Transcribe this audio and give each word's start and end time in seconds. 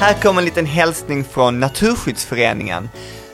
Här 0.00 0.14
kommer 0.14 0.40
en 0.40 0.44
liten 0.44 0.66
hälsning 0.66 1.24
från 1.24 1.60
Naturskyddsföreningen. 1.60 2.88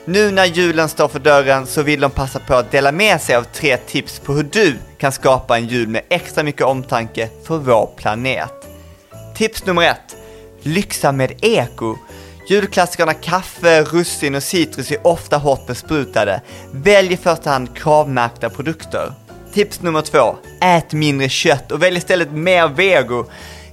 Nu 0.05 0.31
när 0.31 0.45
julen 0.45 0.89
står 0.89 1.07
för 1.07 1.19
dörren 1.19 1.65
så 1.65 1.81
vill 1.81 1.99
de 1.99 2.11
passa 2.11 2.39
på 2.39 2.55
att 2.55 2.71
dela 2.71 2.91
med 2.91 3.21
sig 3.21 3.35
av 3.35 3.43
tre 3.43 3.77
tips 3.77 4.19
på 4.19 4.33
hur 4.33 4.43
du 4.43 4.75
kan 4.97 5.11
skapa 5.11 5.57
en 5.57 5.67
jul 5.67 5.87
med 5.87 6.01
extra 6.09 6.43
mycket 6.43 6.61
omtanke 6.61 7.29
för 7.43 7.57
vår 7.57 7.89
planet. 7.97 8.53
Tips 9.35 9.65
nummer 9.65 9.81
ett. 9.81 10.15
Lyxa 10.61 11.11
med 11.11 11.33
eko. 11.41 11.95
Julklassikerna 12.49 13.13
kaffe, 13.13 13.83
russin 13.83 14.35
och 14.35 14.43
citrus 14.43 14.91
är 14.91 15.07
ofta 15.07 15.37
hårt 15.37 15.67
besprutade. 15.67 16.41
Välj 16.71 17.13
i 17.13 17.17
första 17.17 17.49
hand 17.49 17.77
kravmärkta 17.77 18.49
produkter. 18.49 19.13
Tips 19.53 19.81
nummer 19.81 20.01
två. 20.01 20.35
Ät 20.61 20.93
mindre 20.93 21.29
kött 21.29 21.71
och 21.71 21.83
välj 21.83 21.97
istället 21.97 22.31
mer 22.31 22.67
vego. 22.67 23.25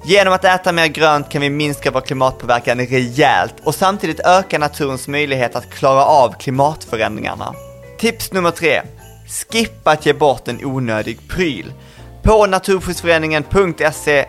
Genom 0.06 0.34
att 0.34 0.44
äta 0.44 0.72
mer 0.72 0.86
grönt 0.86 1.28
kan 1.28 1.42
vi 1.42 1.50
minska 1.50 1.90
vår 1.90 2.00
klimatpåverkan 2.00 2.78
rejält 2.78 3.54
och 3.62 3.74
samtidigt 3.74 4.20
öka 4.20 4.58
naturens 4.58 5.08
möjlighet 5.08 5.56
att 5.56 5.70
klara 5.70 6.04
av 6.04 6.32
klimatförändringarna. 6.38 7.54
Tips 7.98 8.32
nummer 8.32 8.50
tre. 8.50 8.82
Skippa 9.28 9.90
att 9.90 10.06
ge 10.06 10.12
bort 10.12 10.48
en 10.48 10.64
onödig 10.64 11.28
pryl. 11.28 11.72
På 12.22 12.46
naturskyddsföreningen.se 12.46 14.26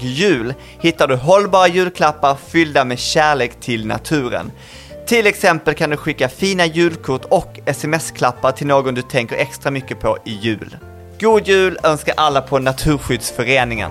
jul 0.00 0.54
hittar 0.80 1.08
du 1.08 1.16
hållbara 1.16 1.68
julklappar 1.68 2.36
fyllda 2.48 2.84
med 2.84 2.98
kärlek 2.98 3.60
till 3.60 3.86
naturen. 3.86 4.50
Till 5.06 5.26
exempel 5.26 5.74
kan 5.74 5.90
du 5.90 5.96
skicka 5.96 6.28
fina 6.28 6.66
julkort 6.66 7.24
och 7.24 7.60
sms-klappar 7.66 8.52
till 8.52 8.66
någon 8.66 8.94
du 8.94 9.02
tänker 9.02 9.36
extra 9.36 9.70
mycket 9.70 10.00
på 10.00 10.18
i 10.24 10.32
jul. 10.32 10.76
God 11.20 11.48
jul 11.48 11.78
önskar 11.82 12.14
alla 12.16 12.40
på 12.40 12.58
Naturskyddsföreningen. 12.58 13.90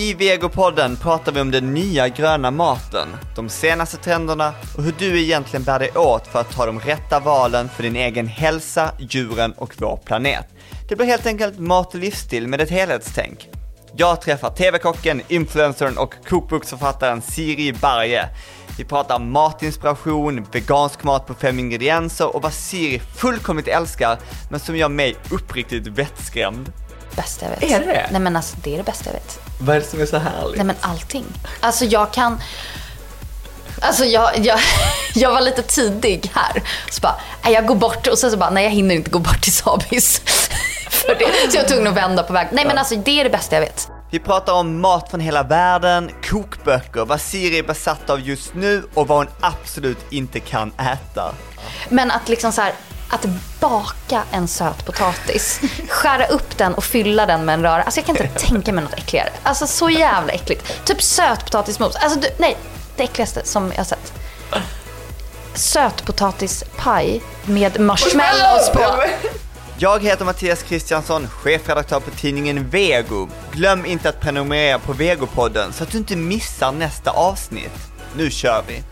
I 0.00 0.14
Vegopodden 0.14 0.96
pratar 0.96 1.32
vi 1.32 1.40
om 1.40 1.50
den 1.50 1.74
nya 1.74 2.08
gröna 2.08 2.50
maten, 2.50 3.08
de 3.36 3.48
senaste 3.48 3.96
trenderna 3.96 4.54
och 4.76 4.82
hur 4.82 4.94
du 4.98 5.22
egentligen 5.22 5.64
bär 5.64 5.78
dig 5.78 5.90
åt 5.90 6.26
för 6.26 6.40
att 6.40 6.50
ta 6.50 6.66
de 6.66 6.80
rätta 6.80 7.20
valen 7.20 7.68
för 7.68 7.82
din 7.82 7.96
egen 7.96 8.26
hälsa, 8.26 8.92
djuren 8.98 9.52
och 9.52 9.74
vår 9.78 9.96
planet. 10.04 10.46
Det 10.88 10.96
blir 10.96 11.06
helt 11.06 11.26
enkelt 11.26 11.58
mat 11.58 11.94
och 11.94 12.00
livsstil 12.00 12.48
med 12.48 12.60
ett 12.60 12.70
helhetstänk. 12.70 13.48
Jag 13.96 14.20
träffar 14.20 14.50
TV-kocken, 14.50 15.22
influencern 15.28 15.98
och 15.98 16.14
kokboksförfattaren 16.28 17.22
Siri 17.22 17.72
Barje. 17.72 18.28
Vi 18.78 18.84
pratar 18.84 19.18
matinspiration, 19.18 20.46
vegansk 20.52 21.04
mat 21.04 21.26
på 21.26 21.34
fem 21.34 21.58
ingredienser 21.58 22.36
och 22.36 22.42
vad 22.42 22.52
Siri 22.52 22.98
fullkomligt 22.98 23.68
älskar, 23.68 24.18
men 24.50 24.60
som 24.60 24.76
gör 24.76 24.88
mig 24.88 25.16
uppriktigt 25.30 25.86
vettskrämd. 25.86 26.72
Bästa 27.16 27.46
jag 27.46 27.68
vet. 27.68 27.80
Är 27.82 27.86
det? 27.86 28.08
Nej 28.10 28.20
men 28.20 28.36
alltså 28.36 28.56
det 28.62 28.74
är 28.74 28.76
det 28.76 28.84
bästa 28.84 29.04
jag 29.06 29.12
vet. 29.12 29.38
Vad 29.60 29.76
är 29.76 29.80
det 29.80 29.86
som 29.86 30.00
är 30.00 30.06
så 30.06 30.18
härligt? 30.18 30.56
Nej 30.56 30.66
men 30.66 30.76
allting. 30.80 31.24
Alltså 31.60 31.84
jag 31.84 32.12
kan... 32.12 32.40
Alltså 33.80 34.04
jag, 34.04 34.38
jag, 34.38 34.60
jag 35.14 35.30
var 35.32 35.40
lite 35.40 35.62
tidig 35.62 36.30
här. 36.34 36.62
Så 36.90 37.00
bara, 37.00 37.20
jag 37.44 37.66
går 37.66 37.74
bort 37.74 38.06
och 38.06 38.18
sen 38.18 38.30
så 38.30 38.36
bara, 38.36 38.50
nej 38.50 38.64
jag 38.64 38.70
hinner 38.70 38.94
inte 38.94 39.10
gå 39.10 39.18
bort 39.18 39.42
till 39.42 39.52
Sabis. 39.52 40.22
För 40.90 41.14
det. 41.14 41.50
Så 41.50 41.56
jag 41.56 41.62
var 41.62 41.68
tvungen 41.68 41.86
att 41.86 41.96
vända 41.96 42.22
på 42.22 42.32
väg. 42.32 42.48
Nej 42.52 42.64
men 42.66 42.78
alltså 42.78 42.96
det 42.96 43.20
är 43.20 43.24
det 43.24 43.30
bästa 43.30 43.56
jag 43.56 43.60
vet. 43.60 43.88
Vi 44.12 44.18
pratar 44.18 44.52
om 44.52 44.80
mat 44.80 45.10
från 45.10 45.20
hela 45.20 45.42
världen, 45.42 46.10
kokböcker, 46.24 47.04
vad 47.04 47.20
Siri 47.20 47.58
är 47.58 47.62
besatt 47.62 48.10
av 48.10 48.20
just 48.20 48.54
nu 48.54 48.82
och 48.94 49.08
vad 49.08 49.18
hon 49.18 49.26
absolut 49.40 50.12
inte 50.12 50.40
kan 50.40 50.72
äta. 50.78 51.34
Men 51.88 52.10
att 52.10 52.28
liksom 52.28 52.52
så 52.52 52.60
här, 52.60 52.72
att 53.10 53.26
baka 53.60 54.22
en 54.30 54.48
söt 54.48 54.86
potatis, 54.86 55.60
skära 55.88 56.26
upp 56.26 56.58
den 56.58 56.74
och 56.74 56.84
fylla 56.84 57.26
den 57.26 57.44
med 57.44 57.52
en 57.54 57.62
röra. 57.62 57.82
Alltså 57.82 58.00
jag 58.00 58.06
kan 58.06 58.16
inte 58.16 58.38
tänka 58.38 58.72
mig 58.72 58.84
något 58.84 58.94
äckligare. 58.94 59.30
Alltså 59.42 59.66
så 59.66 59.90
jävla 59.90 60.32
äckligt. 60.32 60.84
Typ 60.84 61.02
sötpotatismos. 61.02 61.96
Alltså 61.96 62.20
du, 62.20 62.28
nej, 62.38 62.56
det 62.96 63.02
äckligaste 63.02 63.44
som 63.44 63.70
jag 63.70 63.76
har 63.76 63.84
sett. 63.84 64.12
Sötpotatispaj 65.54 67.22
med 67.44 67.80
marshmallows 67.80 68.70
på. 68.72 69.04
Jag 69.78 70.02
heter 70.04 70.24
Mattias 70.24 70.62
Kristiansson, 70.62 71.28
chefredaktör 71.28 72.00
på 72.00 72.10
tidningen 72.10 72.68
Vego. 72.68 73.28
Glöm 73.52 73.86
inte 73.86 74.08
att 74.08 74.20
prenumerera 74.20 74.78
på 74.78 74.92
Vegopodden 74.92 75.72
så 75.72 75.82
att 75.82 75.90
du 75.90 75.98
inte 75.98 76.16
missar 76.16 76.72
nästa 76.72 77.10
avsnitt. 77.10 77.90
Nu 78.16 78.30
kör 78.30 78.64
vi! 78.68 78.82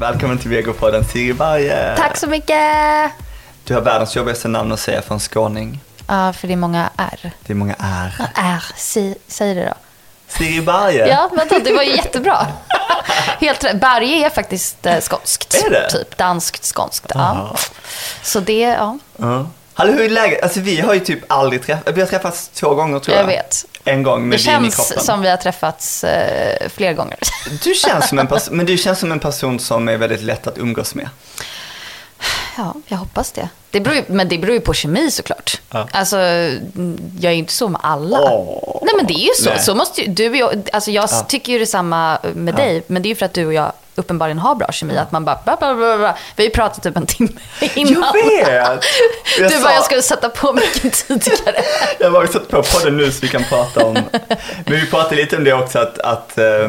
Välkommen 0.00 0.38
till 0.38 0.50
Vegopodden 0.50 1.04
Siri 1.04 1.32
Barje! 1.32 1.96
Tack 1.96 2.16
så 2.16 2.26
mycket! 2.26 3.10
Du 3.64 3.74
har 3.74 3.80
världens 3.80 4.16
jobbigaste 4.16 4.48
namn 4.48 4.72
att 4.72 4.80
säga 4.80 5.02
för 5.02 5.14
en 5.14 5.20
skåning. 5.20 5.80
Ja, 6.08 6.32
för 6.32 6.46
det 6.46 6.52
är 6.52 6.56
många 6.56 6.90
R. 6.96 7.30
Det 7.46 7.52
är 7.52 7.54
många 7.54 7.74
R. 7.78 8.12
R, 8.34 8.64
säg, 8.76 9.14
säg 9.26 9.54
det 9.54 9.64
då. 9.64 9.74
Siri 10.28 10.60
Barje! 10.62 11.08
Ja, 11.08 11.30
vänta, 11.36 11.58
det 11.58 11.72
var 11.72 11.82
ju 11.82 11.96
jättebra. 11.96 12.46
Helt 13.40 13.64
rätt. 13.64 13.80
Berge 13.80 14.26
är 14.26 14.30
faktiskt 14.30 14.86
eh, 14.86 15.00
skånskt. 15.00 15.54
Är 15.66 15.70
det? 15.70 15.90
Typ 15.90 16.16
danskt, 16.16 16.64
skånskt. 16.64 17.06
Ja. 17.14 17.56
Så 18.22 18.40
det, 18.40 18.60
ja. 18.60 18.98
Ja. 19.16 19.46
Hallå, 19.74 19.92
hur 19.92 20.04
är 20.04 20.08
läget? 20.08 20.42
Alltså 20.42 20.60
vi 20.60 20.80
har 20.80 20.94
ju 20.94 21.00
typ 21.00 21.32
aldrig 21.32 21.62
träffats, 21.62 21.96
vi 21.96 22.00
har 22.00 22.08
träffats 22.08 22.48
två 22.48 22.74
gånger 22.74 22.98
tror 22.98 23.16
jag. 23.16 23.22
Jag 23.22 23.28
vet. 23.28 23.64
En 23.88 24.02
gång 24.02 24.28
med 24.28 24.38
Det 24.38 24.42
vin 24.50 24.64
i 24.64 24.70
känns 24.70 24.76
kroppen. 24.76 25.04
som 25.04 25.20
vi 25.20 25.28
har 25.28 25.36
träffats 25.36 26.04
eh, 26.04 26.68
fler 26.68 26.92
gånger. 26.92 27.18
Du 27.64 27.74
känns 27.74 28.08
som 28.08 28.18
en 28.18 28.26
person, 28.34 28.56
men 28.56 28.66
du 28.66 28.78
känns 28.78 28.98
som 28.98 29.12
en 29.12 29.20
person 29.20 29.58
som 29.60 29.88
är 29.88 29.96
väldigt 29.96 30.22
lätt 30.22 30.46
att 30.46 30.58
umgås 30.58 30.94
med. 30.94 31.08
Ja, 32.56 32.74
jag 32.86 32.98
hoppas 32.98 33.32
det. 33.32 33.48
det 33.70 33.80
beror 33.80 33.96
ju, 33.96 34.04
men 34.06 34.28
det 34.28 34.38
beror 34.38 34.54
ju 34.54 34.60
på 34.60 34.74
kemi 34.74 35.10
såklart. 35.10 35.60
Ja. 35.70 35.88
Alltså, 35.92 36.16
mm, 36.16 36.98
jag 37.20 37.30
är 37.30 37.34
ju 37.34 37.38
inte 37.38 37.52
så 37.52 37.68
med 37.68 37.80
alla. 37.84 38.18
Åh. 38.20 38.77
Nej 38.92 38.96
men 38.96 39.06
det 39.06 39.14
är 39.14 39.24
ju 39.26 39.34
så. 39.34 39.50
Nej. 39.50 39.58
så 39.58 39.74
måste 39.74 40.00
ju, 40.00 40.06
du 40.12 40.28
och 40.30 40.36
jag, 40.36 40.68
alltså 40.72 40.90
jag 40.90 41.08
Ja. 41.12 41.26
tycker 41.28 41.52
ju 41.52 41.58
detsamma 41.58 42.18
med 42.34 42.54
dig, 42.54 42.82
men 42.86 43.02
det 43.02 43.06
är 43.06 43.10
ju 43.10 43.16
för 43.16 43.26
att 43.26 43.34
du 43.34 43.46
och 43.46 43.52
jag 43.54 43.72
uppenbarligen 43.94 44.38
har 44.38 44.54
bra 44.54 44.72
kemi. 44.72 44.96
Att 44.96 45.12
man 45.12 45.24
bara, 45.24 45.40
bla, 45.44 45.56
bla, 45.56 45.74
bla, 45.74 45.96
bla. 45.98 46.16
Vi 46.36 46.42
har 46.42 46.48
ju 46.48 46.54
pratat 46.54 46.82
typ 46.82 46.96
en 46.96 47.06
timme 47.06 47.30
innan. 47.74 48.02
Jag 48.02 48.12
vet! 48.12 48.84
Jag 49.40 49.50
du 49.50 49.56
sa- 49.56 49.62
bara, 49.62 49.74
jag 49.74 49.84
skulle 49.84 50.02
sätta 50.02 50.28
på 50.28 50.52
mycket 50.52 51.06
tidigare. 51.08 51.62
Jag 52.00 52.10
har 52.10 52.26
satt 52.26 52.48
på 52.48 52.62
podden 52.62 52.96
nu 52.96 53.12
så 53.12 53.18
vi 53.22 53.28
kan 53.28 53.44
prata 53.44 53.84
om, 53.86 53.94
men 54.66 54.80
vi 54.80 54.86
pratade 54.86 55.16
lite 55.16 55.36
om 55.36 55.44
det 55.44 55.52
också 55.52 55.78
att, 55.78 55.98
att 55.98 56.38
eh, 56.38 56.68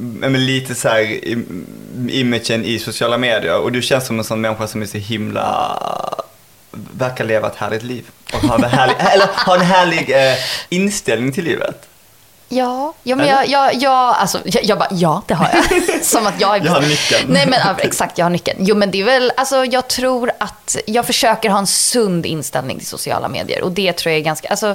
men 0.00 0.46
lite 0.46 0.74
så 0.74 0.88
här 0.88 1.00
im- 1.02 1.64
imagen 2.10 2.64
i 2.64 2.78
sociala 2.78 3.18
medier 3.18 3.58
och 3.60 3.72
du 3.72 3.82
känns 3.82 4.06
som 4.06 4.18
en 4.18 4.24
sån 4.24 4.40
människa 4.40 4.66
som 4.66 4.82
är 4.82 4.86
så 4.86 4.98
himla, 4.98 5.78
verkar 6.70 7.24
leva 7.24 7.48
ett 7.48 7.56
härligt 7.56 7.82
liv 7.82 8.10
och 8.32 8.40
har 8.40 8.58
en 8.58 8.64
härlig, 8.64 8.96
eller 9.12 9.28
har 9.32 9.56
en 9.56 9.62
härlig 9.62 10.10
eh, 10.10 10.38
inställning 10.68 11.32
till 11.32 11.44
livet. 11.44 11.88
Ja, 12.48 12.94
ja 13.02 13.16
men 13.16 13.26
jag, 13.26 13.48
jag, 13.48 13.74
jag, 13.74 13.92
alltså, 13.92 14.40
jag, 14.44 14.64
jag 14.64 14.78
bara, 14.78 14.88
ja 14.92 15.22
det 15.26 15.34
har 15.34 15.50
jag. 15.52 15.84
Som 16.04 16.26
att 16.26 16.40
jag 16.40 16.56
är... 16.56 16.64
Jag 16.64 16.72
har 16.72 16.80
nyckeln. 16.80 17.32
Nej 17.32 17.46
men 17.46 17.60
exakt, 17.78 18.18
jag 18.18 18.24
har 18.24 18.30
nyckeln. 18.30 18.58
Jo 18.60 18.76
men 18.76 18.90
det 18.90 19.00
är 19.00 19.04
väl, 19.04 19.32
alltså 19.36 19.64
jag 19.64 19.88
tror 19.88 20.30
att 20.38 20.76
jag 20.86 21.06
försöker 21.06 21.50
ha 21.50 21.58
en 21.58 21.66
sund 21.66 22.26
inställning 22.26 22.78
till 22.78 22.86
sociala 22.86 23.28
medier. 23.28 23.62
Och 23.62 23.72
det 23.72 23.92
tror 23.92 24.10
jag 24.10 24.18
är 24.18 24.24
ganska, 24.24 24.48
alltså, 24.48 24.74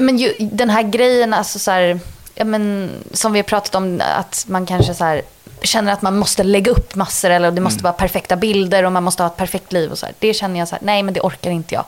men 0.00 0.18
ju, 0.18 0.34
den 0.38 0.70
här 0.70 0.82
grejen, 0.82 1.34
alltså 1.34 1.58
så 1.58 1.70
här, 1.70 2.00
ja, 2.34 2.44
men, 2.44 2.90
som 3.12 3.32
vi 3.32 3.38
har 3.38 3.44
pratat 3.44 3.74
om, 3.74 4.02
att 4.16 4.44
man 4.48 4.66
kanske 4.66 4.94
så 4.94 5.04
här, 5.04 5.22
känner 5.62 5.92
att 5.92 6.02
man 6.02 6.18
måste 6.18 6.42
lägga 6.42 6.70
upp 6.72 6.94
massor 6.94 7.30
eller 7.30 7.50
det 7.50 7.60
måste 7.60 7.84
vara 7.84 7.92
perfekta 7.92 8.36
bilder 8.36 8.84
och 8.84 8.92
man 8.92 9.02
måste 9.02 9.22
ha 9.22 9.30
ett 9.30 9.36
perfekt 9.36 9.72
liv 9.72 9.90
och 9.90 9.98
så 9.98 10.06
här. 10.06 10.14
Det 10.18 10.34
känner 10.34 10.58
jag 10.58 10.68
så 10.68 10.74
här, 10.74 10.82
nej 10.84 11.02
men 11.02 11.14
det 11.14 11.20
orkar 11.20 11.50
inte 11.50 11.74
jag. 11.74 11.84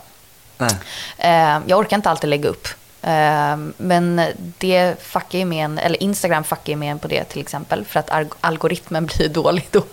Eh, 1.17 1.59
jag 1.65 1.79
orkar 1.79 1.95
inte 1.97 2.09
alltid 2.09 2.29
lägga 2.29 2.49
upp. 2.49 2.67
Eh, 3.01 3.55
men 3.77 4.21
det 4.57 4.95
fuckar 5.03 5.39
ju 5.39 5.45
med 5.45 5.65
en, 5.65 5.77
eller 5.77 6.03
Instagram 6.03 6.43
fuckar 6.43 6.73
ju 6.73 6.75
med 6.75 6.91
en 6.91 6.99
på 6.99 7.07
det 7.07 7.23
till 7.23 7.41
exempel. 7.41 7.85
För 7.85 7.99
att 7.99 8.09
alg- 8.09 8.33
algoritmen 8.41 9.05
blir 9.17 9.29
dålig 9.29 9.67
då. 9.71 9.83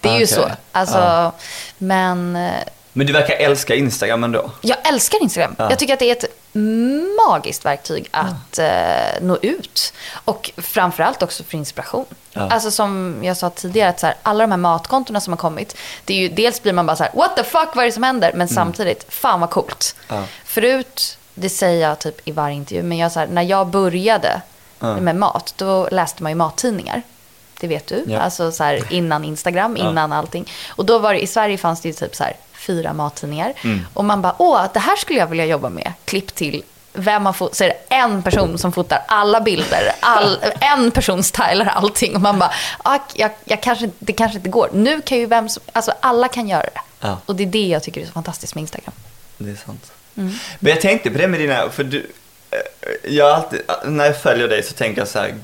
Det 0.00 0.08
är 0.08 0.12
ju 0.18 0.24
Okej. 0.24 0.26
så. 0.26 0.50
Alltså, 0.72 0.98
Ja. 0.98 1.32
Men 1.78 2.38
Men 2.96 3.06
du 3.06 3.12
verkar 3.12 3.34
älska 3.34 3.74
Instagram 3.74 4.24
ändå. 4.24 4.50
jag 4.60 4.88
älskar 4.88 5.22
Instagram. 5.22 5.54
Ja. 5.58 5.70
Jag 5.70 5.78
tycker 5.78 5.92
att 5.92 5.98
det 5.98 6.10
är 6.10 6.16
ett 6.16 6.24
magiskt 7.28 7.64
verktyg 7.64 8.08
att 8.10 8.58
eh, 8.58 9.20
nå 9.22 9.38
ut. 9.42 9.92
Och 10.24 10.50
framförallt 10.56 11.22
också 11.22 11.44
för 11.44 11.56
inspiration. 11.56 12.04
Ja. 12.32 12.48
Alltså 12.50 12.70
som 12.70 13.16
jag 13.22 13.36
sa 13.36 13.50
tidigare, 13.50 13.88
att 13.90 14.00
så 14.00 14.06
här, 14.06 14.16
alla 14.22 14.44
de 14.44 14.50
här 14.50 14.58
matkontona 14.58 15.20
som 15.20 15.32
har 15.32 15.38
kommit. 15.38 15.76
Det 16.04 16.14
är 16.14 16.18
ju, 16.18 16.28
dels 16.28 16.62
blir 16.62 16.72
man 16.72 16.86
bara 16.86 16.96
så 16.96 17.02
här, 17.04 17.12
what 17.14 17.36
the 17.36 17.44
fuck, 17.44 17.68
vad 17.74 17.78
är 17.78 17.86
det 17.86 17.92
som 17.92 18.02
händer? 18.02 18.32
Men 18.34 18.48
samtidigt, 18.48 19.06
fan 19.08 19.40
vad 19.40 19.50
coolt. 19.50 19.96
Ja. 20.08 20.22
Förut, 20.44 21.18
det 21.34 21.48
säger 21.48 21.88
jag 21.88 21.98
typ 21.98 22.28
i 22.28 22.32
varje 22.32 22.54
intervju, 22.56 22.82
men 22.82 22.98
jag, 22.98 23.12
så 23.12 23.20
här, 23.20 23.26
när 23.26 23.42
jag 23.42 23.66
började 23.66 24.40
Ja. 24.80 24.96
med 25.00 25.16
mat, 25.16 25.54
då 25.56 25.88
läste 25.90 26.22
man 26.22 26.32
ju 26.32 26.36
mattidningar. 26.36 27.02
Det 27.60 27.66
vet 27.66 27.86
du. 27.86 28.04
Ja. 28.08 28.18
Alltså 28.20 28.52
så 28.52 28.64
här, 28.64 28.92
innan 28.92 29.24
Instagram, 29.24 29.76
Ja. 29.76 29.90
innan 29.90 30.12
allting. 30.12 30.52
Och 30.68 30.84
då 30.84 30.98
var 30.98 31.14
det, 31.14 31.20
i 31.22 31.26
Sverige 31.26 31.58
fanns 31.58 31.80
det 31.80 31.88
ju 31.88 31.94
typ 31.94 32.14
så 32.16 32.24
här, 32.24 32.36
fyra 32.66 32.92
mattidningar. 32.92 33.52
Mm. 33.62 33.86
Och 33.94 34.04
man 34.04 34.22
bara, 34.22 34.34
åh, 34.38 34.66
det 34.72 34.80
här 34.80 34.96
skulle 34.96 35.18
jag 35.18 35.26
vilja 35.26 35.44
jobba 35.44 35.68
med. 35.68 35.92
Klipp 36.04 36.34
till 36.34 36.62
vem 36.92 37.22
man 37.22 37.34
får, 37.34 37.50
så 37.52 37.64
är 37.64 37.68
det 37.68 37.94
en 37.94 38.22
person 38.22 38.58
som 38.58 38.72
fotar 38.72 39.02
alla 39.08 39.40
bilder. 39.40 39.92
All, 40.00 40.38
en 40.60 40.90
person 40.90 41.22
stylar 41.22 41.66
allting. 41.66 42.14
Och 42.14 42.20
man 42.20 42.38
bara, 42.38 42.52
ah, 42.78 42.98
jag, 43.14 43.30
jag 43.44 43.62
kanske, 43.62 43.90
det 43.98 44.12
kanske 44.12 44.36
inte 44.38 44.48
går. 44.48 44.68
Nu 44.72 45.00
kan 45.00 45.18
ju 45.18 45.26
vem 45.26 45.48
som, 45.48 45.62
alltså 45.72 45.92
alla 46.00 46.28
kan 46.28 46.48
göra 46.48 46.62
det. 46.62 46.80
Ja. 47.00 47.18
Och 47.26 47.36
det 47.36 47.42
är 47.42 47.46
det 47.46 47.66
jag 47.66 47.82
tycker 47.82 48.00
är 48.00 48.06
så 48.06 48.12
fantastiskt 48.12 48.54
med 48.54 48.62
Instagram. 48.62 48.94
Det 49.38 49.50
är 49.50 49.56
sant. 49.56 49.92
Men 50.58 50.70
jag 50.72 50.80
tänkte 50.80 51.10
på 51.10 51.18
det 51.18 51.28
med 51.28 51.40
dina, 51.40 51.70
för 51.70 51.84
du, 51.84 52.10
eh, 52.50 52.58
jag 53.12 53.30
alltid, 53.30 53.60
när 53.84 54.04
jag 54.04 54.22
följer 54.22 54.48
dig 54.48 54.62
så 54.62 54.74
tänker 54.74 55.00
jag 55.00 55.08
så 55.08 55.18
här, 55.18 55.34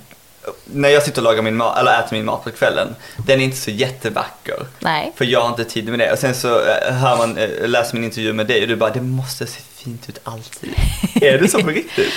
när 0.65 0.89
jag 0.89 1.03
sitter 1.03 1.21
och 1.21 1.25
lagar 1.25 1.43
min 1.43 1.57
mat, 1.57 1.79
eller 1.79 2.01
äter 2.01 2.17
min 2.17 2.25
mat 2.25 2.45
på 2.45 2.51
kvällen, 2.51 2.97
den 3.27 3.41
är 3.41 3.45
inte 3.45 3.57
så 3.57 3.71
jättevacker. 3.71 4.67
Nej. 4.79 5.13
För 5.17 5.25
jag 5.25 5.41
har 5.41 5.49
inte 5.49 5.65
tid 5.65 5.89
med 5.89 5.99
det. 5.99 6.13
Och 6.13 6.19
sen 6.19 6.35
så 6.35 6.61
eh, 6.61 6.93
hör 6.93 7.17
man, 7.17 7.39
eh, 7.39 7.69
läser 7.69 7.95
min 7.95 8.05
intervju 8.05 8.33
med 8.33 8.47
dig 8.47 8.63
och 8.63 8.69
du 8.69 8.77
bara, 8.77 8.91
det 8.91 9.01
måste 9.01 9.47
se 9.47 9.61
fint 9.75 10.09
ut 10.09 10.19
alltid. 10.25 10.75
är 11.23 11.39
det 11.39 11.49
så 11.49 11.63
på 11.63 11.69
riktigt? 11.69 12.13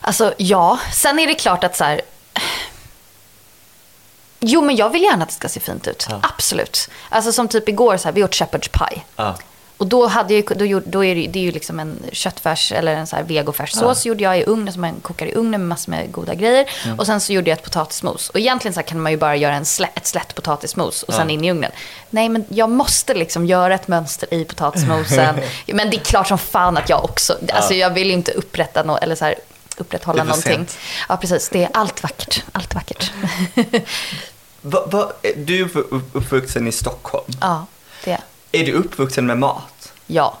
Alltså 0.00 0.34
ja, 0.36 0.78
sen 0.92 1.18
är 1.18 1.26
det 1.26 1.34
klart 1.34 1.64
att 1.64 1.76
så 1.76 1.84
här. 1.84 2.00
Jo 4.40 4.62
men 4.62 4.76
jag 4.76 4.90
vill 4.90 5.02
gärna 5.02 5.22
att 5.22 5.28
det 5.28 5.34
ska 5.34 5.48
se 5.48 5.60
fint 5.60 5.86
ut. 5.86 6.06
Ja. 6.10 6.20
Absolut. 6.22 6.88
Alltså 7.08 7.32
som 7.32 7.48
typ 7.48 7.68
igår 7.68 7.96
så 7.96 8.08
här, 8.08 8.12
vi 8.12 8.24
åt 8.24 8.34
shepherd's 8.34 8.88
pie. 8.88 9.02
Ja. 9.16 9.36
Och 9.78 9.86
då, 9.86 10.06
hade 10.06 10.34
jag, 10.34 10.44
då, 10.58 10.80
då 10.86 11.04
är 11.04 11.14
det, 11.14 11.20
ju- 11.20 11.26
det 11.26 11.38
är 11.38 11.42
ju 11.42 11.52
liksom 11.52 11.80
en 11.80 11.98
köttfärs 12.12 12.72
eller 12.72 12.94
en 12.94 13.06
så 13.06 13.16
här 13.16 13.22
vegofärssås 13.22 14.06
gjorde 14.06 14.22
jag 14.24 14.38
i 14.38 14.44
ugnen 14.44 14.72
som 14.72 14.80
man 14.82 14.94
kokar 15.02 15.26
i 15.26 15.34
ugnen 15.34 15.60
med 15.60 15.68
massor 15.68 15.90
med 15.90 16.12
goda 16.12 16.34
grejer. 16.34 16.70
Mm. 16.84 16.98
Och 16.98 17.06
sen 17.06 17.20
så 17.20 17.32
gjorde 17.32 17.50
jag 17.50 17.58
ett 17.58 17.64
potatismos. 17.64 18.28
Och 18.30 18.38
egentligen 18.40 18.74
så 18.74 18.82
kan 18.82 19.00
man 19.00 19.12
ju 19.12 19.18
bara 19.18 19.36
göra 19.36 19.54
en 19.54 19.64
slä, 19.64 19.88
ett 19.94 20.06
slätt 20.06 20.34
potatismos 20.34 21.02
och 21.02 21.14
sen 21.14 21.28
Ja. 21.28 21.34
in 21.34 21.44
i 21.44 21.50
ugnen. 21.50 21.70
Nej 22.10 22.28
men 22.28 22.44
jag 22.48 22.70
måste 22.70 23.14
liksom 23.14 23.46
göra 23.46 23.74
ett 23.74 23.88
mönster 23.88 24.34
i 24.34 24.44
potatismosen. 24.44 25.34
men 25.66 25.90
det 25.90 25.96
är 25.96 26.00
klart 26.00 26.28
som 26.28 26.38
fan 26.38 26.76
att 26.76 26.88
jag 26.88 27.04
också, 27.04 27.38
alltså 27.52 27.74
jag 27.74 27.90
vill 27.90 28.06
ju 28.08 28.12
inte 28.14 28.32
upprätta 28.32 28.82
no, 28.82 28.98
eller 29.02 29.14
så 29.14 29.24
här, 29.24 29.34
upprätthålla 29.76 30.24
någonting. 30.24 30.52
sent. 30.52 30.78
Ja 31.08 31.16
precis, 31.16 31.48
det 31.48 31.64
är 31.64 31.70
allt 31.72 32.02
vackert. 32.02 32.42
Allt 32.52 32.74
vackert. 32.74 33.12
Va, 34.60 34.86
va, 34.86 35.12
du 35.36 35.60
är 35.60 35.64
upp- 35.76 36.10
uppvuxen 36.12 36.68
i 36.68 36.72
Stockholm. 36.72 37.24
ja, 37.40 37.66
det. 38.04 38.10
Är 38.12 38.20
du 38.50 38.72
uppvuxen 38.72 39.26
med 39.26 39.38
mat? 39.38 39.92
Ja. 40.06 40.38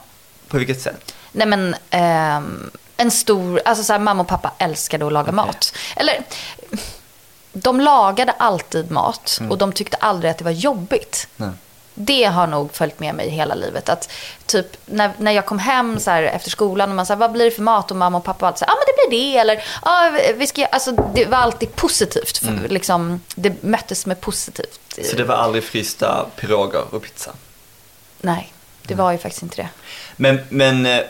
På 0.48 0.58
vilket 0.58 0.80
sätt? 0.80 1.14
Nej 1.32 1.46
men, 1.46 1.76
ehm, 1.90 2.70
en 2.96 3.10
stor, 3.10 3.60
alltså 3.64 3.84
så 3.84 3.92
här, 3.92 4.00
mamma 4.00 4.22
och 4.22 4.28
pappa 4.28 4.52
älskade 4.58 5.06
att 5.06 5.12
laga 5.12 5.32
mat. 5.32 5.74
Eller, 5.96 6.24
de 7.52 7.80
lagade 7.80 8.32
alltid 8.32 8.90
mat 8.90 9.40
och 9.50 9.58
de 9.58 9.72
tyckte 9.72 9.96
aldrig 9.96 10.30
att 10.30 10.38
det 10.38 10.44
var 10.44 10.50
jobbigt. 10.50 11.28
Nej. 11.36 11.50
Det 12.00 12.24
har 12.24 12.46
nog 12.46 12.72
följt 12.72 13.00
med 13.00 13.14
mig 13.14 13.30
hela 13.30 13.54
livet. 13.54 13.88
Att 13.88 14.10
typ 14.46 14.66
när, 14.86 15.12
när 15.18 15.32
jag 15.32 15.46
kom 15.46 15.58
hem 15.58 16.00
så 16.00 16.10
här, 16.10 16.22
efter 16.22 16.50
skolan 16.50 16.90
och 16.90 16.96
man 16.96 17.06
sa 17.06 17.16
vad 17.16 17.32
blir 17.32 17.44
det 17.44 17.50
för 17.50 17.62
mat? 17.62 17.90
Och 17.90 17.96
mamma 17.96 18.18
och 18.18 18.24
pappa 18.24 18.46
alltid 18.46 18.68
ja 18.68 18.72
ah, 18.72 18.76
men 18.76 18.86
det 18.86 19.08
blir 19.08 19.32
det. 19.32 19.38
Eller, 19.38 19.64
ah, 19.82 20.10
vi 20.36 20.46
ska, 20.46 20.66
alltså, 20.66 20.92
det 21.14 21.24
var 21.24 21.38
alltid 21.38 21.76
positivt. 21.76 22.38
För, 22.38 22.68
liksom, 22.68 23.20
det 23.34 23.62
möttes 23.62 24.06
med 24.06 24.20
positivt. 24.20 24.80
Så 25.10 25.16
det 25.16 25.24
var 25.24 25.34
aldrig 25.34 25.64
frysta 25.64 26.26
piroger 26.36 26.94
och 26.94 27.02
pizza? 27.02 27.30
Nej, 28.20 28.52
det 28.82 28.94
var 28.94 29.12
ju 29.12 29.18
faktiskt 29.18 29.42
inte 29.42 29.62
det. 29.62 29.68
Men, 30.16 30.40
men 30.48 30.86
eh, 30.86 31.00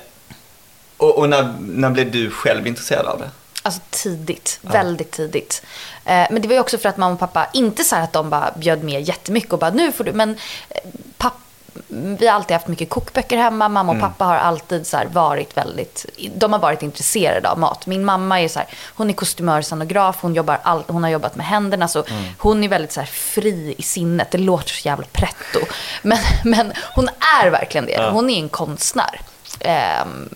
och, 0.96 1.18
och 1.18 1.28
när, 1.28 1.54
när 1.60 1.90
blev 1.90 2.10
du 2.10 2.30
själv 2.30 2.66
intresserad 2.66 3.06
av 3.06 3.18
det? 3.18 3.30
Alltså 3.62 3.80
tidigt, 3.90 4.58
väldigt 4.62 5.10
tidigt. 5.10 5.62
Eh, 6.04 6.26
men 6.30 6.42
det 6.42 6.48
var 6.48 6.54
ju 6.54 6.60
också 6.60 6.78
för 6.78 6.88
att 6.88 6.96
mamma 6.96 7.12
och 7.12 7.18
pappa, 7.18 7.48
inte 7.52 7.84
så 7.84 7.96
här 7.96 8.02
att 8.02 8.12
de 8.12 8.30
bara 8.30 8.52
bjöd 8.56 8.84
med 8.84 9.02
jättemycket 9.02 9.52
och 9.52 9.58
bara 9.58 9.70
nu 9.70 9.92
får 9.92 10.04
du, 10.04 10.12
men 10.12 10.30
eh, 10.70 10.90
papp, 11.16 11.40
vi 11.88 12.26
har 12.26 12.34
alltid 12.34 12.54
haft 12.54 12.68
mycket 12.68 12.88
kokböcker 12.90 13.36
hemma. 13.36 13.68
Mamma 13.68 13.92
och 13.92 14.00
pappa 14.00 14.24
har 14.24 14.36
alltid 14.36 14.86
så 14.86 15.00
varit 15.12 15.56
väldigt, 15.56 16.06
de 16.36 16.52
har 16.52 16.60
varit 16.60 16.82
intresserade 16.82 17.50
av 17.50 17.58
mat. 17.58 17.86
Min 17.86 18.04
mamma 18.04 18.40
är 18.40 18.48
så 18.48 18.58
här, 18.58 18.68
hon 18.94 19.10
är 19.10 19.14
kostymör, 19.14 19.62
scenograf, 19.62 20.16
hon, 20.20 20.34
jobbar 20.34 20.58
all, 20.62 20.84
hon 20.86 21.02
har 21.02 21.10
jobbat 21.10 21.36
med 21.36 21.46
händerna. 21.46 21.88
Så 21.88 22.04
hon 22.38 22.64
är 22.64 22.68
väldigt 22.68 22.92
så 22.92 23.04
fri 23.04 23.74
i 23.78 23.82
sinnet. 23.82 24.30
Det 24.30 24.38
låter 24.38 24.70
så 24.70 24.88
jävla 24.88 25.06
pretto. 25.12 25.58
Men, 26.02 26.18
men 26.44 26.72
hon 26.94 27.08
är 27.42 27.50
verkligen 27.50 27.86
det. 27.86 27.92
Hon 28.12 28.30
är 28.30 28.38
en 28.38 28.48
konstnär. 28.48 29.20
ehm, 29.60 30.28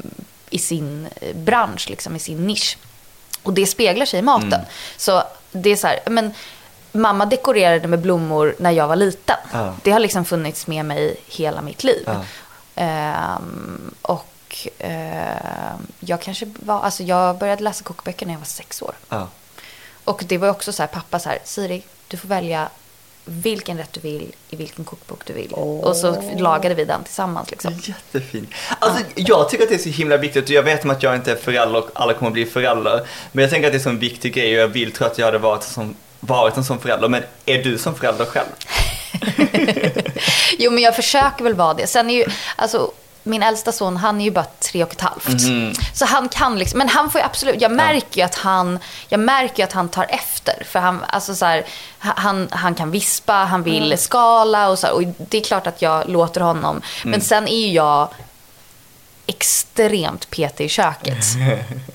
I 0.51 0.59
sin 0.59 1.09
eh, 1.21 1.37
bransch, 1.37 1.91
liksom, 1.91 2.17
i 2.17 2.19
sin 2.19 2.47
nisch. 2.47 2.79
Och 3.43 3.53
det 3.53 3.67
speglar 3.67 4.07
sig 4.07 4.19
i 4.19 4.23
maten. 4.23 4.61
Så 4.97 5.23
det 5.53 5.71
är 5.71 5.77
så 5.77 5.87
här, 5.87 5.99
men 6.11 6.35
mamma 6.93 7.27
dekorerade 7.27 7.89
med 7.89 7.99
blommor 7.99 8.55
när 8.59 8.71
jag 8.71 8.89
var 8.89 8.97
liten. 8.97 9.37
Ja. 9.53 9.75
Det 9.83 9.91
har 9.91 10.01
liksom 10.01 10.25
funnits 10.25 10.67
med 10.67 10.85
mig 10.85 11.17
hela 11.27 11.63
mitt 11.63 11.85
liv. 11.85 12.03
Ja. 12.07 12.25
Ehm, 12.75 13.95
och 14.03 14.69
ehm, 14.79 15.87
jag 16.01 16.21
kanske 16.21 16.47
var, 16.61 16.81
alltså 16.81 17.03
jag 17.03 17.39
började 17.39 17.63
läsa 17.63 17.85
kokböcker 17.85 18.27
när 18.27 18.33
jag 18.33 18.41
var 18.41 18.47
sex 18.47 18.83
år. 18.83 18.95
Ja. 19.09 19.29
Och 20.05 20.23
det 20.27 20.39
var 20.39 20.49
också 20.49 20.73
så 20.73 20.83
här, 20.83 20.89
pappa 20.89 21.19
så 21.19 21.29
här, 21.29 21.39
Siri, 21.45 21.83
du 22.09 22.17
får 22.17 22.29
välja 22.29 22.69
vilken 23.25 23.79
rätt 23.79 23.93
du 23.93 24.01
vill 24.01 24.35
i 24.51 24.57
vilken 24.57 24.85
kokbok 24.85 25.25
du 25.25 25.33
vill. 25.33 25.53
Och 25.53 25.97
så 25.97 26.23
lagade 26.39 26.75
vi 26.75 26.85
den 26.85 27.05
tillsammans 27.05 27.51
liksom. 27.51 27.73
Jättefint. 27.83 28.51
Alltså, 28.79 29.05
jag 29.15 29.49
tycker 29.49 29.65
att 29.65 29.71
det 29.71 29.75
är 29.75 29.79
så 29.79 29.89
himla 29.89 30.17
viktigt 30.17 30.45
och 30.45 30.51
jag 30.51 30.63
vet 30.63 30.85
om 30.85 30.91
att 30.91 31.03
jag 31.03 31.15
inte 31.15 31.33
är 31.33 31.37
förälder 31.37 31.79
och 31.79 31.91
alla 31.95 32.15
kommer 32.15 32.29
att 32.29 32.35
bli 32.35 32.47
föräldrar. 32.47 33.07
Men 33.33 33.43
jag 33.43 33.51
tänker 33.51 33.67
att 33.69 33.73
det 33.73 33.79
är 33.79 33.83
så 33.83 33.89
en 33.89 33.99
viktig 33.99 34.35
grej 34.35 34.57
och 34.57 34.63
jag 34.63 34.69
vill 34.69 34.93
tro 34.93 35.07
att 35.07 35.19
jag 35.19 35.27
hade 35.27 35.39
varit, 35.39 35.63
som, 35.63 35.95
varit 36.27 36.57
en 36.57 36.65
sån 36.65 36.79
förälder. 36.81 37.09
Men 37.09 37.23
är 37.47 37.63
du 37.63 37.79
som 37.79 37.95
förälder 37.95 38.25
själv? 38.25 38.49
Jo, 40.59 40.71
men 40.71 40.83
jag 40.83 40.97
försöker 40.97 41.45
väl 41.45 41.55
vara 41.55 41.75
det. 41.75 41.87
Sen 41.87 42.11
är 42.11 42.15
ju, 42.15 42.25
alltså, 42.57 42.91
min 43.23 43.43
äldsta 43.43 43.73
son, 43.73 43.97
han 43.97 44.21
är 44.21 44.25
ju 44.25 44.31
bara 44.31 44.47
tre 44.61 44.85
och 44.85 44.93
ett 44.93 45.01
halvt. 45.01 45.29
Mhm. 45.29 45.73
Så 45.95 46.07
han 46.07 46.29
kan 46.29 46.59
liksom, 46.59 46.79
men 46.79 46.89
han 46.89 47.11
får 47.11 47.21
ju 47.21 47.25
absolut, 47.25 47.61
jag 47.61 47.73
märker 47.73 48.21
ju 48.21 48.23
att 48.23 48.35
han, 48.35 48.79
jag 49.09 49.21
märker 49.21 49.65
att 49.65 49.73
han 49.73 49.89
tar 49.89 50.07
efter. 50.09 50.65
För 50.71 50.79
han, 50.79 51.05
alltså 51.09 51.35
så 51.35 51.45
här, 51.45 51.65
han, 51.99 52.49
han 52.51 52.75
kan 52.75 52.91
vispa, 52.91 53.33
han 53.33 53.63
vill 53.63 53.99
skala 53.99 54.69
och 54.69 54.79
så 54.79 54.87
här, 54.87 54.95
Och 54.95 55.03
det 55.19 55.39
är 55.39 55.43
klart 55.45 55.67
att 55.67 55.83
jag 55.83 56.09
låter 56.09 56.41
honom. 56.41 56.83
Men 57.05 57.21
sen 57.21 57.49
är 57.49 57.67
ju 57.67 57.73
jag 57.73 58.09
extremt 59.35 60.31
petig 60.31 60.65
i 60.65 60.69
köket. 60.69 61.25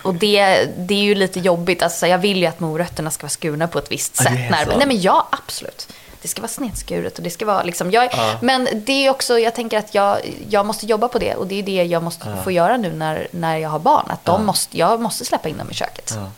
Och 0.02 0.16
det, 0.16 0.66
det 0.78 0.94
är 0.94 1.04
ju 1.04 1.16
lite 1.16 1.40
jobbigt. 1.40 1.84
Alltså, 1.84 2.08
jag 2.08 2.18
vill 2.18 2.38
ju 2.38 2.46
att 2.46 2.60
morötterna 2.60 3.12
ska 3.12 3.24
vara 3.24 3.30
skurna 3.30 3.68
på 3.68 3.80
ett 3.80 3.92
visst 3.92 4.14
Ja, 4.20 4.24
sätt. 4.24 4.50
när, 4.52 4.66
så. 4.66 4.78
nej 4.78 4.88
men 4.88 5.02
ja, 5.02 5.28
absolut. 5.32 5.88
Det 6.22 6.28
ska 6.28 6.42
vara 6.42 6.52
sneddskuret 6.52 7.18
och 7.18 7.24
det 7.24 7.30
ska 7.30 7.46
vara 7.46 7.64
liksom, 7.64 7.92
jag, 7.92 8.10
Ja. 8.12 8.38
men 8.42 8.68
det 8.74 9.06
är 9.06 9.10
också, 9.10 9.40
jag 9.40 9.56
tänker 9.56 9.78
att 9.78 9.96
jag, 9.96 10.18
jag 10.50 10.66
måste 10.66 10.86
jobba 10.86 11.08
på 11.08 11.20
det 11.20 11.36
och 11.36 11.48
det 11.48 11.60
är 11.60 11.64
det 11.64 11.84
jag 11.84 12.04
måste 12.04 12.38
få 12.44 12.52
göra 12.52 12.78
nu 12.78 12.94
när, 12.94 13.28
när 13.32 13.58
jag 13.58 13.70
har 13.70 13.80
barn. 13.80 14.06
Att 14.10 14.26
de 14.26 14.46
måste, 14.46 14.78
jag 14.78 15.02
måste 15.02 15.26
släppa 15.26 15.50
in 15.50 15.58
dem 15.58 15.72
i 15.72 15.74
köket. 15.74 16.14
Ja. 16.16 16.32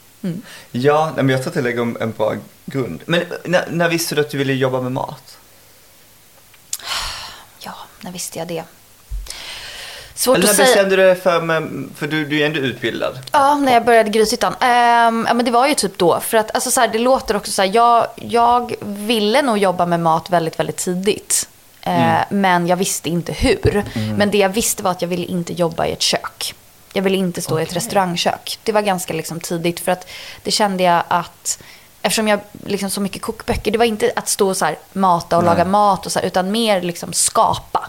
Ja, 0.72 1.12
men 1.16 1.30
jag 1.30 1.40
tror 1.42 1.48
att 1.52 1.54
det 1.56 1.62
lägger 1.62 1.82
en- 1.82 1.98
en 2.02 2.12
bra 2.12 2.34
grund. 2.66 3.02
Men 3.06 3.24
när, 3.46 3.66
när 3.70 3.90
visste 3.90 4.16
du 4.16 4.22
att 4.22 4.30
du 4.30 4.38
ville 4.38 4.54
jobba 4.54 4.82
med 4.82 4.92
mat? 4.92 5.38
Ja, 7.60 7.74
när 8.02 8.12
visste 8.12 8.40
jag 8.40 8.48
det? 8.48 8.64
Svårt 10.20 10.38
Eller 10.38 10.48
när 10.48 10.58
bestämde 10.58 10.96
du 10.96 11.04
dig 11.04 11.16
för, 11.16 11.40
för 11.96 12.08
du, 12.08 12.26
du 12.26 12.42
är 12.42 12.46
ändå 12.46 12.60
utbildad? 12.60 13.20
Ja, 13.32 13.56
när 13.56 13.74
jag 13.74 13.86
började 13.86 14.10
Grysyttan. 14.10 14.56
Ehm, 14.60 15.26
ja, 15.28 15.34
men 15.34 15.46
det 15.46 15.52
var 15.52 15.68
ju 15.68 15.74
typ 15.74 15.98
då. 15.98 16.20
För 16.20 16.38
att 16.38 16.56
alltså, 16.56 16.72
så 16.72 16.82
här, 16.82 16.88
det 16.88 17.00
låter 17.00 17.36
också 17.36 17.52
så 17.52 17.62
här, 17.62 17.72
jag, 17.74 18.08
jag 18.16 18.76
ville 18.82 19.42
nog 19.42 19.58
jobba 19.58 19.86
med 19.86 20.00
mat 20.00 20.30
väldigt, 20.30 20.60
väldigt 20.60 20.78
tidigt. 20.78 21.50
Eh, 21.82 22.18
Men 22.30 22.68
jag 22.68 22.78
visste 22.78 23.10
inte 23.10 23.34
hur. 23.34 23.84
Men 24.18 24.32
det 24.32 24.38
jag 24.38 24.50
visste 24.50 24.84
var 24.84 24.92
att 24.92 25.02
jag 25.02 25.10
ville 25.10 25.26
inte 25.26 25.54
jobba 25.54 25.86
i 25.86 25.92
ett 25.92 26.02
kök. 26.02 26.54
Jag 26.94 27.02
ville 27.02 27.18
inte 27.18 27.42
stå 27.42 27.60
i 27.60 27.64
ett 27.64 27.76
restaurangkök. 27.76 28.60
Det 28.64 28.72
var 28.72 28.82
ganska 28.82 29.14
liksom, 29.14 29.40
tidigt 29.40 29.80
för 29.80 29.92
att 29.92 30.08
det 30.44 30.52
kände 30.52 30.84
jag 30.84 31.04
att 31.08 31.60
Eftersom 32.02 32.28
jag 32.28 32.40
liksom 32.66 32.90
så 32.90 33.02
mycket 33.02 33.22
kokböcker, 33.22 33.72
det 33.72 33.78
var 33.78 33.86
inte 33.86 34.12
att 34.16 34.30
stå 34.30 34.50
och 34.50 34.58
så 34.58 34.66
här, 34.66 34.78
mata 34.94 35.38
och 35.38 35.44
Nej. 35.44 35.54
laga 35.54 35.66
mat 35.66 36.06
och 36.06 36.12
så 36.12 36.20
här, 36.20 36.26
utan 36.26 36.52
mer 36.52 36.82
liksom 36.82 37.14
skapa. 37.14 37.89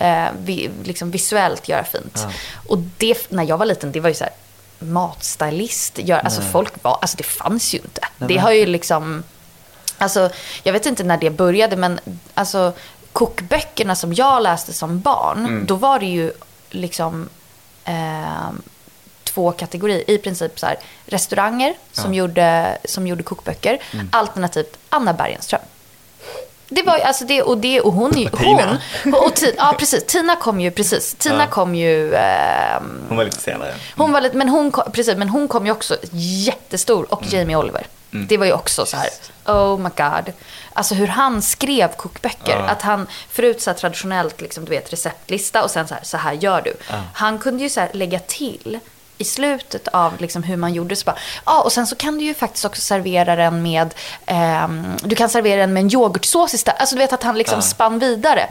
Eh, 0.00 0.28
vi, 0.44 0.70
liksom 0.84 1.10
visuellt 1.10 1.68
göra 1.68 1.84
fint. 1.84 2.12
Ja. 2.24 2.30
Och 2.68 2.78
det, 2.78 3.30
när 3.30 3.44
jag 3.44 3.58
var 3.58 3.66
liten, 3.66 3.92
det 3.92 4.00
var 4.00 4.08
ju 4.08 4.14
så 4.14 4.24
här 4.24 4.32
matstylist. 4.78 5.98
Gör, 5.98 6.18
alltså 6.18 6.40
folk 6.42 6.82
var, 6.82 6.98
alltså 7.00 7.16
det 7.16 7.22
fanns 7.24 7.74
ju 7.74 7.78
inte. 7.78 8.00
Nej, 8.18 8.28
det 8.28 8.36
har 8.36 8.52
ju 8.52 8.66
liksom, 8.66 9.22
alltså 9.98 10.30
jag 10.62 10.72
vet 10.72 10.86
inte 10.86 11.04
när 11.04 11.16
det 11.16 11.30
började 11.30 11.76
men 11.76 12.00
alltså 12.34 12.72
kokböckerna 13.12 13.94
som 13.96 14.14
jag 14.14 14.42
läste 14.42 14.72
som 14.72 15.00
barn, 15.00 15.38
Mm. 15.38 15.66
då 15.66 15.74
var 15.74 15.98
det 15.98 16.06
ju 16.06 16.32
liksom 16.70 17.28
ehm, 17.84 18.62
två 19.24 19.52
kategorier. 19.52 20.10
I 20.10 20.18
princip 20.18 20.58
så 20.60 20.66
här, 20.66 20.76
restauranger 21.06 21.74
som, 21.92 22.02
Ja. 22.02 22.04
Mm. 22.04 22.14
gjorde, 22.14 22.78
som 22.84 23.06
gjorde 23.06 23.22
kokböcker, 23.22 23.78
alternativt 24.12 24.78
Anna 24.88 25.12
Bergenström. 25.12 25.60
Det 26.68 26.82
var 26.82 26.96
ju, 26.96 27.02
alltså 27.02 27.24
det 27.24 27.42
och 27.42 27.58
det 27.58 27.80
och 27.80 27.92
hon 27.92 28.12
ju, 28.18 28.28
Tina. 28.28 28.78
hon, 29.04 29.14
och 29.14 29.34
Tina, 29.34 29.52
ja 29.56 29.74
precis, 29.78 30.04
Tina 30.06 30.36
kom 30.36 30.60
ju, 30.60 30.70
precis, 30.70 31.14
Tina 31.14 31.38
Ja. 31.38 31.46
kom 31.46 31.74
ju, 31.74 32.14
ehm, 32.14 33.00
Hon 33.08 33.16
var 33.16 33.24
lite 33.24 33.40
senare. 33.40 33.74
hon 33.96 34.12
var 34.12 34.20
lite, 34.20 34.36
men 34.36 34.48
hon 34.48 34.70
kom, 34.70 34.92
precis, 34.92 35.16
men 35.16 35.28
hon 35.28 35.48
kom 35.48 35.66
ju 35.66 35.72
också 35.72 35.96
jättestor 36.12 37.06
och 37.14 37.22
Jamie 37.32 37.56
Oliver. 37.56 37.86
Det 38.10 38.36
var 38.36 38.46
ju 38.46 38.52
också 38.52 38.86
så 38.86 38.96
här, 38.96 39.08
oh 39.46 39.78
my 39.78 39.90
god. 39.96 40.32
Alltså 40.72 40.94
hur 40.94 41.06
han 41.06 41.42
skrev 41.42 41.88
kokböcker. 41.88 42.56
Ja. 42.56 42.68
Att 42.68 42.82
han, 42.82 43.06
förut 43.30 43.62
så 43.62 43.72
traditionellt, 43.74 44.40
liksom, 44.40 44.64
du 44.64 44.70
vet, 44.70 44.92
receptlista 44.92 45.64
och 45.64 45.70
sen 45.70 45.88
så 45.88 45.94
här, 45.94 46.04
så 46.04 46.16
här 46.16 46.32
gör 46.32 46.60
du. 46.62 46.74
Han 47.14 47.38
kunde 47.38 47.62
ju 47.62 47.70
så 47.70 47.86
lägga 47.92 48.18
till 48.18 48.78
i 49.18 49.24
slutet 49.24 49.88
av 49.88 50.20
liksom 50.20 50.42
hur 50.42 50.56
man 50.56 50.74
gjorde 50.74 50.96
så 50.96 51.04
bara, 51.04 51.16
ja 51.46 51.62
och 51.62 51.72
sen 51.72 51.86
så 51.86 51.96
kan 51.96 52.18
du 52.18 52.24
ju 52.24 52.34
faktiskt 52.34 52.64
också 52.64 52.82
servera 52.82 53.36
den 53.36 53.62
med, 53.62 53.94
ehm, 54.26 54.86
du 55.02 55.16
kan 55.16 55.28
servera 55.28 55.60
den 55.60 55.72
med 55.72 55.80
en 55.80 55.92
yoghurtsås 55.94 56.54
istället. 56.54 56.80
Alltså 56.80 56.94
du 56.96 56.98
vet 57.02 57.12
att 57.12 57.22
han 57.22 57.38
liksom 57.38 57.56
Ja. 57.58 57.62
spann 57.62 57.98
vidare. 57.98 58.46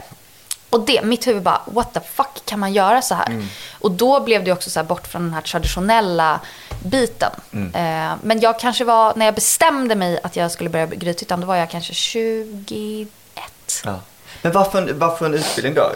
Och 0.70 0.80
det, 0.80 1.02
mitt 1.04 1.26
huvud 1.26 1.42
bara, 1.42 1.60
what 1.66 1.94
the 1.94 2.00
fuck 2.14 2.44
kan 2.44 2.58
man 2.60 2.72
göra 2.72 3.02
så 3.02 3.14
här? 3.14 3.46
Och 3.78 3.90
då 3.90 4.20
blev 4.20 4.44
det 4.44 4.52
också 4.52 4.70
så 4.70 4.82
bort 4.82 5.06
från 5.06 5.22
den 5.22 5.34
här 5.34 5.40
traditionella 5.40 6.40
biten. 6.84 7.30
Eh, 7.74 8.12
men 8.22 8.40
jag 8.40 8.58
kanske 8.60 8.84
var, 8.84 9.12
när 9.16 9.24
jag 9.24 9.34
bestämde 9.34 9.94
mig 9.94 10.20
att 10.22 10.36
jag 10.36 10.50
skulle 10.52 10.70
börja 10.70 10.86
Grythyttan, 10.86 11.40
då 11.40 11.46
var 11.46 11.56
jag 11.56 11.70
kanske 11.70 11.94
21. 11.94 13.08
Ja. 13.84 14.00
Men 14.42 14.52
varför, 14.52 14.92
varför 14.92 15.26
en 15.26 15.34
utbildning 15.34 15.74
då? 15.74 15.92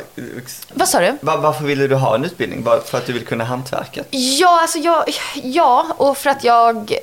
Vad 0.75 0.88
sa 0.88 1.00
du? 1.00 1.16
Var, 1.20 1.38
varför 1.38 1.64
ville 1.64 1.87
du 1.87 1.94
ha 1.94 2.14
en 2.14 2.25
utbildning? 2.25 2.62
Bara 2.62 2.80
för 2.80 2.99
att 2.99 3.06
du 3.06 3.12
vill 3.12 3.26
kunna 3.26 3.44
hantverket? 3.44 4.06
Ja, 4.11 4.61
alltså 4.62 4.78
jag, 4.78 5.04
ja, 5.42 5.87
och 5.96 6.18
för 6.18 6.30
att 6.30 6.44
jag, 6.44 6.99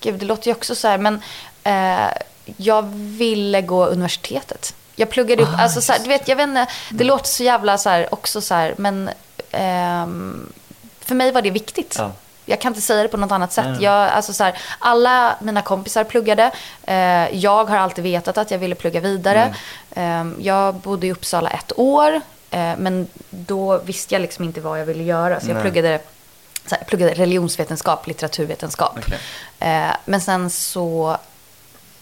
gud 0.00 0.14
det 0.14 0.26
låter 0.26 0.46
ju 0.46 0.54
också 0.54 0.74
så 0.74 0.88
här, 0.88 0.98
men 0.98 1.20
eh, 1.64 2.12
jag 2.56 2.82
ville 2.92 3.62
gå 3.62 3.86
universitetet. 3.86 4.74
Jag 4.96 5.10
pluggade 5.10 5.42
upp, 5.42 5.48
Ah, 5.58 5.62
alltså 5.62 5.80
så 5.80 5.92
här, 5.92 5.98
du 5.98 6.08
vet, 6.08 6.28
jag 6.28 6.36
vet 6.36 6.48
inte, 6.48 6.66
det 6.90 7.04
låter 7.04 7.28
så 7.28 7.42
jävla 7.42 7.78
så 7.78 7.88
här, 7.88 8.14
också 8.14 8.40
så 8.40 8.54
här, 8.54 8.74
men 8.78 9.10
ehm, 9.50 10.52
för 11.00 11.14
mig 11.14 11.32
var 11.32 11.42
det 11.42 11.50
viktigt. 11.50 11.94
Ja. 11.98 12.12
Jag 12.46 12.60
kan 12.60 12.70
inte 12.70 12.80
säga 12.80 13.02
det 13.02 13.08
på 13.08 13.16
något 13.16 13.32
annat 13.32 13.52
sätt. 13.52 13.80
Jag, 13.80 14.08
alltså 14.10 14.32
så 14.32 14.44
här, 14.44 14.58
alla 14.78 15.36
mina 15.40 15.62
kompisar 15.62 16.04
pluggade. 16.04 16.50
Eh, 16.82 17.36
jag 17.36 17.64
har 17.64 17.76
alltid 17.76 18.04
vetat 18.04 18.38
att 18.38 18.50
jag 18.50 18.58
ville 18.58 18.74
plugga 18.74 19.00
vidare. 19.00 19.54
Mm. 19.90 20.38
Eh, 20.38 20.46
jag 20.46 20.74
bodde 20.74 21.06
i 21.06 21.12
Uppsala 21.12 21.50
ett 21.50 21.72
år. 21.76 22.20
Eh, 22.50 22.72
men 22.78 23.08
då 23.30 23.78
visste 23.78 24.14
jag 24.14 24.22
liksom 24.22 24.44
inte 24.44 24.60
vad 24.60 24.80
jag 24.80 24.86
ville 24.86 25.02
göra. 25.02 25.40
Så 25.40 25.48
jag 25.48 25.54
Nej. 25.54 25.62
pluggade, 25.62 25.98
så 26.66 26.70
här, 26.70 26.78
jag 26.78 26.86
pluggade 26.86 27.14
religionsvetenskap, 27.14 28.06
litteraturvetenskap. 28.06 28.98
Okej. 28.98 29.18
Eh, 29.58 29.96
men 30.04 30.20
sen 30.20 30.50
så 30.50 31.16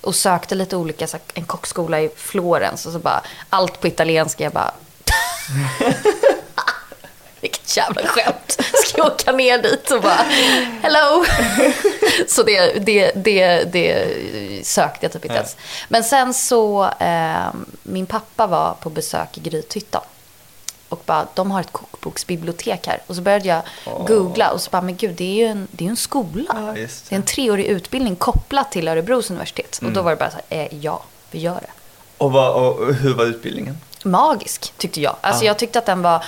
och 0.01 0.15
sökte 0.15 0.55
lite 0.55 0.77
olika, 0.77 1.07
så 1.07 1.17
här, 1.17 1.25
en 1.35 1.45
kockskola 1.45 2.01
i 2.01 2.11
Florens 2.17 2.87
och 2.87 2.93
så 2.93 2.99
bara 2.99 3.23
allt 3.51 3.81
på 3.81 3.87
italienska. 3.87 4.45
Jag 4.45 4.53
bara 4.53 4.73
jävla 7.67 8.03
skämt. 8.07 8.59
Ska 8.87 8.99
jag 8.99 9.07
åka 9.07 9.33
ner 9.33 9.59
dit 9.63 9.91
och 9.91 10.03
bara 10.03 10.25
hello. 10.83 11.25
Så 12.29 12.43
det, 12.43 12.87
det, 12.87 13.13
det, 13.15 13.65
det 13.73 14.07
sökte 14.67 14.99
jag 15.07 15.13
typ 15.13 15.25
inte 15.25 15.37
ens. 15.37 15.57
Men 15.89 16.05
sen 16.05 16.35
så, 16.35 16.85
eh, 16.99 17.47
min 17.83 18.07
pappa 18.07 18.47
var 18.47 18.75
på 18.81 18.91
besök 18.91 19.39
i 19.39 19.41
Grythyttan. 19.41 20.03
Och 20.89 21.03
bara, 21.07 21.27
de 21.35 21.51
har 21.51 21.61
ett 21.61 21.73
kokboksbibliotek 21.73 22.87
här. 22.87 23.03
Och 23.07 23.17
så 23.17 23.23
började 23.23 23.49
jag 23.49 23.63
Åh. 23.87 24.07
googla 24.07 24.51
och 24.51 24.61
så 24.61 24.71
bara, 24.71 24.83
men 24.83 24.97
gud 24.97 25.15
det 25.15 25.25
är 25.25 25.35
ju 25.35 25.47
en, 25.47 25.69
det 25.71 25.85
är 25.85 25.89
en 25.89 25.97
skola. 25.97 26.51
Ja, 26.55 26.77
just 26.77 27.09
Det 27.09 27.15
är 27.15 27.17
en 27.17 27.23
treårig 27.23 27.65
utbildning 27.65 28.17
kopplat 28.17 28.73
till 28.73 28.89
Örebros 28.89 29.31
universitet. 29.31 29.81
Och 29.85 29.93
då 29.93 30.03
var 30.03 30.11
det 30.11 30.17
bara 30.17 30.31
så 30.31 30.37
här, 30.49 30.63
eh, 30.63 30.79
ja, 30.81 31.03
vi 31.31 31.39
gör 31.39 31.55
det. 31.61 31.71
Och, 32.19 32.33
vad, 32.33 32.55
och 32.55 32.95
hur 32.95 33.15
var 33.15 33.25
utbildningen? 33.25 33.79
Magisk, 34.05 34.73
tyckte 34.77 35.01
jag. 35.01 35.17
Alltså 35.21 35.45
Ja. 35.45 35.47
jag 35.47 35.59
tyckte 35.59 35.79
att 35.79 35.87
den 35.87 36.03
var... 36.03 36.25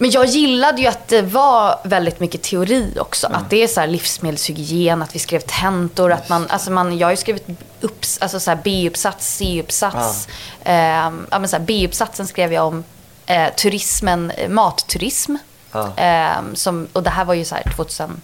Men 0.00 0.10
jag 0.10 0.26
gillade 0.26 0.80
ju 0.80 0.86
att 0.86 1.08
det 1.08 1.22
var 1.22 1.80
väldigt 1.84 2.20
mycket 2.20 2.42
teori 2.42 2.94
också. 3.00 3.26
Att 3.26 3.50
det 3.50 3.62
är 3.62 3.68
så 3.68 3.86
livsmedelshygien, 3.86 5.02
att 5.02 5.14
vi 5.14 5.18
skrev 5.18 5.40
tentor, 5.40 6.12
att 6.12 6.28
man, 6.28 6.46
alltså 6.48 6.70
man, 6.70 6.98
jag 6.98 7.06
har 7.06 7.12
ju 7.12 7.16
skrivit 7.16 7.46
upps, 7.80 8.18
alltså 8.18 8.40
så 8.40 8.58
B-uppsats, 8.64 9.36
C-uppsats. 9.36 10.28
Ja, 10.64 11.10
men 11.30 11.48
så 11.48 11.56
här 11.56 11.64
B-uppsatsen 11.64 12.26
skrev 12.26 12.52
jag 12.52 12.66
om 12.66 12.84
eh, 13.26 13.54
turismen, 13.54 14.30
eh, 14.30 14.48
matturism. 14.48 15.36
Ja. 15.72 15.92
Ehm, 15.96 16.56
som, 16.56 16.88
och 16.92 17.02
det 17.02 17.10
här 17.10 17.24
var 17.24 17.34
ju 17.34 17.44
så 17.44 17.54
här 17.54 17.64
2011. 17.76 18.20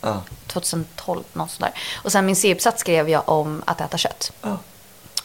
Ja. 0.00 0.22
2012, 0.46 1.22
något 1.32 1.50
sånt 1.50 1.60
där. 1.60 1.72
Och 1.94 2.12
sen 2.12 2.26
min 2.26 2.36
C-uppsats 2.36 2.80
skrev 2.80 3.08
jag 3.08 3.28
om 3.28 3.62
att 3.66 3.80
äta 3.80 3.98
kött. 3.98 4.32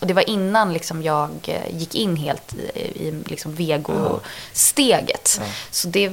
Och 0.05 0.07
det 0.07 0.13
var 0.13 0.29
innan 0.29 0.73
liksom 0.73 1.03
jag 1.03 1.29
eh, 1.47 1.77
gick 1.77 1.95
in 1.95 2.15
helt 2.15 2.53
i, 2.53 2.79
i 2.79 3.23
liksom 3.25 3.55
vego-steget. 3.55 5.39
Ja. 5.41 5.45
Så 5.71 5.87
det, 5.87 6.11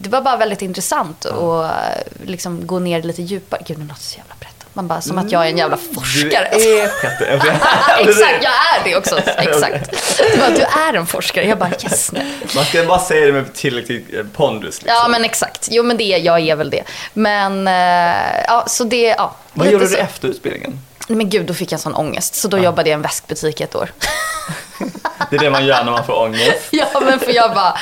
det 0.00 0.08
var 0.08 0.22
bara 0.22 0.36
väldigt 0.36 0.62
intressant 0.62 1.26
att 1.26 1.64
eh, 1.64 2.26
liksom 2.26 2.66
gå 2.66 2.78
ner 2.78 3.02
lite 3.02 3.22
djupare. 3.22 3.62
Gud, 3.66 3.78
nu 3.78 3.84
låter 3.84 4.02
så 4.02 4.18
jävla 4.18 4.34
pretto. 4.34 4.66
Man 4.72 4.88
bara, 4.88 5.00
som 5.00 5.18
att 5.18 5.32
jag 5.32 5.46
är 5.46 5.50
en 5.50 5.58
jävla 5.58 5.76
forskare. 5.76 6.48
Du 6.52 6.80
är 6.80 6.88
pretto. 6.88 7.24
Exakt, 8.10 8.44
jag 8.44 8.52
är 8.52 8.84
det 8.84 8.96
också. 8.96 9.18
Exakt. 9.18 9.90
Du, 10.32 10.38
bara, 10.38 10.50
du 10.50 10.62
är 10.62 10.94
en 10.94 11.06
forskare. 11.06 11.44
Jag 11.46 11.58
bara, 11.58 11.70
yes. 11.70 12.12
nej. 12.12 12.26
Man 12.54 12.64
ska 12.64 12.84
bara 12.84 13.00
säga 13.00 13.26
det 13.26 13.32
med 13.32 13.54
tillräckligt 13.54 14.14
eh, 14.14 14.24
pondus. 14.36 14.82
Liksom. 14.82 14.96
Ja, 15.02 15.08
men 15.08 15.24
exakt. 15.24 15.68
Jo, 15.70 15.82
men 15.82 15.96
det, 15.96 16.04
jag 16.04 16.40
är 16.40 16.56
väl 16.56 16.70
det. 16.70 16.82
Men, 17.12 17.66
ja, 18.46 18.64
så 18.66 18.84
det, 18.84 19.02
ja. 19.02 19.36
Vad 19.52 19.70
gjorde 19.70 19.84
du 19.84 19.90
så. 19.90 19.96
efter 19.96 20.28
utbildningen? 20.28 20.80
Nej, 21.10 21.16
Men 21.16 21.28
gud, 21.30 21.46
då 21.46 21.54
fick 21.54 21.72
jag 21.72 21.80
sån 21.80 21.94
ångest. 21.94 22.34
Så 22.34 22.48
då 22.48 22.58
jobbade 22.58 22.90
jag 22.90 22.94
i 22.94 22.98
en 22.98 23.02
väskbutik 23.02 23.60
ett 23.60 23.74
år. 23.74 23.92
Det 25.30 25.36
är 25.36 25.40
det 25.40 25.50
man 25.50 25.66
gör 25.66 25.84
när 25.84 25.92
man 25.92 26.04
får 26.06 26.22
ångest. 26.22 26.56
Ja, 26.70 27.00
men 27.00 27.20
för 27.20 27.32
jag 27.32 27.54
bara, 27.54 27.78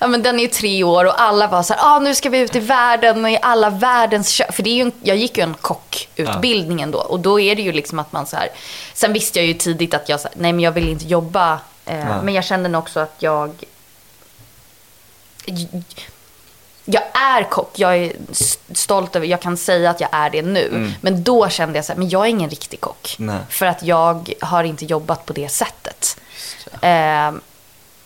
ja 0.00 0.06
men 0.06 0.22
den 0.22 0.38
är 0.38 0.42
ju 0.42 0.48
tre 0.48 0.84
år 0.84 1.04
och 1.04 1.20
alla 1.20 1.46
var 1.46 1.62
så 1.62 1.74
här, 1.74 1.80
ah, 1.96 1.98
nu 1.98 2.14
ska 2.14 2.28
vi 2.30 2.38
ut 2.38 2.56
i 2.56 2.60
världen 2.60 3.24
och 3.24 3.30
i 3.30 3.38
alla 3.42 3.70
världens 3.70 4.28
kök. 4.28 4.54
För 4.54 4.62
det 4.62 4.70
är 4.70 4.74
ju 4.74 4.82
en, 4.82 4.92
jag 5.02 5.16
gick 5.16 5.36
ju 5.36 5.42
en 5.42 5.54
kockutbildning 5.54 6.80
ändå 6.80 6.98
och 6.98 7.20
då 7.20 7.40
är 7.40 7.56
det 7.56 7.62
ju 7.62 7.72
liksom 7.72 7.98
att 7.98 8.12
man 8.12 8.26
så 8.26 8.36
här, 8.36 8.48
sen 8.94 9.12
visste 9.12 9.38
jag 9.38 9.46
ju 9.46 9.54
tidigt 9.54 9.94
att 9.94 10.08
jag, 10.08 10.20
så 10.20 10.28
här, 10.28 10.36
nej 10.40 10.52
men 10.52 10.60
jag 10.64 10.72
vill 10.72 10.88
inte 10.88 11.04
jobba, 11.06 11.60
eh, 11.86 11.98
Ja. 11.98 12.22
men 12.22 12.34
jag 12.34 12.44
kände 12.44 12.78
också 12.78 13.00
att 13.00 13.14
jag, 13.18 13.54
jag 16.92 17.02
är 17.12 17.42
kock, 17.42 17.70
jag 17.78 17.96
är 17.96 18.12
stolt 18.74 19.16
över, 19.16 19.26
jag 19.26 19.40
kan 19.40 19.56
säga 19.56 19.90
att 19.90 20.00
jag 20.00 20.08
är 20.12 20.30
det 20.30 20.42
nu. 20.42 20.92
Men 21.00 21.22
då 21.24 21.48
kände 21.48 21.78
jag 21.78 21.84
så 21.84 21.92
här, 21.92 21.98
men 21.98 22.08
jag 22.08 22.24
är 22.24 22.28
ingen 22.30 22.50
riktig 22.50 22.80
kock. 22.80 23.14
Nej. 23.18 23.38
För 23.48 23.66
att 23.66 23.82
jag 23.82 24.32
har 24.40 24.64
inte 24.64 24.84
jobbat 24.84 25.26
på 25.26 25.32
det 25.32 25.48
sättet. 25.48 26.16
Eh, 26.72 27.32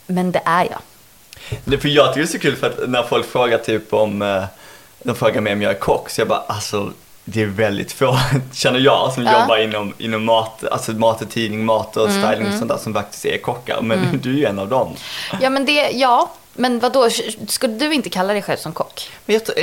men 0.07 0.33
det 0.33 0.43
är 0.45 0.65
jag. 0.71 0.79
Det, 1.65 1.79
för 1.79 1.89
jag 1.89 2.07
tycker 2.15 2.21
det 2.21 2.29
är 2.29 2.33
så 2.33 2.39
kul 2.39 2.57
för 2.57 2.67
att 2.67 2.89
när 2.91 3.03
folk 3.03 3.27
frågar 3.33 3.59
typ 3.59 3.93
om, 3.95 4.23
eh, 4.23 4.45
de 5.03 5.15
frågar 5.17 5.41
mig 5.41 5.53
om 5.53 5.63
jag 5.63 5.71
är 5.71 5.79
kock, 5.79 6.11
så 6.11 6.21
jag 6.21 6.29
bara 6.29 6.41
alltså 6.47 6.93
det 7.25 7.43
är 7.43 7.47
väldigt 7.47 7.93
få, 7.93 8.19
känner 8.53 8.79
jag, 8.81 9.13
som 9.13 9.25
Ja. 9.25 9.41
jobbar 9.41 9.57
inom, 9.59 9.95
inom 9.99 10.25
mat, 10.25 10.65
alltså 10.65 10.93
mat 10.93 11.23
och 11.23 11.31
tidning, 11.31 11.65
mat 11.65 11.97
och 11.97 12.09
Mm, 12.09 12.23
styling 12.23 12.47
och 12.53 12.59
sånt 12.59 12.69
där 12.71 12.79
som 12.79 12.95
faktiskt 12.95 13.25
är 13.27 13.39
kockar. 13.39 13.81
Men 13.83 14.19
du 14.23 14.31
är 14.31 14.37
ju 14.39 14.45
en 14.45 14.59
av 14.59 14.69
dem. 14.69 14.95
Ja, 15.41 15.51
men 15.51 15.65
det, 15.65 15.91
ja. 15.91 16.31
Men 16.55 16.79
vad 16.79 16.93
då? 16.93 17.09
skulle 17.49 17.75
du 17.75 17.95
inte 17.95 18.09
kalla 18.11 18.33
dig 18.33 18.43
själv 18.43 18.57
som 18.57 18.73
kock? 18.73 19.11
Men 19.27 19.35
jag, 19.35 19.45
tror- 19.45 19.59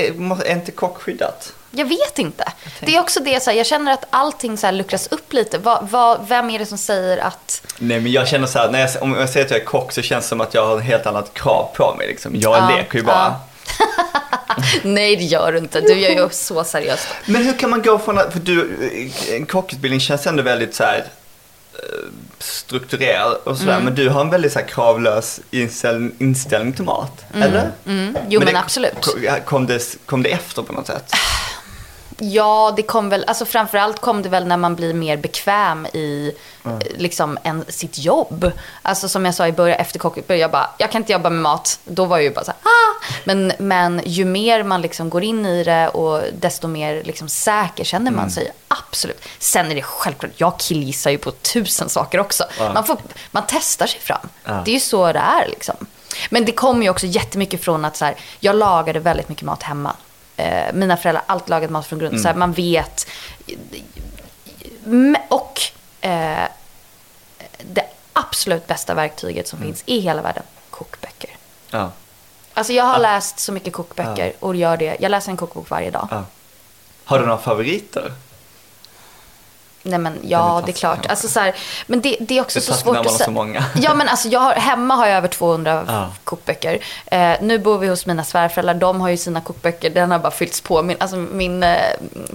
är, 0.45 0.51
inte 0.51 0.71
kock 0.71 0.97
skyddat? 1.01 1.53
Jag 1.71 1.85
vet 1.85 2.19
inte. 2.19 2.51
Det 2.79 2.95
är 2.95 2.99
också 2.99 3.19
det, 3.19 3.43
så 3.43 3.49
här, 3.49 3.57
jag 3.57 3.65
känner 3.65 3.93
att 3.93 4.05
allting 4.09 4.57
så 4.57 4.67
här 4.67 4.73
luckras 4.73 5.07
upp 5.07 5.33
lite. 5.33 5.57
Vad, 5.57 5.89
vad, 5.89 6.27
vem 6.27 6.49
är 6.49 6.59
det 6.59 6.65
som 6.65 6.77
säger 6.77 7.17
att... 7.17 7.63
Nej 7.77 7.99
men 7.99 8.11
jag 8.11 8.27
känner 8.27 8.47
så 8.47 8.59
här, 8.59 8.71
när 8.71 8.79
jag, 8.79 8.89
om 9.01 9.15
jag 9.15 9.29
säger 9.29 9.45
att 9.45 9.51
jag 9.51 9.59
är 9.59 9.65
kock 9.65 9.91
så 9.91 10.01
känns 10.01 10.25
det 10.25 10.29
som 10.29 10.41
att 10.41 10.53
jag 10.53 10.65
har 10.67 10.77
ett 10.77 10.83
helt 10.83 11.05
annat 11.05 11.33
krav 11.33 11.69
på 11.75 11.95
mig 11.97 12.07
liksom. 12.07 12.35
Jag 12.35 12.57
Ja, 12.57 12.75
leker 12.77 12.97
ju 12.97 13.03
bara. 13.03 13.35
Nej, 14.83 15.15
det 15.15 15.23
gör 15.23 15.51
du 15.51 15.57
inte. 15.57 15.81
Du 15.81 15.93
gör 15.99 16.09
ju 16.09 16.29
så 16.31 16.63
seriöst. 16.63 17.07
Men 17.25 17.45
hur 17.45 17.53
kan 17.53 17.69
man 17.69 17.81
gå 17.81 17.99
från 17.99 18.17
att, 18.17 18.33
för 18.33 18.39
du, 18.39 18.77
en 19.29 19.45
kockutbildning 19.45 19.99
känns 19.99 20.27
ändå 20.27 20.43
väldigt 20.43 20.75
så 20.75 20.83
här 20.83 20.97
eh, 20.97 21.03
strukturerad 22.39 23.37
och 23.43 23.57
sådär. 23.57 23.71
Mm. 23.73 23.85
Men 23.85 23.95
du 23.95 24.09
har 24.09 24.21
en 24.21 24.29
väldigt 24.29 24.53
så 24.53 24.59
här 24.59 24.67
kravlös 24.67 25.39
inställ, 25.51 26.11
inställning 26.17 26.73
till 26.73 26.83
mat, 26.85 27.23
eller? 27.33 27.71
Mm. 27.85 28.17
Jo, 28.29 28.39
men, 28.39 28.53
det- 28.53 28.59
absolut. 28.59 28.93
Kom, 29.01 29.21
kom, 29.45 29.65
det, 29.67 29.97
kom 30.05 30.23
det 30.23 30.29
efter 30.29 30.61
på 30.61 30.73
något 30.73 30.87
sätt? 30.87 31.13
Ja, 32.23 32.73
det 32.75 32.83
kom 32.83 33.09
väl, 33.09 33.23
alltså 33.27 33.45
framförallt 33.45 34.01
kom 34.01 34.21
det 34.21 34.29
väl 34.29 34.47
när 34.47 34.57
man 34.57 34.75
blir 34.75 34.93
mer 34.93 35.17
bekväm 35.17 35.85
i 35.85 36.33
eh, 36.65 36.71
liksom 36.97 37.37
en, 37.43 37.65
sitt 37.67 37.97
jobb. 37.97 38.51
Alltså 38.81 39.09
som 39.09 39.25
jag 39.25 39.35
sa 39.35 39.47
i 39.47 39.51
början, 39.51 39.79
efter 39.79 39.99
kockutbildningen, 39.99 40.41
jag 40.41 40.51
bara, 40.51 40.69
jag 40.77 40.91
kan 40.91 41.01
inte 41.01 41.11
jobba 41.11 41.29
med 41.29 41.41
mat. 41.41 41.79
Då 41.83 42.05
var 42.05 42.17
jag 42.17 42.23
ju 42.23 42.33
bara 42.33 42.45
så 42.45 42.51
här, 42.51 42.59
ah! 42.63 43.05
Men, 43.23 43.53
men 43.59 44.01
ju 44.05 44.25
mer 44.25 44.63
man 44.63 44.81
liksom 44.81 45.09
går 45.09 45.23
in 45.23 45.45
i 45.45 45.63
det 45.63 45.87
och 45.87 46.21
desto 46.39 46.67
mer 46.67 47.03
liksom 47.03 47.29
säker 47.29 47.83
känner 47.83 48.11
man 48.11 48.31
sig. 48.31 48.51
Absolut. 48.67 49.21
Sen 49.39 49.71
är 49.71 49.75
det 49.75 49.81
självklart, 49.81 50.31
jag 50.37 50.59
killgissar 50.59 51.11
ju 51.11 51.17
på 51.17 51.31
tusen 51.31 51.89
saker 51.89 52.19
också. 52.19 52.43
Ja. 52.59 52.73
Man, 52.73 52.83
får, 52.83 52.97
man 53.31 53.43
testar 53.47 53.87
sig 53.87 53.99
fram. 53.99 54.29
Det 54.65 54.71
är 54.71 54.73
ju 54.73 54.79
så 54.79 55.13
det 55.13 55.19
är 55.19 55.47
liksom. 55.47 55.75
Men 56.29 56.45
det 56.45 56.51
kommer 56.51 56.83
ju 56.83 56.89
också 56.89 57.05
jättemycket 57.07 57.63
från 57.63 57.85
att 57.85 57.97
så 57.97 58.05
här, 58.05 58.15
jag 58.39 58.55
lagade 58.55 58.99
väldigt 58.99 59.29
mycket 59.29 59.43
mat 59.43 59.63
hemma. 59.63 59.95
Eh, 60.41 60.73
mina 60.73 60.97
föräldrar 60.97 61.23
alltid 61.27 61.49
lagat 61.49 61.69
mat 61.71 61.87
från 61.87 61.99
grunden. 61.99 62.19
Så 62.21 62.27
här, 62.27 62.35
man 62.35 62.51
vet. 62.53 63.07
Och 65.29 65.61
eh, 66.01 66.47
det 67.73 67.85
absolut 68.13 68.67
bästa 68.67 68.93
verktyget 68.93 69.47
som 69.47 69.59
finns 69.59 69.83
i 69.85 69.99
hela 69.99 70.21
världen, 70.21 70.43
kokböcker. 70.69 71.29
Ja. 71.69 71.91
Alltså 72.53 72.73
jag 72.73 72.83
har 72.83 72.99
läst 72.99 73.39
så 73.39 73.51
mycket 73.51 73.73
kokböcker 73.73 74.33
och 74.39 74.55
gör 74.55 74.77
det. 74.77 74.97
Jag 74.99 75.09
läser 75.09 75.31
en 75.31 75.37
kokbok 75.37 75.69
varje 75.69 75.91
dag. 75.91 76.07
ja. 76.11 76.23
Har 77.05 77.19
du 77.19 77.25
några 77.25 77.37
favoriter? 77.41 78.13
Nej 79.83 79.99
men 79.99 80.19
ja, 80.23 80.61
det 80.65 80.71
är 80.71 80.73
klart. 80.73 81.05
Alltså, 81.05 81.27
så 81.27 81.39
här, 81.39 81.55
men 81.87 82.01
det, 82.01 82.17
det 82.19 82.37
är 82.37 82.41
också 82.41 82.59
Det 82.59 82.65
så 82.65 82.73
svårt 82.73 82.97
att 82.97 83.11
säga. 83.13 83.25
så 83.25 83.31
många. 83.31 83.65
Ja 83.75 83.93
men 83.93 84.07
alltså 84.07 84.27
jag 84.27 84.39
har, 84.39 84.53
hemma 84.53 84.95
har 84.95 85.07
jag 85.07 85.17
över 85.17 85.27
200 85.27 85.83
Ja. 85.87 86.09
kokböcker. 86.23 86.79
Eh, 87.05 87.33
nu 87.41 87.59
bor 87.59 87.77
vi 87.77 87.87
hos 87.87 88.05
mina 88.05 88.23
svärföräldrar, 88.23 88.73
de 88.73 89.01
har 89.01 89.09
ju 89.09 89.17
sina 89.17 89.41
kokböcker, 89.41 89.89
den 89.89 90.11
har 90.11 90.19
bara 90.19 90.31
fyllts 90.31 90.61
på. 90.61 90.81
Min, 90.83 90.97
alltså 90.99 91.15
min, 91.15 91.63
eh, 91.63 91.77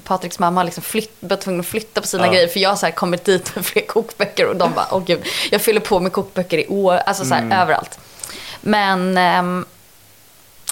Patriks 0.04 0.38
mamma 0.38 0.60
har 0.60 0.64
liksom 0.64 0.82
flytt, 0.82 1.16
varit 1.20 1.40
tvungen 1.40 1.60
att 1.60 1.66
flytta 1.66 2.00
på 2.00 2.06
sina 2.06 2.26
Ja. 2.26 2.32
grejer 2.32 2.48
för 2.48 2.60
jag 2.60 2.68
har 2.70 2.76
så 2.76 2.86
här 2.86 2.92
kommit 2.92 3.24
dit 3.24 3.54
med 3.56 3.66
fler 3.66 3.82
kokböcker 3.86 4.46
och 4.46 4.56
de 4.56 4.72
bara, 4.72 4.86
åh 4.90 5.02
gud, 5.06 5.22
jag 5.50 5.60
fyller 5.60 5.80
på 5.80 6.00
med 6.00 6.12
kokböcker 6.12 6.58
i 6.58 6.66
år, 6.68 6.96
alltså 6.96 7.24
så 7.24 7.34
här 7.34 7.42
Mm. 7.42 7.58
överallt. 7.58 7.98
Men 8.60 9.18
ehm, 9.18 9.66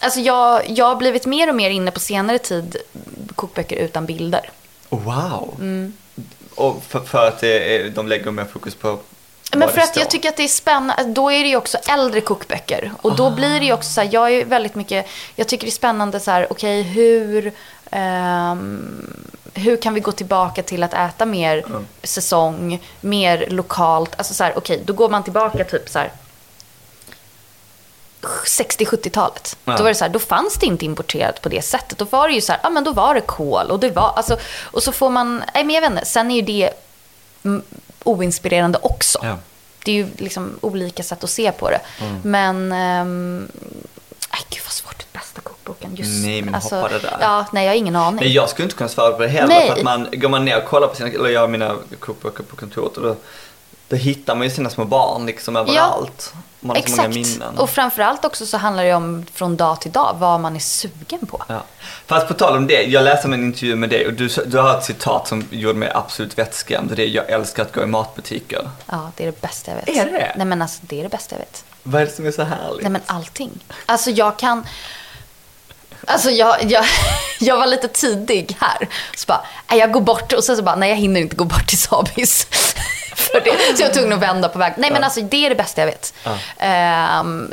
Alltså 0.03 0.21
jag, 0.21 0.63
jag 0.71 0.85
har 0.87 0.97
blivit 0.97 1.27
mer 1.27 1.49
och 1.49 1.55
mer 1.55 1.71
inne 1.71 1.91
på 1.91 2.01
senare 2.01 2.39
tid 2.39 2.77
kokböcker 3.35 3.77
utan 3.77 4.07
bilder. 4.07 4.51
Wow. 4.89 5.55
Mm. 5.61 5.93
Och 6.55 6.83
för, 6.89 7.01
för 7.01 7.29
att 7.29 7.41
de 7.95 8.09
lägger 8.09 8.31
mer 8.31 8.45
fokus 8.45 8.75
på 8.75 8.99
Men 9.57 9.69
för 9.69 9.81
att 9.81 9.97
jag 9.97 10.11
tycker 10.11 10.29
att 10.29 10.37
det 10.37 10.45
är 10.45 10.49
spännande, 10.49 11.05
då 11.05 11.31
är 11.31 11.43
det 11.43 11.49
ju 11.49 11.57
också 11.57 11.79
äldre 11.79 12.21
kokböcker. 12.21 12.93
Och 13.03 13.17
då 13.17 13.31
blir 13.31 13.61
det 13.61 13.67
ju 13.67 13.73
också 13.73 13.91
så 13.91 14.01
här, 14.01 14.09
jag 14.13 14.33
är 14.33 14.45
väldigt 14.45 14.75
mycket, 14.75 15.07
jag 15.37 15.49
tycker 15.49 15.67
det 15.67 15.71
är 15.71 15.73
spännande 15.73 16.21
så 16.21 16.31
här, 16.31 16.47
okej 16.51 16.83
hur, 16.83 17.53
ehm, 17.91 19.15
hur 19.55 19.77
kan 19.77 19.95
vi 19.95 20.01
gå 20.01 20.13
tillbaka 20.13 20.63
till 20.63 20.83
att 20.83 20.95
äta 20.95 21.27
mer 21.27 21.65
säsong, 22.03 22.83
mer 23.01 23.47
lokalt, 23.51 24.15
alltså 24.17 24.35
så 24.35 24.45
här, 24.45 24.59
okej, 24.59 24.83
då 24.85 24.93
går 24.93 25.09
man 25.09 25.23
tillbaka 25.23 25.65
typ 25.65 25.89
så 25.89 25.99
här 25.99 26.11
60-70-talet. 28.47 29.57
Ja. 29.65 29.77
Då 29.77 29.83
var 29.83 29.91
det 29.91 29.95
så 29.95 30.05
här, 30.05 30.13
då 30.13 30.19
fanns 30.19 30.55
det 30.55 30.67
inte 30.67 30.85
importerat 30.85 31.43
på 31.43 31.49
det 31.49 31.63
sättet. 31.63 31.99
Då 31.99 32.05
var 32.05 32.29
det 32.29 32.35
ju 32.35 32.41
så 32.41 32.53
här, 32.53 32.61
ja 32.63 32.71
men 32.71 32.85
då 32.85 32.93
var 32.93 33.15
det 33.15 33.21
kol 33.21 33.71
och 33.71 33.81
det 33.81 33.91
var, 33.91 34.13
alltså, 34.17 34.37
och 34.63 34.83
så 34.83 34.93
får 34.93 35.11
man, 35.11 35.45
nej 35.55 35.65
men 35.65 35.75
jag 35.75 35.81
vet 35.81 35.91
inte, 35.91 36.05
sen 36.05 36.31
är 36.31 36.35
ju 36.35 36.43
det 36.43 36.71
oinspirerande 38.05 38.79
också. 38.83 39.19
Ja. 39.23 39.37
Det 39.85 39.91
är 39.91 39.95
ju 39.95 40.07
liksom 40.19 40.59
olika 40.61 41.03
sätt 41.03 41.25
att 41.25 41.31
se 41.31 41.53
på 41.53 41.71
det. 41.71 41.81
Mm. 42.01 42.21
Men, 42.25 42.73
ehm, 42.73 43.49
nej 44.33 44.41
gud 44.51 44.61
vad 44.65 44.73
svårt, 44.73 45.13
bästa 45.13 45.41
kokboken. 45.41 45.97
Just, 45.97 46.25
Nej, 46.25 46.43
men 46.43 46.55
alltså, 46.55 46.77
hoppa 46.77 46.89
det 46.89 46.99
där. 46.99 47.17
Ja, 47.21 47.47
nej 47.53 47.65
jag 47.65 47.73
har 47.73 47.77
ingen 47.77 47.97
aning. 47.97 48.21
Nej, 48.21 48.33
jag 48.33 48.49
skulle 48.49 48.65
inte 48.65 48.77
kunna 48.77 48.89
svara 48.89 49.13
på 49.13 49.23
det 49.23 49.29
heller. 49.29 49.49
Nej. 49.49 49.69
För 49.69 49.77
att 49.77 49.83
man, 49.83 50.09
går 50.13 50.29
man 50.29 50.45
ner 50.45 50.59
och 50.59 50.65
kollar 50.65 50.89
på 50.89 50.97
sina, 50.97 51.09
eller 51.09 51.29
jag 51.29 51.41
har 51.41 51.49
mina 51.49 51.77
kokböcker 51.99 52.43
på 52.43 52.57
kontoret 52.57 52.97
och 52.97 53.03
då, 53.03 53.17
då 53.89 53.97
hittar 53.97 54.35
man 54.35 54.45
ju 54.45 54.51
sina 54.51 54.71
små 54.71 54.85
barn 54.85 55.27
liksom 55.27 55.57
överallt. 55.57 56.35
Man 56.65 56.77
har 56.77 56.83
så 56.83 56.91
många 56.91 57.09
Exakt. 57.09 57.39
minnen. 57.39 57.59
Och 57.59 57.71
framförallt 57.71 58.25
också 58.25 58.47
så 58.47 58.57
handlar 58.57 58.85
det 58.85 58.95
om 58.95 59.27
från 59.33 59.57
dag 59.57 59.81
till 59.81 59.93
dag 59.93 60.17
vad 60.19 60.41
man 60.41 60.57
är 60.57 60.61
sugen 60.61 61.27
på. 61.27 61.45
Ja. 61.49 61.63
Fast 62.07 62.29
på 62.29 62.35
tal 62.35 62.57
om 62.57 62.67
det, 62.67 62.83
jag 62.83 63.05
läste 63.05 63.29
en 63.29 63.35
intervju 63.35 63.77
med 63.77 63.91
dig 63.91 64.07
och 64.07 64.13
du, 64.13 64.29
du 64.47 64.59
har 64.59 64.79
ett 64.79 64.85
citat 64.85 65.29
som 65.29 65.45
gjorde 65.51 65.79
mig 65.79 65.91
absolut 65.95 66.39
vettskrämd 66.39 66.93
det 66.97 67.03
är 67.03 67.09
jag 67.09 67.31
älskar 67.31 67.63
att 67.63 67.73
gå 67.73 67.83
i 67.83 67.87
matbutiker. 67.87 68.71
Ja, 68.87 69.11
det 69.17 69.23
är 69.23 69.27
det 69.27 69.41
bästa 69.41 69.71
jag 69.71 69.79
vet. 69.79 69.89
Är 69.89 70.13
det? 70.13 70.33
Nej 70.37 70.47
men 70.47 70.63
alltså 70.63 70.81
det 70.83 70.99
är 70.99 71.03
det 71.03 71.09
bästa 71.09 71.35
jag 71.35 71.41
vet. 71.41 71.65
Vad 71.83 72.03
är 72.03 72.07
det 72.07 72.13
som 72.13 72.27
är 72.27 72.31
så 72.31 72.43
härligt? 72.43 72.83
Nej 72.83 72.91
men 72.91 73.03
allting. 73.07 73.51
Alltså 73.87 74.11
jag 74.11 74.39
kan... 74.39 74.67
Alltså 76.07 76.31
jag, 76.31 76.63
jag, 76.63 76.85
jag 77.41 77.57
var 77.59 77.67
lite 77.67 77.89
tidig 77.89 78.57
här. 78.61 78.89
Så 79.17 79.25
bara, 79.27 79.45
jag 79.79 79.93
går 79.93 80.01
bort 80.01 80.33
och 80.33 80.45
sen 80.45 80.57
så 80.57 80.63
bara, 80.63 80.77
nej 80.77 80.89
jag 80.89 80.97
hinner 80.97 81.21
inte 81.21 81.37
gå 81.37 81.45
bort 81.45 81.67
till 81.67 81.79
Sabis. 81.81 82.47
För 83.17 83.41
det. 83.41 83.77
Så 83.77 83.83
jag 83.83 83.89
var 83.89 83.95
tvungen 83.95 84.13
att 84.13 84.19
vända 84.19 84.49
på 84.49 84.59
väg. 84.59 84.73
Nej 84.77 84.91
men 84.91 85.05
alltså 85.05 85.21
det 85.21 85.47
är 85.47 85.49
det 85.51 85.57
bästa 85.57 85.81
jag 85.81 85.87
vet. 85.87 86.15
Ja. 86.25 86.37
Ehm, 86.59 87.53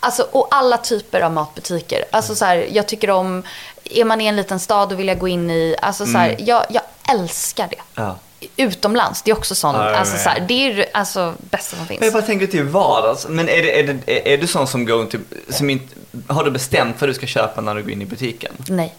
alltså, 0.00 0.22
och 0.22 0.48
alla 0.50 0.76
typer 0.76 1.20
av 1.20 1.32
matbutiker. 1.32 2.04
Alltså 2.10 2.34
så 2.34 2.44
här, 2.44 2.68
jag 2.70 2.88
tycker 2.88 3.10
om, 3.10 3.42
är 3.84 4.04
man 4.04 4.20
i 4.20 4.26
en 4.26 4.36
liten 4.36 4.60
stad 4.60 4.92
och 4.92 4.98
vill 5.00 5.08
jag 5.08 5.18
gå 5.18 5.28
in 5.28 5.50
i, 5.50 5.76
alltså 5.82 6.06
så 6.06 6.18
här, 6.18 6.28
Mm. 6.28 6.44
jag, 6.46 6.64
jag 6.70 6.82
älskar 7.10 7.68
det. 7.68 7.76
Ja. 7.94 8.16
Utomlands, 8.56 9.22
det 9.22 9.30
är 9.30 9.36
också 9.36 9.54
sånt, 9.54 9.78
Ja, 9.78 9.96
alltså 9.96 10.16
så 10.16 10.28
här, 10.28 10.40
det 10.40 10.54
är 10.54 10.74
ju 10.74 10.84
alltså 10.94 11.34
bästa 11.38 11.76
som 11.76 11.86
finns. 11.86 12.00
Men 12.00 12.06
jag 12.06 12.12
bara 12.12 12.22
tänker 12.22 12.46
till 12.46 12.64
vardags, 12.64 13.26
men 13.28 13.48
är, 13.48 13.62
det, 13.62 13.80
är, 13.80 14.00
det, 14.06 14.32
är, 14.32 14.38
du 14.38 14.46
sån 14.46 14.66
som 14.66 14.86
går 14.86 15.06
till, 15.06 15.20
som 15.48 15.70
inte, 15.70 15.94
har 16.26 16.44
du 16.44 16.50
bestämt 16.50 16.96
vad 17.00 17.10
du 17.10 17.14
ska 17.14 17.26
köpa 17.26 17.60
när 17.60 17.74
du 17.74 17.82
går 17.82 17.90
in 17.90 18.02
i 18.02 18.06
butiken? 18.06 18.52
Nej. 18.68 18.94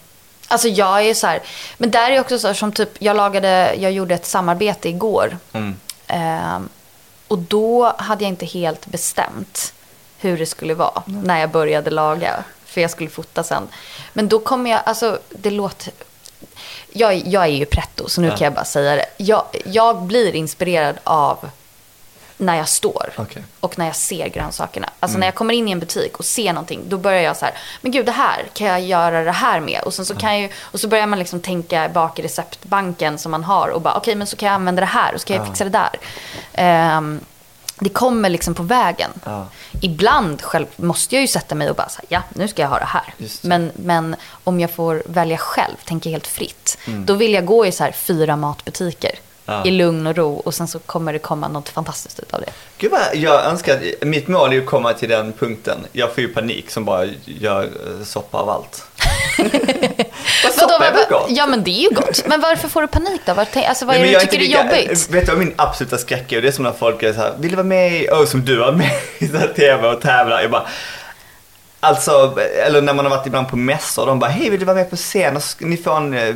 Alltså 0.48 0.68
jag 0.68 1.06
är 1.06 1.14
så 1.14 1.26
här, 1.26 1.42
men 1.78 1.90
där 1.90 2.10
är 2.10 2.20
också 2.20 2.38
så 2.38 2.46
här 2.46 2.54
som 2.54 2.72
typ, 2.72 2.90
jag 2.98 3.16
lagade, 3.16 3.74
jag 3.78 3.92
gjorde 3.92 4.14
ett 4.14 4.26
samarbete 4.26 4.88
igår. 4.88 5.38
Mm. 5.52 5.76
Ehm, 6.06 6.68
och 7.28 7.38
då 7.38 7.94
hade 7.98 8.24
jag 8.24 8.28
inte 8.28 8.46
helt 8.46 8.86
bestämt 8.86 9.72
hur 10.18 10.38
det 10.38 10.46
skulle 10.46 10.74
vara 10.74 11.02
när 11.06 11.40
jag 11.40 11.50
började 11.50 11.90
laga. 11.90 12.44
För 12.64 12.80
jag 12.80 12.90
skulle 12.90 13.10
fota 13.10 13.42
sen. 13.42 13.68
Men 14.12 14.28
då 14.28 14.38
kommer 14.38 14.70
jag, 14.70 14.80
alltså 14.86 15.18
det 15.30 15.50
låter... 15.50 15.92
Jag, 16.96 17.14
jag 17.26 17.42
är 17.42 17.46
ju 17.46 17.64
pretto, 17.64 18.08
så 18.08 18.20
nu 18.20 18.28
Ja. 18.28 18.36
kan 18.36 18.44
jag 18.44 18.52
bara 18.54 18.64
säga 18.64 18.96
det. 18.96 19.06
Jag, 19.16 19.44
jag 19.64 20.02
blir 20.02 20.34
inspirerad 20.34 20.98
av 21.04 21.50
när 22.38 22.56
jag 22.56 22.68
står 22.68 23.12
Okej. 23.16 23.42
och 23.60 23.78
när 23.78 23.86
jag 23.86 23.96
ser 23.96 24.28
grönsakerna. 24.28 24.90
Alltså 25.00 25.18
när 25.18 25.26
jag 25.26 25.34
kommer 25.34 25.54
in 25.54 25.68
i 25.68 25.70
en 25.70 25.80
butik 25.80 26.16
och 26.16 26.24
ser 26.24 26.52
någonting, 26.52 26.80
då 26.88 26.96
börjar 26.98 27.20
jag 27.22 27.36
så 27.36 27.44
här, 27.44 27.54
men 27.80 27.92
gud 27.92 28.06
det 28.06 28.12
här, 28.12 28.44
kan 28.54 28.66
jag 28.66 28.80
göra 28.80 29.24
det 29.24 29.32
här 29.32 29.60
med? 29.60 29.82
Och, 29.82 29.94
sen 29.94 30.06
så, 30.06 30.14
kan 30.14 30.32
jag, 30.32 30.40
ju- 30.42 30.48
och 30.60 30.80
så 30.80 30.88
börjar 30.88 31.06
man 31.06 31.18
liksom 31.18 31.40
tänka 31.40 31.88
bak 31.88 32.18
i 32.18 32.22
receptbanken 32.22 33.18
som 33.18 33.30
man 33.30 33.44
har 33.44 33.68
och 33.68 33.80
bara, 33.80 33.94
okej 33.96 34.14
men 34.14 34.26
så 34.26 34.36
kan 34.36 34.46
jag 34.46 34.54
använda 34.54 34.80
det 34.80 34.86
här 34.86 35.14
och 35.14 35.20
så 35.20 35.26
kan 35.26 35.36
jag 35.36 35.42
Ja. 35.46 35.50
fixa 35.50 35.64
det 35.64 35.70
där. 35.70 35.90
Ehm, 36.52 37.20
det 37.78 37.88
kommer 37.88 38.28
liksom 38.28 38.54
på 38.54 38.62
vägen. 38.62 39.10
Ja. 39.24 39.46
Ibland 39.80 40.42
själv 40.42 40.66
måste 40.76 41.14
jag 41.14 41.22
ju 41.22 41.28
sätta 41.28 41.54
mig 41.54 41.70
och 41.70 41.76
bara 41.76 41.88
säga, 41.88 42.06
ja 42.08 42.22
nu 42.34 42.48
ska 42.48 42.62
jag 42.62 42.68
ha 42.68 42.78
det 42.78 42.84
här. 42.84 43.14
Det. 43.18 43.44
Men, 43.44 43.72
men 43.74 44.16
om 44.44 44.60
jag 44.60 44.70
får 44.70 45.02
välja 45.06 45.38
själv, 45.38 45.76
tänka 45.84 46.10
helt 46.10 46.26
fritt, 46.26 46.78
då 46.86 47.14
vill 47.14 47.32
jag 47.32 47.46
gå 47.46 47.66
i 47.66 47.72
så 47.72 47.84
här 47.84 47.92
fyra 47.92 48.36
matbutiker. 48.36 49.10
Ja. 49.48 49.64
I 49.64 49.70
lugn 49.70 50.06
och 50.06 50.16
ro 50.16 50.34
och 50.34 50.54
sen 50.54 50.68
så 50.68 50.78
kommer 50.78 51.12
det 51.12 51.18
komma 51.18 51.48
något 51.48 51.68
fantastiskt 51.68 52.20
ut 52.20 52.34
av 52.34 52.40
det. 52.40 52.50
Gud 52.78 52.90
vad 52.90 53.00
jag 53.14 53.44
önskar 53.44 53.74
att, 53.74 54.08
mitt 54.08 54.28
mål 54.28 54.48
är 54.48 54.52
ju 54.52 54.60
att 54.60 54.66
komma 54.66 54.92
till 54.92 55.08
den 55.08 55.32
punkten. 55.32 55.78
Jag 55.92 56.14
får 56.14 56.22
ju 56.22 56.28
panik 56.28 56.70
som 56.70 56.84
bara 56.84 57.04
gör 57.24 57.62
eh, 57.64 58.04
soppa 58.04 58.38
av 58.38 58.48
allt. 58.48 58.86
Vad 60.44 60.80
väl 60.80 60.92
vad- 60.94 61.08
gott? 61.08 61.26
Ja 61.30 61.46
men 61.46 61.64
det 61.64 61.70
är 61.70 61.82
ju 61.82 61.90
gott. 61.90 62.22
Men 62.26 62.40
varför 62.40 62.68
får 62.68 62.80
du 62.82 62.86
panik 62.88 63.20
då? 63.24 63.34
Vad, 63.34 63.46
tänk- 63.52 63.66
alltså, 63.68 63.84
vad 63.84 63.96
är 63.96 64.00
det 64.00 64.06
du 64.06 64.20
tycker 64.20 64.24
inte 64.24 64.36
är 64.58 64.64
lika- 64.64 64.80
jobbigt? 64.82 65.10
Vet 65.10 65.26
du 65.26 65.32
vad 65.32 65.38
min 65.38 65.54
absoluta 65.56 65.98
skräck 65.98 66.32
är? 66.32 66.42
Det 66.42 66.48
är 66.48 66.52
som 66.52 66.64
när 66.64 66.72
folk 66.72 67.02
är 67.02 67.12
så 67.12 67.20
här, 67.20 67.32
vill 67.38 67.50
du 67.50 67.56
vara 67.56 67.66
med 67.66 67.92
i, 67.92 68.08
oh, 68.08 68.24
som 68.24 68.44
du 68.44 68.56
var 68.56 68.72
med 68.72 68.90
i 69.18 69.28
tv 69.56 69.88
och 69.88 70.00
tävlar. 70.00 70.40
Jag 70.42 70.50
bara, 70.50 70.66
alltså, 71.80 72.38
eller 72.66 72.82
när 72.82 72.94
man 72.94 73.04
har 73.04 73.16
varit 73.16 73.26
ibland 73.26 73.48
på 73.48 73.56
mässor, 73.56 74.06
de 74.06 74.18
bara, 74.18 74.30
hej 74.30 74.50
vill 74.50 74.60
du 74.60 74.66
vara 74.66 74.76
med 74.76 74.90
på 74.90 74.96
scen? 74.96 75.36
Och 75.36 75.42
ni 75.60 75.76
få 75.76 75.92
en 75.92 76.14
eh, 76.14 76.34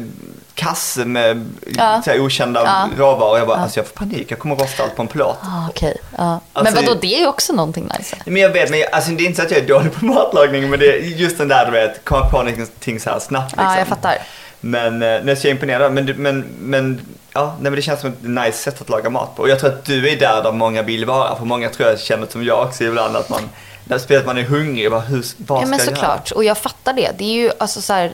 kasse 0.61 1.05
med 1.05 1.51
Ja. 1.77 2.03
så 2.05 2.11
här, 2.11 2.21
okända 2.21 2.63
Ja. 2.65 2.89
råvaror. 2.99 3.39
Jag 3.39 3.47
bara, 3.49 3.59
alltså 3.59 3.79
jag 3.81 3.87
får 3.87 3.95
panik, 3.95 4.31
jag 4.31 4.39
kommer 4.39 4.57
rosta 4.57 4.83
allt 4.83 4.97
på 4.97 5.03
en 5.03 5.09
plåt. 5.09 5.37
Ah, 5.43 5.69
Okej, 5.69 5.97
ja. 6.19 6.41
Alltså, 6.53 6.75
men 6.75 6.85
vadå, 6.85 6.99
det 7.01 7.15
är 7.15 7.19
ju 7.21 7.27
också 7.27 7.53
någonting 7.53 7.89
nice. 7.99 8.17
Men 8.25 8.37
jag 8.43 8.51
vet, 8.51 8.71
men 8.71 8.79
jag, 8.79 8.91
alltså, 8.93 9.11
det 9.11 9.23
är 9.25 9.27
inte 9.27 9.37
så 9.41 9.47
att 9.47 9.51
jag 9.51 9.61
är 9.61 9.67
dålig 9.67 9.93
på 9.95 10.05
matlagning, 10.05 10.71
men 10.71 10.79
det 10.79 10.87
är 10.87 10.99
just 11.03 11.39
den 11.39 11.49
där 11.49 11.67
du 11.67 11.73
vet, 11.73 12.05
komma 12.05 12.27
på 12.31 12.37
någonting 12.43 13.01
så 13.01 13.11
här 13.11 13.19
snabbt 13.19 13.51
liksom. 13.53 13.67
Ja, 13.67 13.79
jag 13.79 13.87
fattar. 13.89 14.19
Men, 14.61 15.03
eh, 15.03 15.21
nej, 15.23 15.37
så 15.37 15.47
jag 15.47 15.51
är 15.51 15.55
imponerad. 15.55 15.93
Men, 15.93 16.05
men, 16.17 16.45
men, 16.61 17.01
ja, 17.33 17.47
nej, 17.47 17.63
men 17.63 17.75
det 17.75 17.83
känns 17.83 18.01
som 18.01 18.11
ett 18.11 18.23
nice 18.23 18.59
sätt 18.59 18.81
att 18.81 18.89
laga 18.89 19.11
mat 19.11 19.37
på. 19.37 19.43
Och 19.43 19.49
jag 19.49 19.61
tror 19.61 19.71
att 19.71 19.85
du 19.85 20.09
är 20.09 20.17
där, 20.17 20.43
där 20.43 20.53
många 20.53 20.83
vill 20.83 21.05
vara. 21.05 21.37
För 21.37 21.45
många 21.45 21.69
tror 21.69 21.89
jag 21.89 22.01
känner 22.01 22.27
som 22.27 22.45
jag 22.45 22.63
också 22.67 22.85
ibland, 22.85 23.17
att 23.17 23.29
man, 23.29 23.49
när 23.85 24.27
man 24.27 24.39
är 24.39 24.43
hungrig, 24.43 24.91
bara, 24.91 25.01
hur, 25.01 25.25
vad 25.37 25.63
Ja 25.63 25.67
men 25.67 25.79
ska 25.79 25.91
jag 25.91 25.99
göra? 25.99 26.09
såklart, 26.09 26.31
och 26.31 26.45
jag 26.45 26.59
fattar 26.59 26.93
det. 26.93 27.11
Det 27.19 27.25
är 27.25 27.33
ju 27.43 27.51
alltså 27.59 27.81
så 27.83 27.93
här, 27.93 28.13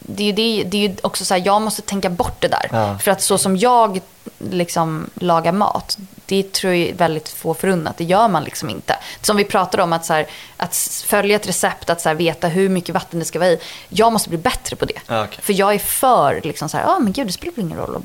det 0.00 0.22
är 0.22 0.26
ju, 0.26 0.32
det, 0.32 0.64
det 0.70 0.76
är 0.84 0.88
ju 0.88 0.96
också 1.02 1.24
så 1.24 1.34
här, 1.34 1.42
jag 1.46 1.62
måste 1.62 1.82
tänka 1.82 2.10
bort 2.10 2.40
det 2.40 2.48
där. 2.48 2.68
Ja. 2.72 2.98
För 2.98 3.10
att 3.10 3.22
så 3.22 3.38
som 3.38 3.56
jag 3.56 4.00
liksom 4.38 5.10
lagar 5.14 5.52
mat, 5.52 5.98
det 6.26 6.52
tror 6.52 6.74
jag 6.74 6.88
är 6.88 6.94
väldigt 6.94 7.28
få 7.28 7.54
förunnat. 7.54 7.96
Det 7.96 8.04
gör 8.04 8.28
man 8.28 8.44
liksom 8.44 8.70
inte. 8.70 8.96
Som 9.20 9.36
vi 9.36 9.44
pratade 9.44 9.82
om, 9.82 9.92
att, 9.92 10.04
så 10.04 10.12
här, 10.12 10.26
att 10.56 10.76
följa 11.06 11.36
ett 11.36 11.48
recept, 11.48 11.90
att 11.90 12.00
så 12.00 12.08
här, 12.08 12.16
veta 12.16 12.48
hur 12.48 12.68
mycket 12.68 12.94
vatten 12.94 13.18
det 13.18 13.24
ska 13.24 13.38
vara 13.38 13.48
i. 13.48 13.58
Jag 13.88 14.12
måste 14.12 14.28
bli 14.28 14.38
bättre 14.38 14.76
på 14.76 14.84
det. 14.84 15.00
Ja, 15.06 15.24
okej. 15.24 15.38
För 15.42 15.52
jag 15.52 15.74
är 15.74 15.78
för 15.78 16.40
liksom 16.44 16.68
så 16.68 16.76
här, 16.76 16.84
ja 16.84 16.98
men 16.98 17.12
gud 17.12 17.26
det 17.26 17.32
spelar 17.32 17.58
ingen 17.58 17.78
roll. 17.78 18.02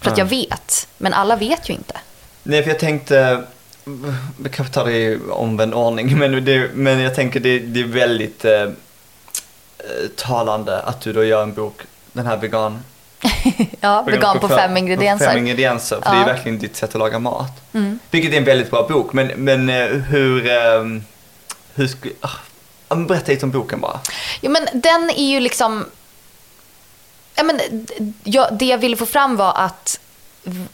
För 0.00 0.10
att 0.10 0.18
Ja. 0.18 0.24
jag 0.24 0.24
vet, 0.30 0.88
men 0.98 1.12
alla 1.14 1.36
vet 1.36 1.68
ju 1.70 1.74
inte. 1.74 1.94
Nej, 2.42 2.62
för 2.62 2.70
jag 2.70 2.78
tänkte, 2.78 3.42
vi 4.38 4.48
kanske 4.52 4.74
tar 4.74 4.84
det 4.84 4.92
i 4.92 5.18
omvänd 5.30 5.74
ordning, 5.74 6.18
men, 6.18 6.44
det, 6.44 6.70
men 6.74 7.00
jag 7.00 7.14
tänker 7.14 7.40
det, 7.40 7.58
det 7.58 7.80
är 7.80 7.84
väldigt 7.84 8.44
eh, 8.44 8.70
talande 10.16 10.82
att 10.82 11.00
du 11.00 11.12
då 11.12 11.24
gör 11.24 11.42
en 11.42 11.54
bok, 11.54 11.82
den 12.12 12.26
här 12.26 12.36
vegan 12.36 12.84
Ja, 13.80 14.02
vegan 14.02 14.40
på 14.40 14.48
fem 14.48 14.76
ingredienser. 14.76 15.26
Fem 15.26 15.38
ingredienser, 15.38 16.00
för 16.00 16.10
det 16.10 16.16
är 16.16 16.20
Ja. 16.20 16.26
verkligen 16.26 16.58
ditt 16.58 16.76
sätt 16.76 16.90
att 16.94 16.98
laga 16.98 17.18
mat. 17.18 17.62
Mm. 17.74 17.98
Vilket 18.10 18.32
är 18.32 18.36
en 18.36 18.44
väldigt 18.44 18.70
bra 18.70 18.88
bok, 18.88 19.12
men, 19.12 19.26
men 19.26 19.68
eh, 19.68 19.86
hur, 19.86 20.50
ehm, 20.50 21.04
hur 21.74 21.86
skulle, 21.86 22.14
ah, 22.20 22.28
ja, 22.88 22.96
berätta 22.96 23.32
lite 23.32 23.46
om 23.46 23.50
boken 23.50 23.80
bara. 23.80 24.00
Jo, 24.40 24.50
men 24.50 24.66
den 24.72 25.10
är 25.10 25.30
ju 25.30 25.40
liksom... 25.40 25.86
Ja, 27.34 27.42
men, 27.42 27.60
jag, 28.24 28.46
det 28.58 28.64
jag 28.64 28.78
ville 28.78 28.96
få 28.96 29.06
fram 29.06 29.36
var 29.36 29.52
att 29.56 30.00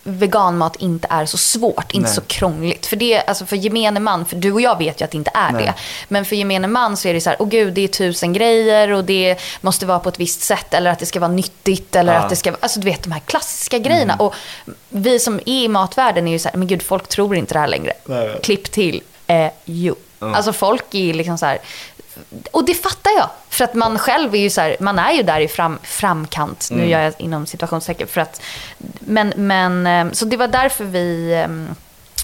veganmat 0.03 0.77
inte 0.77 1.09
är 1.11 1.27
så 1.27 1.39
svårt, 1.39 1.93
inte 1.95 2.07
Nej. 2.09 2.15
så 2.15 2.21
krångligt. 2.21 2.87
För 2.87 2.97
det, 2.97 3.21
alltså 3.23 3.47
för 3.47 3.57
gemene 3.57 4.01
man, 4.01 4.25
för 4.25 4.37
du 4.37 4.53
och 4.53 4.61
jag 4.61 4.79
vet 4.79 5.01
ju 5.01 5.05
att 5.05 5.11
det 5.11 5.17
inte 5.17 5.31
är 5.35 5.53
Nej. 5.53 5.65
det. 5.65 5.75
Men 6.09 6.25
för 6.25 6.37
gemene 6.37 6.69
man 6.69 6.97
så 6.97 7.09
är 7.09 7.15
det 7.15 7.21
så 7.21 7.31
här, 7.31 7.43
åh 7.43 7.49
gud, 7.49 7.75
det 7.75 7.81
är 7.85 7.89
tusen 7.89 8.33
grejer 8.33 8.93
och 8.93 9.05
det 9.05 9.37
måste 9.61 9.87
vara 9.87 9.99
på 9.99 10.09
ett 10.09 10.21
visst 10.21 10.41
sätt. 10.41 10.75
Eller 10.75 10.91
att 10.91 10.99
det 10.99 11.07
ska 11.07 11.21
vara 11.21 11.33
nyttigt 11.33 11.97
eller 11.97 12.13
Ja. 12.13 12.19
att 12.19 12.29
det 12.29 12.37
ska 12.37 12.53
alltså 12.61 12.81
du 12.81 12.85
vet 12.85 13.03
de 13.03 13.13
här 13.13 13.21
klassiska 13.21 13.79
grejerna. 13.79 14.13
Mm. 14.13 14.27
Och 14.27 14.35
vi 14.89 15.19
som 15.19 15.35
är 15.35 15.49
i 15.49 15.69
matvärlden 15.69 16.29
är 16.29 16.33
ju 16.33 16.39
så 16.39 16.49
här, 16.49 16.57
men 16.57 16.69
gud, 16.69 16.83
folk 16.83 17.09
tror 17.09 17.37
inte 17.37 17.55
det 17.55 17.61
här 17.61 17.69
längre. 17.69 17.93
Nej. 18.05 18.39
Klipp 18.43 18.71
till, 18.71 19.03
eh, 19.27 19.51
jo. 19.65 19.95
Alltså 20.21 20.53
folk 20.53 20.95
är 20.95 21.15
liksom 21.15 21.39
så 21.39 21.47
här, 21.47 21.59
och 22.51 22.65
det 22.65 22.75
fattar 22.75 23.11
jag. 23.11 23.31
För 23.49 23.65
att 23.65 23.75
man 23.75 23.99
själv 23.99 24.35
är 24.35 24.39
ju 24.39 24.51
så 24.51 24.61
här, 24.61 24.77
man 24.81 24.99
är 24.99 25.13
ju 25.13 25.23
där 25.23 25.41
i 25.41 25.49
fram, 25.49 25.79
framkant. 25.83 26.69
Nu 26.71 26.89
gör 26.89 27.01
jag 27.01 27.15
inom 27.19 27.47
situationstecken. 27.47 28.09
För 28.09 28.21
att, 28.21 28.43
men, 29.01 29.33
men, 29.37 29.87
eh, 29.87 30.13
så 30.13 30.25
det 30.25 30.37
var 30.37 30.49
därför 30.49 30.85
vi, 30.85 31.33
eh, 31.33 31.75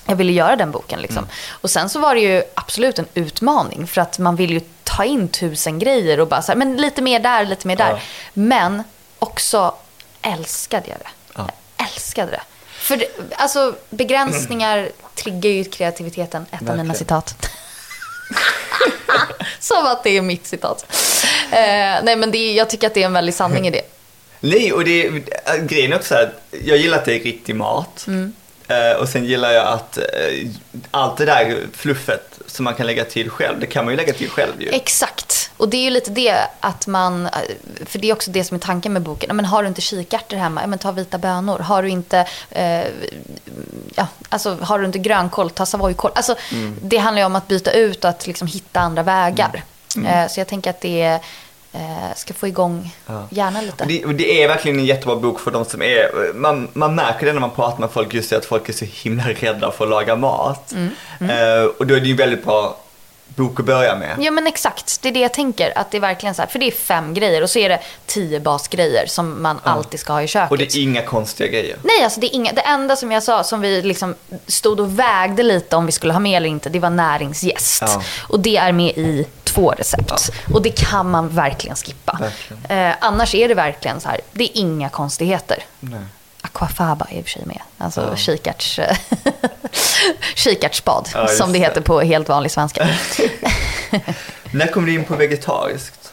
jag 0.06 0.16
ville 0.16 0.32
göra 0.32 0.56
den 0.56 0.70
boken. 0.70 1.00
Liksom. 1.00 1.26
Och 1.50 1.70
sen 1.70 1.88
så 1.88 1.98
var 2.00 2.14
det 2.14 2.20
ju 2.20 2.42
absolut 2.54 2.98
en 2.98 3.06
utmaning. 3.14 3.86
För 3.86 4.00
att 4.00 4.18
man 4.18 4.36
vill 4.36 4.50
ju 4.50 4.60
ta 4.84 5.04
in 5.04 5.28
tusen 5.28 5.78
grejer 5.78 6.20
och 6.20 6.28
bara 6.28 6.42
så 6.42 6.52
här, 6.52 6.56
men 6.56 6.76
lite 6.76 7.02
mer 7.02 7.20
där, 7.20 7.44
lite 7.44 7.66
mer 7.66 7.76
där. 7.76 7.90
Ja. 7.90 7.98
Men 8.34 8.82
också 9.18 9.74
älskade 10.22 10.88
jag 10.88 10.98
det. 10.98 11.08
Ja. 11.34 11.48
Jag 11.76 11.86
älskade 11.86 12.30
det. 12.30 12.42
För 12.66 13.04
alltså 13.36 13.74
begränsningar 13.90 14.88
triggar 15.14 15.50
ju 15.50 15.64
kreativiteten. 15.64 16.46
Ett 16.50 16.68
av 16.68 16.76
mina 16.76 16.94
citat. 16.94 17.48
Som 19.60 19.86
att 19.86 20.04
det 20.04 20.16
är 20.16 20.22
mitt 20.22 20.46
citat. 20.46 20.86
Eh, 21.52 22.02
nej 22.02 22.16
men 22.16 22.30
det 22.30 22.52
jag 22.52 22.70
tycker 22.70 22.86
att 22.86 22.94
det 22.94 23.02
är 23.02 23.06
en 23.06 23.12
väldig 23.12 23.34
sanning 23.34 23.66
i 23.66 23.70
det. 23.70 23.82
Nej, 24.40 24.72
och 24.72 24.84
det, 24.84 25.06
äh, 25.06 25.12
grejen 25.62 25.92
är 25.92 25.96
också 25.96 26.14
att 26.14 26.28
jag 26.64 26.78
gillar 26.78 26.98
att 26.98 27.04
det 27.04 27.14
är 27.14 27.20
riktig 27.20 27.56
mat. 27.56 28.04
Mm. 28.06 28.32
Eh, 28.68 29.00
och 29.00 29.08
sen 29.08 29.24
gillar 29.24 29.52
jag 29.52 29.66
att 29.66 29.98
eh, 29.98 30.04
allt 30.90 31.16
det 31.16 31.24
där 31.24 31.58
fluffet 31.72 32.38
som 32.46 32.64
man 32.64 32.74
kan 32.74 32.86
lägga 32.86 33.04
till 33.04 33.30
själv, 33.30 33.60
det 33.60 33.66
kan 33.66 33.84
man 33.84 33.92
ju 33.92 33.96
lägga 33.96 34.12
till 34.12 34.30
själv 34.30 34.52
ju. 34.62 34.68
Exakt. 34.68 35.50
Och 35.56 35.68
det 35.68 35.76
är 35.76 35.82
ju 35.82 35.90
lite 35.90 36.10
det 36.10 36.34
att 36.60 36.86
man, 36.86 37.28
för 37.86 37.98
det 37.98 38.10
är 38.10 38.12
också 38.12 38.30
det 38.30 38.44
som 38.44 38.54
är 38.54 38.58
tanken 38.58 38.92
med 38.92 39.02
boken. 39.02 39.36
Men 39.36 39.44
har 39.44 39.62
du 39.62 39.68
inte 39.68 39.80
kikärtor 39.80 40.36
hemma, 40.36 40.66
men 40.66 40.78
ta 40.78 40.92
vita 40.92 41.18
bönor. 41.18 41.58
Har 41.58 41.82
du 41.82 41.88
inte, 41.88 42.26
eh, 42.50 42.84
ja, 43.94 44.06
alltså, 44.28 44.58
har 44.60 44.78
du 44.78 44.86
inte 44.86 44.98
grönkål, 44.98 45.50
ta 45.50 45.66
savojkål. 45.66 46.10
Alltså, 46.14 46.36
Mm. 46.52 46.76
Det 46.82 46.96
handlar 46.96 47.22
ju 47.22 47.26
om 47.26 47.36
att 47.36 47.48
byta 47.48 47.72
ut 47.72 48.04
och 48.04 48.10
att 48.10 48.26
liksom 48.26 48.48
hitta 48.48 48.80
andra 48.80 49.02
vägar. 49.02 49.62
Eh, 50.06 50.28
så 50.28 50.40
jag 50.40 50.46
tänker 50.46 50.70
att 50.70 50.80
det 50.80 51.02
eh, 51.02 51.20
ska 52.16 52.34
få 52.34 52.48
igång 52.48 52.94
Ja. 53.06 53.26
hjärnan 53.30 53.64
lite. 53.66 53.82
Och 53.84 53.88
det, 53.88 54.04
och 54.04 54.14
det 54.14 54.42
är 54.42 54.48
verkligen 54.48 54.78
en 54.78 54.84
jättebra 54.84 55.16
bok 55.16 55.40
för 55.40 55.50
de 55.50 55.64
som 55.64 55.82
är, 55.82 56.32
man, 56.34 56.68
man 56.72 56.94
märker 56.94 57.26
det 57.26 57.32
när 57.32 57.40
man 57.40 57.50
pratar 57.50 57.78
med 57.80 57.90
folk 57.90 58.14
just 58.14 58.30
det 58.30 58.36
att 58.36 58.44
folk 58.44 58.68
är 58.68 58.72
så 58.72 58.84
himla 58.84 59.24
rädda 59.28 59.70
för 59.70 59.84
att 59.84 59.90
laga 59.90 60.16
mat. 60.16 60.72
Mm, 60.72 60.90
Eh, 61.20 61.64
och 61.64 61.86
då 61.86 61.94
är 61.94 62.00
det 62.00 62.06
ju 62.08 62.14
väldigt 62.16 62.44
bra 62.44 62.76
bok 63.28 63.60
att 63.60 63.66
börja 63.66 63.96
med. 63.96 64.16
Ja 64.20 64.30
men 64.30 64.46
exakt, 64.46 65.02
det 65.02 65.08
är 65.08 65.12
det 65.12 65.20
jag 65.20 65.34
tänker. 65.34 65.78
Att 65.78 65.90
det 65.90 65.96
är 65.96 66.00
verkligen 66.00 66.34
så 66.34 66.42
här, 66.42 66.48
för 66.48 66.58
det 66.58 66.66
är 66.66 66.70
fem 66.70 67.14
grejer 67.14 67.42
och 67.42 67.50
så 67.50 67.58
är 67.58 67.68
det 67.68 67.80
tio 68.06 68.40
basgrejer 68.40 69.06
som 69.06 69.42
man 69.42 69.60
alltid 69.62 70.00
ska 70.00 70.12
ha 70.12 70.22
i 70.22 70.26
köket. 70.28 70.50
Och 70.50 70.58
det 70.58 70.64
är 70.76 70.82
inga 70.82 71.02
konstiga 71.02 71.48
grejer. 71.48 71.76
Nej, 71.82 72.04
alltså 72.04 72.20
det, 72.20 72.26
är 72.26 72.34
inga, 72.34 72.52
det 72.52 72.60
enda 72.60 72.96
som 72.96 73.12
jag 73.12 73.22
sa 73.22 73.44
som 73.44 73.60
vi 73.60 73.82
liksom 73.82 74.14
stod 74.46 74.80
och 74.80 74.98
vägde 74.98 75.42
lite 75.42 75.76
om 75.76 75.86
vi 75.86 75.92
skulle 75.92 76.12
ha 76.12 76.20
med 76.20 76.36
eller 76.36 76.48
inte, 76.48 76.68
det 76.68 76.78
var 76.78 76.90
näringsgäst. 76.90 77.82
Ja. 77.82 78.02
Och 78.28 78.40
det 78.40 78.56
är 78.56 78.72
med 78.72 78.90
i 78.98 79.26
två 79.54 79.70
recept. 79.70 80.30
Och 80.54 80.62
det 80.62 80.70
kan 80.70 81.10
man 81.10 81.28
verkligen 81.28 81.76
skippa. 81.76 82.18
Verkligen. 82.20 82.88
Eh, 82.88 82.94
annars 83.00 83.34
är 83.34 83.48
det 83.48 83.54
verkligen 83.54 84.00
så 84.00 84.08
här, 84.08 84.20
det 84.32 84.44
är 84.44 84.50
inga 84.60 84.88
konstigheter. 84.88 85.64
Nej. 85.80 86.00
Aquafaba 86.40 87.06
är 87.10 87.18
i 87.18 87.20
och 87.20 87.24
för 87.24 87.30
sig 87.30 87.42
med. 87.46 87.60
Alltså 87.78 88.00
Ja. 88.10 88.16
kikärts, 88.16 88.80
kikärtsbad, 90.34 91.08
Ja, 91.14 91.28
som 91.28 91.52
det 91.52 91.58
heter 91.58 91.80
på 91.80 92.00
helt 92.00 92.28
vanlig 92.28 92.50
svenska. 92.52 92.84
När 94.50 94.66
kom 94.66 94.86
du 94.86 94.94
in 94.94 95.04
på 95.04 95.16
vegetariskt? 95.16 96.12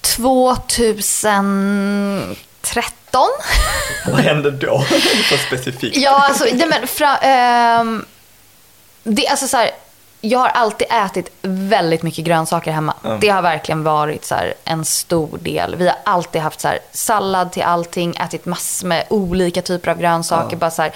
2013? 0.00 2.36
Vad 4.06 4.20
hände 4.20 4.50
då? 4.50 4.84
Så 5.30 5.36
specifikt. 5.46 5.96
Ja, 5.96 6.26
alltså, 6.28 6.44
det, 6.52 6.66
men, 6.66 6.86
fra, 6.86 7.16
ehm, 7.18 8.04
det, 9.02 9.28
alltså 9.28 9.48
så 9.48 9.56
här, 9.56 9.70
jag 10.28 10.38
har 10.38 10.48
alltid 10.48 10.86
ätit 10.90 11.30
väldigt 11.42 12.02
mycket 12.02 12.24
grönsaker 12.24 12.70
hemma. 12.72 12.94
Mm. 13.04 13.20
Det 13.20 13.28
har 13.28 13.42
verkligen 13.42 13.82
varit 13.84 14.24
så 14.24 14.34
här, 14.34 14.54
en 14.64 14.84
stor 14.84 15.38
del. 15.38 15.76
Vi 15.76 15.86
har 15.88 15.96
alltid 16.04 16.42
haft 16.42 16.60
så 16.60 16.68
här, 16.68 16.78
sallad 16.92 17.52
till 17.52 17.62
allting, 17.62 18.16
ätit 18.16 18.44
massor 18.46 18.86
med 18.86 19.04
olika 19.10 19.62
typer 19.62 19.90
av 19.90 19.98
grönsaker. 19.98 20.48
Ja. 20.52 20.58
Bara 20.58 20.70
så 20.70 20.82
här, 20.82 20.92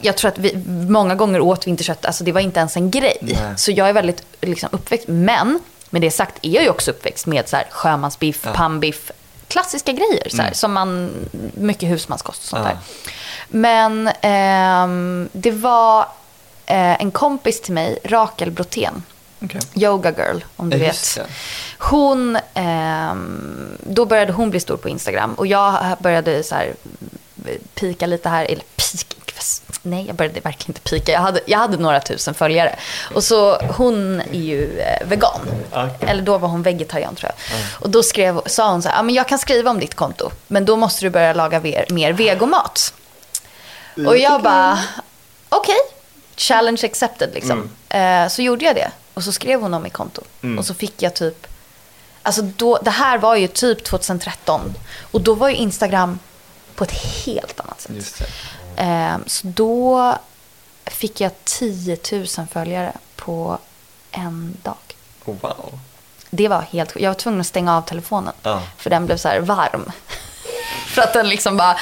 jag 0.00 0.16
tror 0.16 0.28
att 0.30 0.38
vi, 0.38 0.56
många 0.88 1.14
gånger 1.14 1.40
åt 1.40 1.66
vi 1.66 1.70
inte 1.70 1.84
kött, 1.84 2.04
alltså 2.06 2.24
det 2.24 2.32
var 2.32 2.40
inte 2.40 2.60
ens 2.60 2.76
en 2.76 2.90
grej. 2.90 3.16
Nej. 3.20 3.36
Så 3.56 3.70
jag 3.72 3.88
är 3.88 3.92
väldigt 3.92 4.22
liksom, 4.40 4.68
uppväxt, 4.72 5.08
men 5.08 5.60
med 5.90 6.02
det 6.02 6.10
sagt 6.10 6.38
är 6.42 6.50
jag 6.50 6.62
ju 6.62 6.70
också 6.70 6.90
uppväxt 6.90 7.26
med 7.26 7.48
så 7.48 7.56
här, 7.56 7.66
sjömansbiff, 7.70 8.40
Ja. 8.44 8.52
pannbiff, 8.54 9.10
klassiska 9.48 9.92
grejer 9.92 10.28
så 10.30 10.36
här, 10.36 10.42
Mm. 10.44 10.54
som 10.54 10.72
man, 10.72 11.10
mycket 11.54 11.88
husmanskost 11.88 12.42
och 12.42 12.48
sånt 12.48 12.62
Ja. 12.64 12.68
där. 12.70 12.78
Men 13.48 14.10
ehm, 14.20 15.28
det 15.32 15.50
var 15.50 16.06
eh, 16.68 17.00
en 17.02 17.10
kompis 17.10 17.60
till 17.60 17.72
mig, 17.74 17.98
Rakel 18.04 18.50
Brotén, 18.50 19.02
Okej. 19.44 19.60
Yoga 19.74 20.10
Girl 20.10 20.40
om 20.56 20.70
du 20.70 20.76
Ja, 20.76 20.84
vet. 20.86 21.18
Hon, 21.78 22.38
ehm, 22.54 23.78
då 23.82 24.06
började 24.06 24.32
hon 24.32 24.50
bli 24.50 24.60
stor 24.60 24.76
på 24.76 24.88
Instagram 24.88 25.34
och 25.34 25.46
jag 25.46 25.96
började 25.98 26.42
så 26.42 26.54
här 26.54 26.74
pika 27.74 28.06
lite 28.06 28.28
här, 28.28 28.44
eller 28.44 28.64
pika, 28.76 29.40
nej 29.82 30.06
jag 30.06 30.16
började 30.16 30.40
verkligen 30.40 30.70
inte 30.70 30.90
pika, 30.90 31.12
jag 31.12 31.20
hade, 31.20 31.40
jag 31.46 31.58
hade 31.58 31.76
några 31.76 32.00
tusen 32.00 32.34
följare. 32.34 32.76
Och 33.14 33.24
så 33.24 33.56
hon 33.56 34.20
är 34.20 34.40
ju 34.40 34.80
eh, 34.80 35.06
vegan, 35.08 35.40
Okej. 35.72 36.08
eller 36.08 36.22
då 36.22 36.38
var 36.38 36.48
hon 36.48 36.62
vegetarian 36.62 37.14
tror 37.14 37.32
jag. 37.36 37.60
Och 37.82 37.90
då 37.90 38.02
skrev, 38.02 38.40
sa 38.46 38.70
hon 38.70 38.82
så 38.82 38.88
här, 38.88 39.02
men 39.02 39.14
jag 39.14 39.28
kan 39.28 39.38
skriva 39.38 39.70
om 39.70 39.78
ditt 39.80 39.94
konto, 39.94 40.30
men 40.46 40.64
då 40.64 40.76
måste 40.76 41.04
du 41.04 41.10
börja 41.10 41.32
laga 41.32 41.60
mer, 41.60 41.84
mer 41.90 42.12
vegomat. 42.12 42.94
Och 44.06 44.16
jag 44.16 44.42
bara, 44.42 44.78
okej, 45.48 45.76
challenge 46.38 46.86
accepted 46.86 47.30
liksom. 47.34 47.70
Eh, 47.88 48.28
så 48.28 48.42
gjorde 48.42 48.64
jag 48.64 48.74
det. 48.76 48.90
Och 49.14 49.24
så 49.24 49.32
skrev 49.32 49.60
hon 49.60 49.74
om 49.74 49.82
mitt 49.82 49.92
konto. 49.92 50.22
Mm. 50.42 50.58
Och 50.58 50.66
så 50.66 50.74
fick 50.74 51.02
jag 51.02 51.14
typ, 51.14 51.46
alltså 52.22 52.42
då, 52.42 52.78
det 52.82 52.90
här 52.90 53.18
var 53.18 53.36
ju 53.36 53.48
typ 53.48 53.84
2013. 53.84 54.74
Och 55.10 55.20
då 55.20 55.34
var 55.34 55.48
ju 55.48 55.54
Instagram 55.54 56.18
på 56.74 56.84
ett 56.84 57.24
helt 57.24 57.60
annat 57.60 57.80
sätt. 57.80 58.22
Eh, 58.76 59.16
så 59.26 59.46
då 59.46 60.14
fick 60.86 61.20
jag 61.20 61.32
10 61.44 61.98
000 62.12 62.26
följare 62.52 62.92
på 63.16 63.58
en 64.10 64.56
dag. 64.62 64.76
Oh, 65.24 65.34
wow. 65.40 65.78
Det 66.30 66.48
var 66.48 66.60
helt 66.60 66.96
Jag 66.96 67.10
var 67.10 67.14
tvungen 67.14 67.40
att 67.40 67.46
stänga 67.46 67.76
av 67.76 67.82
telefonen. 67.82 68.34
Ja. 68.42 68.62
För 68.76 68.90
den 68.90 69.06
blev 69.06 69.16
så 69.16 69.28
här 69.28 69.40
varm. 69.40 69.92
För 70.86 71.02
att 71.02 71.12
den 71.12 71.28
liksom 71.28 71.56
bara... 71.56 71.76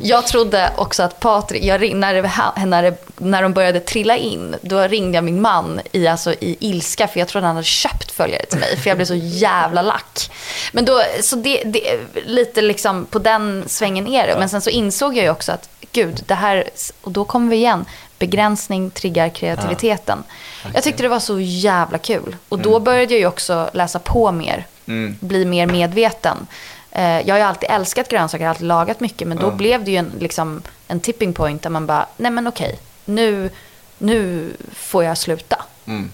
Jag 0.00 0.26
trodde 0.26 0.72
också 0.76 1.02
att 1.02 1.20
Patrik... 1.20 1.64
Jag 1.64 1.82
ring, 1.82 2.00
när, 2.00 2.14
det, 2.14 2.30
när, 2.66 2.82
det, 2.82 2.96
när 3.16 3.42
de 3.42 3.52
började 3.52 3.80
trilla 3.80 4.16
in, 4.16 4.56
då 4.62 4.80
ringde 4.80 5.16
jag 5.16 5.24
min 5.24 5.40
man 5.40 5.80
i, 5.92 6.06
alltså, 6.06 6.32
i 6.32 6.56
ilska. 6.60 7.08
För 7.08 7.18
jag 7.18 7.28
trodde 7.28 7.46
han 7.46 7.56
hade 7.56 7.66
köpt 7.66 8.10
följare 8.10 8.44
till 8.44 8.58
mig. 8.58 8.76
För 8.76 8.90
jag 8.90 8.96
blev 8.96 9.06
så 9.06 9.14
jävla 9.14 9.82
lack. 9.82 10.30
Men 10.72 10.84
då, 10.84 11.02
så 11.20 11.36
det, 11.36 11.62
det, 11.64 12.00
lite 12.26 12.62
liksom 12.62 13.06
på 13.10 13.18
den 13.18 13.64
svängen 13.66 14.08
är 14.08 14.26
det. 14.26 14.36
Men 14.38 14.48
sen 14.48 14.60
så 14.60 14.70
insåg 14.70 15.16
jag 15.16 15.24
ju 15.24 15.30
också 15.30 15.52
att, 15.52 15.68
gud, 15.92 16.22
det 16.26 16.34
här... 16.34 16.70
Och 17.00 17.10
då 17.10 17.24
kommer 17.24 17.50
vi 17.50 17.56
igen. 17.56 17.84
Begränsning 18.18 18.90
triggar 18.90 19.28
kreativiteten. 19.28 20.22
Jag 20.74 20.82
tyckte 20.82 21.02
det 21.02 21.08
var 21.08 21.20
så 21.20 21.40
jävla 21.40 21.98
kul. 21.98 22.36
Och 22.48 22.58
då 22.58 22.80
började 22.80 23.14
jag 23.14 23.20
ju 23.20 23.26
också 23.26 23.70
läsa 23.72 23.98
på 23.98 24.32
mer. 24.32 24.66
Mm. 24.86 25.16
Bli 25.20 25.44
mer 25.44 25.66
medveten. 25.66 26.46
Eh, 26.96 27.20
jag 27.20 27.34
har 27.34 27.38
ju 27.38 27.44
alltid 27.44 27.70
älskat 27.70 28.08
grönsaker, 28.08 28.46
alltid 28.46 28.66
lagat 28.66 29.00
mycket. 29.00 29.28
Men 29.28 29.38
då 29.38 29.46
Ja. 29.46 29.50
blev 29.50 29.84
det 29.84 29.90
ju 29.90 29.96
en, 29.96 30.12
liksom, 30.20 30.62
en 30.88 31.00
tipping 31.00 31.32
point 31.32 31.62
där 31.62 31.70
man 31.70 31.86
bara, 31.86 32.06
nej 32.16 32.30
men 32.30 32.46
okej, 32.46 32.78
nu, 33.04 33.50
nu 33.98 34.50
får 34.72 35.04
jag 35.04 35.18
sluta. 35.18 35.62
Mm. 35.86 36.10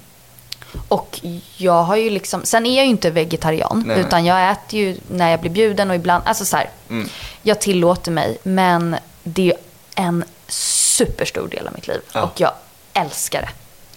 Och 0.88 1.20
jag 1.56 1.82
har 1.82 1.96
ju 1.96 2.10
liksom, 2.10 2.44
sen 2.44 2.66
är 2.66 2.76
jag 2.76 2.84
ju 2.84 2.90
inte 2.90 3.10
vegetarian. 3.10 3.84
Nej. 3.86 4.00
Utan 4.00 4.24
jag 4.24 4.50
äter 4.50 4.80
ju 4.80 4.96
när 5.10 5.30
jag 5.30 5.40
blir 5.40 5.50
bjuden 5.50 5.90
och 5.90 5.96
ibland, 5.96 6.22
alltså 6.26 6.44
så 6.44 6.56
här. 6.56 6.70
Mm. 6.90 7.08
Jag 7.42 7.60
tillåter 7.60 8.10
mig, 8.10 8.38
men 8.42 8.96
det 9.22 9.42
är 9.42 9.46
ju 9.46 9.52
en 9.94 10.24
superstor 10.48 11.48
del 11.48 11.66
av 11.66 11.72
mitt 11.74 11.88
liv. 11.88 12.00
Ja. 12.12 12.22
Och 12.22 12.40
jag 12.40 12.52
älskar 12.92 13.40
det. 13.42 13.48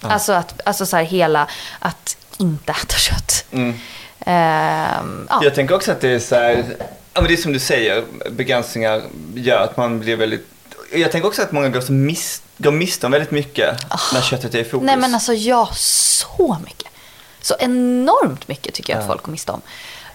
Alltså, 0.08 0.32
att, 0.32 0.60
alltså 0.64 0.86
så 0.86 0.96
här 0.96 1.04
hela, 1.04 1.48
att 1.78 2.16
inte 2.38 2.72
äta 2.72 2.96
kött. 2.96 3.44
Ehm, 4.24 5.26
ja. 5.30 5.40
Jag 5.42 5.54
tänker 5.54 5.74
också 5.74 5.92
att 5.92 6.00
det 6.00 6.08
är 6.08 6.18
så 6.18 6.34
här, 6.34 6.64
ja 7.14 7.20
men 7.20 7.24
det 7.24 7.32
är 7.34 7.36
som 7.36 7.52
du 7.52 7.58
säger, 7.58 8.04
begränsningar 8.30 9.02
gör 9.34 9.58
att 9.60 9.76
man 9.76 10.00
blir 10.00 10.16
väldigt, 10.16 10.46
jag 10.92 11.12
tänker 11.12 11.28
också 11.28 11.42
att 11.42 11.52
många 11.52 11.68
går, 11.68 11.92
miss, 11.92 12.42
går 12.56 12.70
miste 12.72 13.06
om 13.06 13.12
väldigt 13.12 13.30
mycket 13.30 13.76
när 14.14 14.20
köttet 14.22 14.54
är 14.54 14.58
i 14.58 14.64
fokus. 14.64 14.86
Nej 14.86 14.96
men 14.96 15.14
alltså 15.14 15.32
ja, 15.32 15.68
så 15.74 16.56
mycket. 16.64 16.88
Så 17.40 17.54
enormt 17.58 18.48
mycket 18.48 18.74
tycker 18.74 18.92
jag 18.92 19.00
att 19.00 19.06
folk 19.06 19.22
går 19.22 19.32
miste 19.32 19.52
om. 19.52 19.60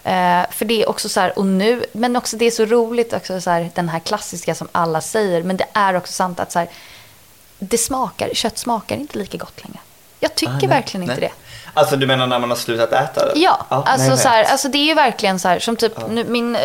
Eh, 0.04 0.46
för 0.52 0.66
det 0.66 0.84
är 0.84 0.90
också 0.90 1.10
så 1.10 1.20
här, 1.20 1.40
och 1.40 1.46
nu, 1.46 1.86
men 1.92 2.16
också 2.16 2.38
det 2.38 2.46
är 2.46 2.52
så 2.52 2.66
roligt 2.66 3.14
också 3.14 3.42
så 3.42 3.50
här, 3.50 3.70
den 3.76 3.90
här 3.90 4.00
klassiska 4.00 4.56
som 4.56 4.68
alla 4.72 5.02
säger, 5.02 5.44
men 5.44 5.58
det 5.58 5.66
är 5.74 5.96
också 5.96 6.14
sant 6.14 6.40
att 6.40 6.52
så 6.52 6.60
här, 6.60 6.70
det 7.60 7.78
smakar, 7.78 8.30
kött 8.34 8.58
smakar 8.58 8.96
inte 8.96 9.18
lika 9.18 9.38
gott 9.38 9.64
längre. 9.64 9.80
Jag 10.20 10.36
tycker 10.36 10.64
Ah, 10.66 10.70
verkligen 10.70 11.04
inte 11.04 11.20
nej. 11.20 11.32
det. 11.38 11.49
Alltså 11.80 11.96
du 11.96 12.08
menar 12.08 12.28
när 12.28 12.40
man 12.40 12.50
har 12.50 12.58
slutat 12.58 12.92
äta 12.92 13.26
det? 13.26 13.40
Ja, 13.40 13.66
alltså, 13.70 13.98
nej, 13.98 14.10
nej. 14.10 14.18
Så 14.18 14.30
här, 14.30 14.44
alltså 14.44 14.68
det 14.68 14.78
är 14.78 14.86
ju 14.86 14.94
verkligen 14.94 15.40
så 15.40 15.48
här, 15.48 15.60
som 15.60 15.76
typ 15.76 15.94
nu, 16.10 16.24
min, 16.24 16.56
eh, 16.56 16.62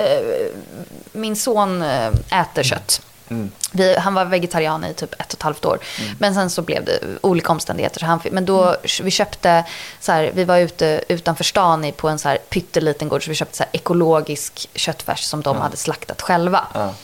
min 1.13 1.37
son 1.37 1.83
eh, 1.83 2.07
äter 2.41 2.63
kött. 2.63 3.01
Mm. 3.29 3.51
Vi, 3.73 3.97
han 3.97 4.15
var 4.15 4.25
vegetarian 4.25 4.85
i 4.85 4.95
typ 4.95 5.13
ett 5.13 5.33
och 5.33 5.39
ett 5.39 5.43
halvt 5.43 5.65
år. 5.65 5.79
Men 6.19 6.35
sen 6.35 6.51
så 6.51 6.63
blev 6.63 6.85
det 6.85 6.99
olika 7.21 7.53
omständigheter. 7.53 8.01
Så 8.01 8.07
han, 8.07 8.21
men 8.31 8.45
då, 8.45 8.77
vi 9.03 9.11
köpte, 9.11 9.65
så 10.01 10.13
här, 10.13 10.31
vi 10.35 10.45
var 10.45 10.59
ute 10.59 11.01
utanför 11.09 11.45
stan 11.45 11.85
i, 11.85 11.93
på 11.93 12.09
en 12.09 12.19
så 12.19 12.29
här 12.29 12.39
pytteliten 12.49 13.09
gård. 13.09 13.25
Så 13.25 13.31
vi 13.31 13.35
köpte 13.35 13.57
så 13.57 13.63
här 13.63 13.71
ekologisk 13.73 14.69
köttfärs 14.75 15.21
som 15.21 15.43
de 15.43 15.57
hade 15.57 15.77
slaktat 15.77 16.23
själva. 16.23 16.65
Ja. 16.75 16.95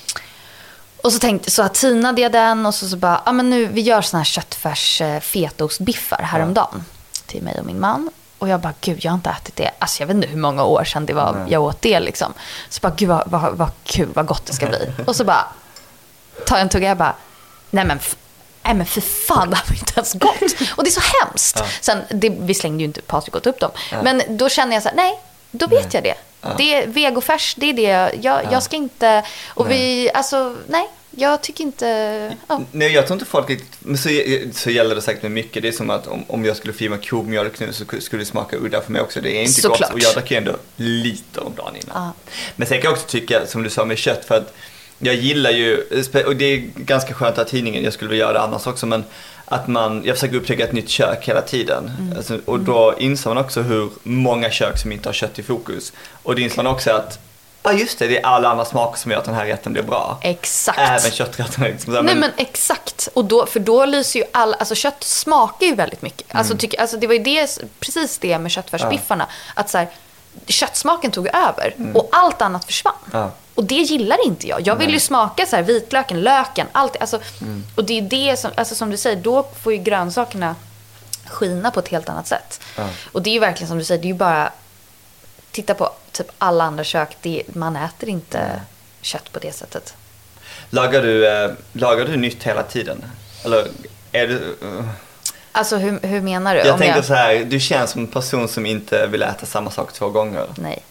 Och 1.03 1.13
så 1.13 1.19
tänkte 1.19 1.51
så 1.51 1.69
tinade 1.69 2.21
jag 2.21 2.33
den 2.33 2.67
och 2.67 2.75
så, 2.75 2.89
så 2.89 2.97
bara, 2.97 3.23
ja 3.27 3.33
men 3.33 3.51
nu, 3.51 3.67
vi 3.67 3.81
gör 3.81 4.03
såna 4.03 4.19
här 4.19 4.25
köttfärs 4.25 5.01
eh, 5.01 5.21
fetaostbiffar 5.21 6.23
häromdagen. 6.23 6.85
Till 7.31 7.43
mig 7.43 7.59
och 7.59 7.67
min 7.67 7.81
man. 7.81 8.11
Och 8.39 8.49
jag 8.49 8.61
bara, 8.61 8.75
gud 8.81 8.99
jag 9.05 9.11
har 9.11 9.17
inte 9.17 9.31
ätit 9.31 9.57
det. 9.57 9.71
Alltså 9.79 10.03
jag 10.03 10.07
vet 10.07 10.17
inte 10.17 10.29
hur 10.29 10.37
många 10.39 10.65
år 10.65 10.85
sedan 10.85 11.07
det 11.07 11.13
var 11.13 11.47
jag 11.49 11.63
åt 11.63 11.83
det 11.83 12.01
liksom. 12.01 12.35
Så 12.69 12.81
bara, 12.81 12.93
gud 12.97 13.09
vad, 13.09 13.23
vad, 13.27 13.53
vad 13.53 13.71
kul, 13.85 14.09
vad 14.15 14.27
gott 14.27 14.47
det 14.47 14.53
ska 14.53 14.67
bli. 14.67 14.93
Och 15.07 15.17
så 15.17 15.25
bara, 15.25 15.49
tar 16.47 16.57
jag 16.57 16.63
en 16.63 16.69
tugga 16.69 16.87
och 16.87 16.91
jag 16.91 16.99
bara, 16.99 17.15
nej 17.71 17.85
men, 17.85 17.99
nej 18.63 18.75
men 18.75 18.87
för 18.87 19.01
fan, 19.01 19.51
det 19.51 19.57
här 19.57 19.65
var 19.69 19.75
inte 19.75 19.93
ens 19.97 20.13
gott. 20.13 20.71
Och 20.77 20.85
det 20.85 20.91
är 20.91 21.01
så 21.01 21.25
hemskt. 21.25 21.63
Sen, 21.81 21.99
det, 22.11 22.29
vi 22.31 22.55
slängde 22.55 22.79
ju 22.79 22.85
inte 22.85 23.03
Patrik 23.03 23.37
åt 23.37 23.47
upp 23.47 23.61
dem. 23.61 23.71
Men 24.03 24.23
då 24.29 24.49
känner 24.49 24.75
jag 24.75 24.83
så 24.83 24.89
här, 24.89 24.97
nej, 24.97 25.21
då 25.51 25.67
vet 25.67 25.95
jag 25.95 26.03
det. 26.03 26.15
Det 26.57 26.75
är 26.75 26.87
vegofärs, 26.87 27.55
det 27.59 27.67
är 27.67 27.73
det. 27.73 28.19
Jag, 28.23 28.53
jag 28.53 28.63
ska 28.63 28.77
inte, 28.77 29.25
och 29.49 29.71
vi, 29.71 30.11
alltså 30.15 30.57
nej, 30.67 30.89
jag 31.11 31.43
tycker 31.43 31.65
inte, 31.65 31.87
ja. 32.49 32.61
Nej, 32.73 32.93
jag 32.93 33.07
tror 33.07 33.15
inte 33.15 33.25
folk 33.25 33.61
men 33.79 33.99
så, 33.99 34.09
så 34.53 34.71
gäller 34.71 34.95
det 34.95 35.03
säkert 35.03 35.23
med 35.23 35.33
mycket. 35.33 35.63
Det 35.63 35.69
är 35.69 35.73
som 35.73 35.91
att 35.91 36.07
om, 36.07 36.25
om 36.29 36.45
jag 36.45 36.57
skulle 36.57 36.73
filma 36.73 36.97
komjölk 36.97 37.61
nu 37.61 37.73
så 37.73 37.85
skulle 38.01 38.23
det 38.23 38.27
smaka 38.27 38.57
udda 38.57 38.81
för 38.81 38.93
mig 38.93 39.03
också. 39.03 39.21
Det 39.21 39.37
är 39.37 39.41
inte 39.41 39.53
Såklart. 39.53 39.81
gott 39.81 39.93
och 39.93 40.01
jag 40.01 40.15
dricker 40.15 40.37
ändå 40.37 40.57
liter 40.77 41.47
om 41.47 41.55
dagen 41.55 41.77
innan. 41.77 42.03
Ja. 42.03 42.13
Men 42.57 42.69
sen 42.69 42.81
kan 42.81 42.85
jag 42.85 42.93
också 42.93 43.07
tycka, 43.09 43.47
som 43.47 43.63
du 43.63 43.71
sa 43.71 43.85
med 43.85 43.99
kött, 43.99 44.25
för 44.25 44.37
att 44.37 44.55
jag 44.99 45.15
gillar 45.15 45.51
ju, 45.51 45.85
och 46.27 46.37
det 46.37 46.45
är 46.45 46.59
ganska 46.77 47.15
skönt 47.15 47.39
att 47.39 47.49
tidningen, 47.49 47.85
jag 47.85 47.93
skulle 47.93 48.11
vilja 48.11 48.25
göra 48.25 48.33
det 48.33 48.41
annars 48.41 48.67
också, 48.67 48.87
men 48.87 49.05
att 49.45 49.69
man, 49.69 50.03
jag 50.05 50.17
försöker 50.17 50.37
upptäcka 50.37 50.65
ett 50.65 50.73
nytt 50.73 50.89
kök 50.89 51.29
hela 51.29 51.43
tiden. 51.43 51.91
Mm. 51.99 52.17
Alltså, 52.17 52.41
och 52.45 52.61
då 52.61 52.95
inser 52.99 53.31
man 53.31 53.39
också 53.45 53.63
hur 53.63 53.91
många 54.03 54.51
kök 54.51 54.79
som 54.79 54.93
inte 54.93 55.09
har 55.09 55.15
kött 55.15 55.39
i 55.39 55.43
fokus. 55.43 55.93
Och 56.23 56.35
det 56.35 56.43
inser 56.43 56.57
man 56.63 56.67
också 56.67 56.91
att, 56.91 57.19
ja 57.63 57.73
just 57.73 57.99
det, 57.99 58.07
det 58.07 58.19
är 58.19 58.27
alla 58.27 58.49
andra 58.49 58.65
smaker 58.65 58.99
som 58.99 59.11
gör 59.11 59.19
att 59.19 59.25
den 59.25 59.35
här 59.35 59.47
rätten 59.47 59.73
blir 59.73 59.83
bra. 59.83 60.19
exakt. 60.23 60.79
Även 60.79 61.11
kötträtterna. 61.11 61.67
Liksom, 61.67 61.93
Nej 61.93 62.15
men 62.15 62.31
exakt. 62.37 63.09
Och 63.15 63.25
då, 63.25 63.47
för 63.47 63.61
då 63.61 63.85
lyser 63.85 64.21
ju 64.21 64.27
all, 64.33 64.55
alltså 64.55 64.75
kött 64.75 65.05
smakar 65.05 65.67
ju 65.67 65.75
väldigt 65.75 66.03
mycket. 66.03 66.35
Alltså, 66.35 66.57
tyck, 66.57 66.75
alltså 66.75 66.97
det 66.97 67.07
var 67.07 67.15
ju 67.15 67.23
det, 67.23 67.59
precis 67.81 68.19
det 68.19 68.39
med 68.39 68.51
köttfärsbiffarna. 68.51 69.27
Att 69.55 69.71
så 69.71 69.79
här, 69.79 69.89
köttsmaken 70.47 71.11
tog 71.11 71.27
över 71.27 71.75
och 71.95 72.09
allt 72.13 72.43
annat 72.43 72.65
försvann. 72.65 72.95
Ja. 73.13 73.31
Och 73.55 73.65
det 73.65 73.75
gillar 73.75 74.27
inte 74.27 74.47
jag. 74.47 74.67
Jag 74.67 74.77
vill 74.77 74.91
ju 74.91 75.01
smaka 75.01 75.47
så 75.47 75.57
här, 75.57 75.63
vitlöken, 75.63 76.21
löken, 76.21 76.67
allt. 76.73 76.97
Alltså, 77.01 77.21
Och 77.77 77.85
det 77.85 77.99
är 77.99 78.03
det 78.03 78.37
som, 78.39 78.51
alltså 78.57 78.75
som 78.75 78.91
du 78.91 78.97
säger, 78.97 79.17
då 79.17 79.47
får 79.63 79.73
ju 79.73 79.79
grönsakerna 79.79 80.55
skina 81.27 81.71
på 81.71 81.81
ett 81.81 81.89
helt 81.89 82.09
annat 82.09 82.27
sätt. 82.27 82.61
Ja. 82.77 82.89
Och 83.13 83.23
det 83.23 83.31
är 83.31 83.35
ju 83.35 83.39
verkligen 83.41 83.69
som 83.69 83.79
du 83.79 83.85
säger, 83.85 84.03
det 84.03 84.07
är 84.07 84.13
ju 84.13 84.19
bara, 84.19 84.53
titta 85.51 85.75
på 85.75 85.93
typ 86.13 86.27
alla 86.39 86.65
andra 86.65 86.85
kök, 86.85 87.17
det, 87.23 87.43
man 87.55 87.77
äter 87.77 88.09
inte 88.09 88.61
kött 89.01 89.33
på 89.33 89.39
det 89.39 89.53
sättet. 89.53 89.95
Lagar 90.71 91.03
du, 91.03 91.29
eh, 91.29 91.51
lagar 91.73 92.05
du 92.05 92.17
nytt 92.17 92.43
hela 92.43 92.63
tiden? 92.63 93.05
Eller 93.45 93.67
är 94.13 94.27
du... 94.27 94.57
eh, 94.63 94.85
Alltså 95.53 95.77
hur, 95.77 96.01
hur 96.03 96.21
menar 96.21 96.55
du? 96.55 96.61
jag 96.61 96.73
Om 96.75 96.81
tänker 96.81 97.03
så 97.03 97.15
här, 97.15 97.45
du 97.45 97.61
känns 97.61 97.91
som 97.91 98.01
en 98.01 98.07
person 98.07 98.49
som 98.49 98.67
inte 98.67 99.07
vill 99.07 99.23
äta 99.23 99.47
samma 99.47 99.71
sak 99.71 99.93
två 99.93 100.09
gånger. 100.09 100.47
Nej, 100.57 100.83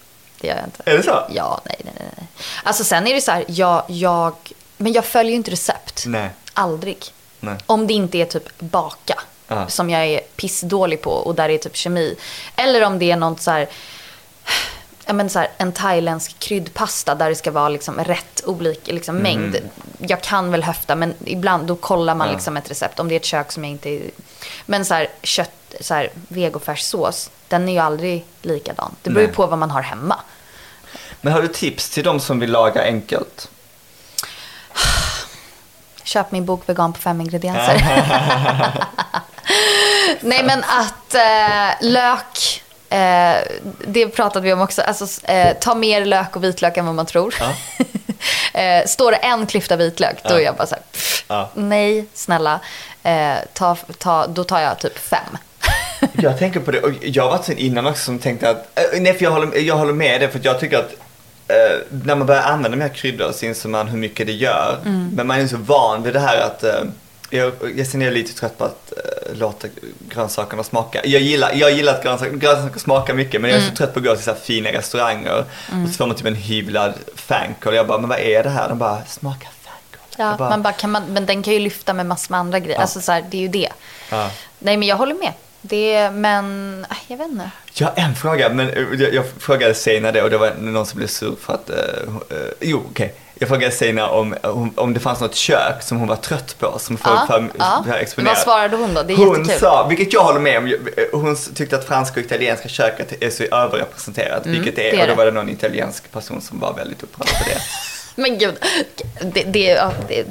det 0.42 0.48
gör 0.48 0.56
jag 0.56 0.66
inte. 0.66 0.84
Är 0.86 0.98
det 0.98 1.04
så? 1.04 1.24
Ja, 1.30 1.62
nej, 1.66 1.76
nej, 1.86 1.94
nej. 2.18 2.28
Alltså 2.64 2.84
sen 2.84 3.08
är 3.08 3.14
det 3.14 3.22
så 3.22 3.32
här, 3.32 3.46
jag, 3.48 3.84
jag, 3.88 4.34
men 4.78 4.94
jag 4.94 5.06
följer 5.06 5.32
ju 5.32 5.36
inte 5.38 5.52
recept. 5.52 6.04
Nej. 6.08 6.30
Aldrig. 6.54 7.06
Nej. 7.40 7.56
Om 7.66 7.88
det 7.88 7.94
inte 7.94 8.18
är 8.18 8.26
typ 8.26 8.60
baka, 8.60 9.20
Ja. 9.48 9.68
som 9.68 9.90
jag 9.90 10.06
är 10.08 10.20
pissdålig 10.36 11.02
på 11.02 11.12
och 11.12 11.36
där 11.36 11.48
det 11.48 11.54
är 11.54 11.58
typ 11.58 11.76
kemi. 11.76 12.16
Eller 12.56 12.84
om 12.84 13.00
det 13.00 13.12
är 13.12 13.16
något 13.16 13.42
så 13.42 13.52
här, 13.52 13.68
ja, 15.06 15.14
men 15.14 15.30
så 15.30 15.40
här, 15.40 15.48
en 15.58 15.72
thailändsk 15.72 16.40
kryddpasta 16.40 17.16
där 17.16 17.30
det 17.30 17.36
ska 17.36 17.52
vara 17.52 17.70
liksom 17.70 17.96
rätt 18.00 18.42
olika 18.46 18.92
liksom, 18.92 19.16
mängd. 19.16 19.58
Jag 19.98 20.22
kan 20.22 20.52
väl 20.52 20.64
höfta, 20.64 20.96
men 20.96 21.14
ibland 21.26 21.68
då 21.68 21.76
kollar 21.76 22.16
man 22.16 22.28
Ja. 22.28 22.34
liksom 22.34 22.58
ett 22.58 22.72
recept. 22.72 23.00
Om 23.00 23.08
det 23.10 23.16
är 23.16 23.20
ett 23.20 23.26
kök 23.26 23.52
som 23.52 23.64
jag 23.64 23.72
inte... 23.72 23.90
är- 23.90 24.12
Men 24.66 24.86
så 24.86 24.94
här, 24.94 25.08
kött, 25.24 25.52
så 25.82 25.94
här, 25.94 26.10
vegofärssås, 26.28 27.30
den 27.48 27.70
är 27.70 27.74
ju 27.74 27.80
aldrig 27.80 28.26
likadan. 28.42 28.96
Det 29.02 29.10
beror 29.10 29.28
ju 29.28 29.34
på 29.34 29.46
vad 29.48 29.60
man 29.60 29.72
har 29.72 29.82
hemma. 29.82 30.20
Men 31.22 31.34
har 31.34 31.42
du 31.42 31.48
tips 31.48 31.90
till 31.90 32.04
de 32.04 32.20
som 32.20 32.40
vill 32.40 32.52
laga 32.52 32.84
enkelt? 32.84 33.50
Köp 36.04 36.32
min 36.32 36.46
bok 36.46 36.64
Vegan 36.70 36.94
på 36.94 37.00
fem 37.00 37.22
ingredienser. 37.22 37.76
Nej 40.22 40.44
men 40.44 40.64
att 40.64 41.16
eh, 41.16 41.88
lök, 41.92 42.64
eh, 42.90 43.38
det 43.88 44.08
pratade 44.08 44.46
vi 44.46 44.54
om 44.54 44.62
också. 44.62 44.82
Alltså, 44.82 45.26
eh, 45.32 45.58
ta 45.60 45.76
mer 45.76 46.06
lök 46.06 46.36
och 46.36 46.44
vitlök 46.44 46.78
än 46.78 46.86
vad 46.86 46.96
man 46.96 47.06
tror. 47.06 47.34
eh, 48.54 48.86
står 48.86 49.12
det 49.12 49.18
en 49.18 49.46
klyfta 49.46 49.76
vitlök, 49.76 50.24
då 50.24 50.36
är 50.36 50.40
jag 50.40 50.56
bara 50.56 50.68
så 50.68 50.76
här, 50.76 50.84
pff, 50.92 51.26
Ja. 51.28 51.50
nej 51.54 52.06
snälla. 52.14 52.60
Eh, 53.04 53.34
ta, 53.54 53.78
ta, 53.98 54.28
då 54.28 54.44
tar 54.44 54.60
jag 54.60 54.80
typ 54.80 54.98
fem. 54.98 55.38
Jag 56.14 56.40
tänker 56.40 56.60
på 56.60 56.72
det, 56.72 56.80
och 56.82 56.92
jag 57.02 57.24
har 57.24 57.30
varit 57.30 57.46
sen 57.46 57.58
innan 57.58 57.86
också 57.88 58.04
som 58.04 58.20
tänkte 58.20 58.50
att, 58.50 58.80
äh, 58.80 59.02
nej 59.02 59.14
för 59.14 59.24
jag 59.24 59.32
håller, 59.32 59.60
jag 59.60 59.76
håller 59.76 59.94
med 59.94 60.22
det 60.22 60.30
för 60.30 60.40
jag 60.44 60.60
tycker 60.60 60.78
att 60.78 60.94
eh, 61.48 61.78
när 61.90 62.16
man 62.16 62.28
börjar 62.28 62.42
använda 62.44 62.78
här 62.78 62.94
kryddor 62.94 63.32
så 63.32 63.46
inser 63.46 63.70
man 63.70 63.88
hur 63.88 63.98
mycket 63.98 64.28
det 64.28 64.34
gör. 64.34 64.78
Men 65.14 65.28
man 65.28 65.40
är 65.40 65.48
så 65.48 65.58
van 65.58 66.04
vid 66.04 66.14
det 66.14 66.20
här 66.20 66.42
att 66.42 66.64
eh, 66.64 66.84
jag, 67.30 67.54
jag 67.62 68.02
är 68.02 68.12
lite 68.12 68.34
trött 68.34 68.58
på 68.58 68.64
att 68.64 68.94
eh, 68.98 69.36
låta 69.38 69.68
grönsakerna 70.00 70.64
smaka. 70.64 71.02
Jag 71.06 71.22
gillar, 71.22 71.52
jag 71.54 71.72
gillar 71.72 71.94
att 71.94 72.04
grönsaker, 72.04 72.32
grönsaker 72.32 72.80
smakar 72.80 73.14
mycket 73.14 73.42
men 73.42 73.52
jag 73.52 73.60
är 73.60 73.70
så 73.70 73.76
trött 73.76 73.94
på 73.94 74.00
att 74.00 74.06
gå 74.06 74.16
till 74.16 74.24
så 74.24 74.34
fina 74.34 74.70
restauranger 74.72 75.40
och 75.40 75.46
så 75.90 75.94
får 75.94 76.08
man 76.08 76.16
typ 76.16 76.26
en 76.26 76.36
hyvlad 76.36 76.94
fänkål. 77.16 77.76
Jag 77.76 77.88
bara, 77.88 77.98
men 77.98 78.10
vad 78.10 78.20
är 78.20 78.44
det 78.44 78.50
här? 78.50 78.70
De 78.70 78.78
bara, 78.78 79.06
smakar 79.06 79.50
fänkål. 79.50 80.08
Ja, 80.18 80.36
bara, 80.38 80.50
man 80.50 80.62
bara, 80.62 80.74
kan 80.74 80.92
man, 80.92 81.04
men 81.06 81.26
den 81.26 81.44
kan 81.44 81.54
ju 81.54 81.60
lyfta 81.60 81.94
med 81.94 82.06
massor 82.06 82.32
med 82.32 82.40
andra 82.40 82.60
grejer. 82.60 82.80
Alltså, 82.80 83.02
så 83.02 83.12
här, 83.12 83.26
det 83.30 83.38
är 83.38 83.42
ju 83.42 83.48
det. 83.48 83.70
Ja. 84.10 84.32
Nej 84.60 84.78
men 84.78 84.88
jag 84.88 84.96
håller 84.96 85.16
med. 85.16 85.34
Det, 85.62 86.12
men 86.12 86.86
äh, 86.90 86.98
jag 87.08 87.18
vet 87.18 87.28
inte. 87.28 87.52
Jag 87.74 87.88
har 87.88 87.94
en 87.96 88.16
fråga, 88.16 88.50
men 88.50 88.70
eh, 88.70 89.02
jag, 89.02 89.14
jag 89.14 89.26
frågade 89.40 89.74
Seina 89.74 90.12
det 90.12 90.24
och 90.24 90.30
det 90.30 90.38
var 90.38 90.54
någon 90.60 90.86
som 90.86 90.98
blev 90.98 91.08
sur 91.08 91.36
för 91.42 91.54
att, 91.54 91.70
eh, 91.70 91.78
eh, 92.30 92.38
jo 92.60 92.84
okej. 92.92 93.14
Jag 93.42 93.50
frågade 93.50 93.72
Seina 93.72 94.10
om, 94.10 94.36
om, 94.44 94.74
om 94.76 94.94
det 94.94 95.00
fanns 95.00 95.20
något 95.20 95.36
kök 95.36 95.84
som 95.84 95.98
hon 95.98 96.08
var 96.08 96.16
trött 96.16 96.56
på, 96.60 96.80
som 96.80 96.98
folk 96.98 97.20
Ja, 97.58 97.84
ja. 97.88 97.96
exponerat. 97.96 98.38
Vad 98.38 98.44
svarade 98.44 98.76
hon 98.78 98.94
då? 98.94 99.04
Det 99.04 99.14
är 99.14 99.18
hon 99.18 99.38
jättekul. 99.38 99.60
sa, 99.60 99.88
vilket 99.88 100.14
jag 100.14 100.24
håller 100.24 100.40
med 100.40 100.58
om, 100.58 100.74
hon 101.12 101.36
tyckte 101.56 101.76
att 101.76 101.86
franska 101.88 102.20
och 102.20 102.26
italienska 102.26 102.70
köket 102.70 103.24
är 103.24 103.30
så 103.30 103.44
överrepresenterat, 103.44 104.46
vilket 104.46 104.76
det 104.76 104.90
är. 104.90 104.94
Mm, 104.94 104.98
det 104.98 105.04
är 105.04 105.12
och 105.12 105.18
då 105.18 105.24
var 105.24 105.26
det 105.26 105.32
någon 105.32 105.50
italiensk 105.50 106.12
person 106.12 106.42
som 106.42 106.60
var 106.60 106.74
väldigt 106.74 107.04
upprörd 107.04 107.28
på 107.28 107.50
det. 107.50 107.62
Men 108.22 108.38
gud, 108.38 108.56
det, 109.22 109.44
det, 109.44 109.60
ja, 109.60 109.92
det, 110.08 110.26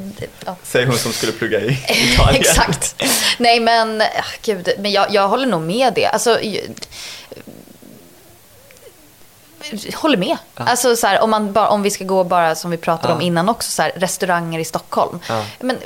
ja. 0.44 0.56
Säger 0.62 0.86
hon 0.86 0.96
som 0.96 1.12
skulle 1.12 1.32
plugga 1.32 1.60
i 1.60 1.66
Italien. 2.12 2.40
Exakt. 2.40 3.02
Nej 3.38 3.60
men, 3.60 4.00
äh, 4.00 4.06
gud, 4.42 4.68
men 4.78 4.92
jag, 4.92 5.06
jag 5.10 5.28
håller 5.28 5.46
nog 5.46 5.62
med 5.62 5.92
det. 5.94 6.06
Alltså, 6.06 6.38
håller 9.94 10.16
med. 10.16 10.36
Alltså 10.54 10.96
så 10.96 11.06
här, 11.06 11.20
om, 11.20 11.30
man 11.30 11.52
bara, 11.52 11.68
om 11.68 11.82
vi 11.82 11.90
ska 11.90 12.04
gå 12.04 12.24
bara 12.24 12.54
som 12.54 12.70
vi 12.70 12.76
pratade 12.76 13.12
om 13.12 13.20
Ja. 13.20 13.26
innan 13.26 13.48
också, 13.48 13.70
så 13.70 13.82
här, 13.82 13.92
restauranger 13.96 14.58
i 14.58 14.64
Stockholm. 14.64 15.18
Ja. 15.28 15.44
Men 15.60 15.78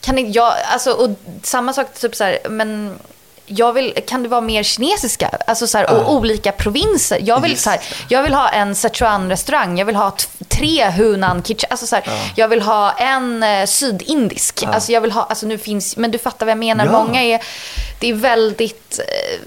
kan 0.00 0.18
inte 0.18 0.30
jag, 0.38 0.54
alltså, 0.72 0.90
och 0.92 1.10
samma 1.42 1.72
sak, 1.72 1.86
typ 1.94 2.16
så 2.16 2.24
här, 2.24 2.38
men 2.50 2.98
jag 3.46 3.72
vill, 3.72 3.94
kan 4.06 4.22
det 4.22 4.28
vara 4.28 4.40
mer 4.40 4.62
kinesiska? 4.62 5.28
Alltså 5.46 5.66
så 5.66 5.78
här, 5.78 5.84
Ja. 5.84 5.90
och 5.90 6.14
olika 6.14 6.52
provinser. 6.52 7.18
Jag 7.22 7.40
vill, 7.40 7.50
Just 7.50 7.62
så 7.64 7.70
här, 7.70 7.80
jag 8.08 8.22
vill 8.22 8.34
ha 8.34 8.48
en 8.48 8.74
Sichuan-restaurang, 8.74 9.78
jag 9.78 9.86
vill 9.86 9.96
ha 9.96 10.16
tre 10.48 10.90
Hunan 10.90 11.42
kitchen. 11.42 11.68
Alltså 11.70 11.86
så 11.86 11.96
här, 11.96 12.04
Jag 12.36 12.48
vill 12.48 12.62
ha 12.62 12.92
en 12.92 13.42
eh, 13.42 13.66
sydindisk. 13.66 14.62
Alltså 14.66 14.92
jag 14.92 15.00
vill 15.00 15.12
ha, 15.12 15.22
alltså 15.22 15.46
nu 15.46 15.58
finns, 15.58 15.96
men 15.96 16.10
du 16.10 16.18
fattar 16.18 16.46
vad 16.46 16.50
jag 16.50 16.58
menar. 16.58 16.84
Ja. 16.86 16.92
Många 16.92 17.22
är, 17.22 17.42
det 17.98 18.08
är 18.08 18.14
väldigt, 18.14 18.98
eh, 18.98 19.40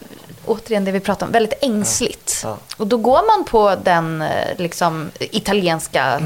återigen 0.46 0.86
det 0.86 0.92
vi 0.92 1.00
pratar 1.00 1.26
om, 1.26 1.32
väldigt 1.32 1.64
ängsligt. 1.64 2.40
Ja. 2.44 2.58
Och 2.78 2.88
då 2.88 2.98
går 2.98 3.38
man 3.38 3.46
på 3.46 3.76
den 3.84 4.22
eh, 4.22 4.28
liksom 4.58 5.12
italienska, 5.20 6.22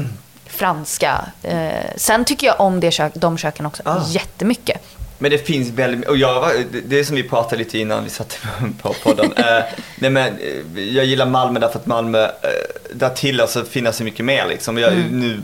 franska. 0.46 1.24
Eh, 1.42 1.68
sen 1.96 2.24
tycker 2.24 2.46
jag 2.46 2.60
om 2.60 2.80
det 2.80 2.90
kök, 2.90 3.12
de 3.14 3.38
köken 3.38 3.66
också 3.66 3.82
Ah. 3.86 4.02
jättemycket. 4.08 4.80
Men 5.20 5.30
det 5.30 5.38
finns 5.38 5.68
väldigt, 5.70 6.08
och 6.08 6.16
jag 6.16 6.40
var, 6.40 6.52
det- 6.86 6.98
är 7.00 7.04
som 7.04 7.16
vi 7.16 7.22
pratade 7.22 7.56
lite 7.56 7.78
innan 7.78 8.04
vi 8.04 8.10
satte 8.10 8.36
på 8.82 8.92
podden. 9.02 9.32
eh, 9.36 9.64
nej 9.98 10.10
men, 10.10 10.38
eh, 10.76 10.82
jag 10.82 11.04
gillar 11.04 11.26
Malmö 11.26 11.60
därför 11.60 11.78
att 11.78 11.86
Malmö, 11.86 12.22
eh, 12.24 12.28
där 12.94 13.08
tillåts 13.08 13.54
det 13.54 13.64
finnas 13.64 13.96
så 13.96 14.04
mycket 14.04 14.24
mer 14.24 14.46
liksom. 14.48 14.78
Jag, 14.78 14.92
Mm. 14.92 15.06
nu, 15.20 15.40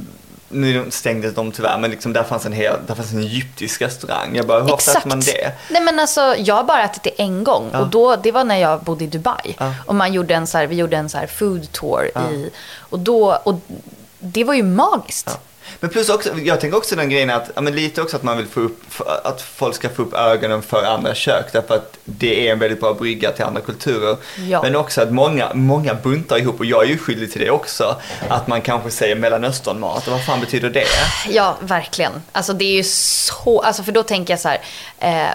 nu 0.54 0.90
stängdes 0.90 1.34
de 1.34 1.52
tyvärr, 1.52 1.78
men 1.78 1.90
liksom 1.90 2.12
där 2.12 2.22
fanns 2.22 2.46
en 2.46 2.52
hel, 2.52 2.76
där 2.86 2.94
fanns 2.94 3.12
en 3.12 3.18
egyptisk 3.18 3.82
restaurang. 3.82 4.36
Jag 4.36 4.46
bara, 4.46 4.62
hur 4.62 4.72
ofta 4.72 4.90
äter 4.98 5.08
man 5.08 5.20
det? 5.20 5.52
Nej 5.70 5.82
men 5.82 6.00
alltså, 6.00 6.34
jag 6.38 6.54
har 6.54 6.64
bara 6.64 6.84
ätit 6.84 7.02
det 7.02 7.22
en 7.22 7.44
gång. 7.44 7.70
Ja. 7.72 7.80
Och 7.80 7.86
då, 7.88 8.16
det 8.16 8.32
var 8.32 8.44
när 8.44 8.56
jag 8.56 8.80
bodde 8.80 9.04
i 9.04 9.06
Dubai. 9.06 9.56
Ja. 9.58 9.74
Och 9.86 9.94
man 9.94 10.12
gjorde 10.12 10.34
en 10.34 10.46
så 10.46 10.58
här, 10.58 10.66
vi 10.66 10.76
gjorde 10.76 10.96
en 10.96 11.08
så 11.08 11.18
här 11.18 11.26
food 11.26 11.72
tour 11.72 12.10
Ja. 12.14 12.30
i... 12.30 12.50
Och 12.78 12.98
då, 12.98 13.38
och 13.44 13.60
det 14.18 14.44
var 14.44 14.54
ju 14.54 14.62
magiskt. 14.62 15.38
Men 15.80 15.90
plus 15.90 16.08
också, 16.08 16.38
jag 16.38 16.60
tänker 16.60 16.76
också 16.78 16.96
den 16.96 17.10
grejen 17.10 17.30
att, 17.30 17.50
ja, 17.54 17.60
men 17.60 17.74
lite 17.76 18.02
också 18.02 18.16
att 18.16 18.22
man 18.22 18.36
vill 18.36 18.46
få 18.46 18.60
upp, 18.60 18.82
att 19.24 19.42
folk 19.42 19.74
ska 19.74 19.88
få 19.88 20.02
upp 20.02 20.14
ögonen 20.14 20.62
för 20.62 20.84
andra 20.84 21.14
kök 21.14 21.46
därför 21.52 21.74
att 21.74 21.96
det 22.04 22.48
är 22.48 22.52
en 22.52 22.58
väldigt 22.58 22.80
bra 22.80 22.94
brygga 22.94 23.32
till 23.32 23.44
andra 23.44 23.60
kulturer. 23.60 24.16
Ja. 24.48 24.62
Men 24.62 24.76
också 24.76 25.00
att 25.02 25.12
många, 25.12 25.54
många 25.54 25.94
buntar 25.94 26.38
ihop 26.38 26.58
och 26.58 26.64
jag 26.66 26.82
är 26.84 26.88
ju 26.88 26.98
skyldig 26.98 27.32
till 27.32 27.40
det 27.40 27.50
också. 27.50 27.96
Att 28.28 28.46
man 28.46 28.60
kanske 28.62 28.90
säger 28.90 29.16
mellanösternmat 29.16 30.06
och 30.06 30.12
vad 30.12 30.24
fan 30.24 30.40
betyder 30.40 30.70
det? 30.70 30.84
Ja, 31.28 31.56
verkligen. 31.60 32.12
Alltså 32.32 32.52
det 32.52 32.64
är 32.64 32.72
ju 32.76 32.84
så, 32.84 33.60
alltså 33.60 33.82
för 33.82 33.92
då 33.92 34.02
tänker 34.02 34.32
jag 34.32 34.40
så 34.40 34.48
här, 34.48 34.60
eh, 34.98 35.30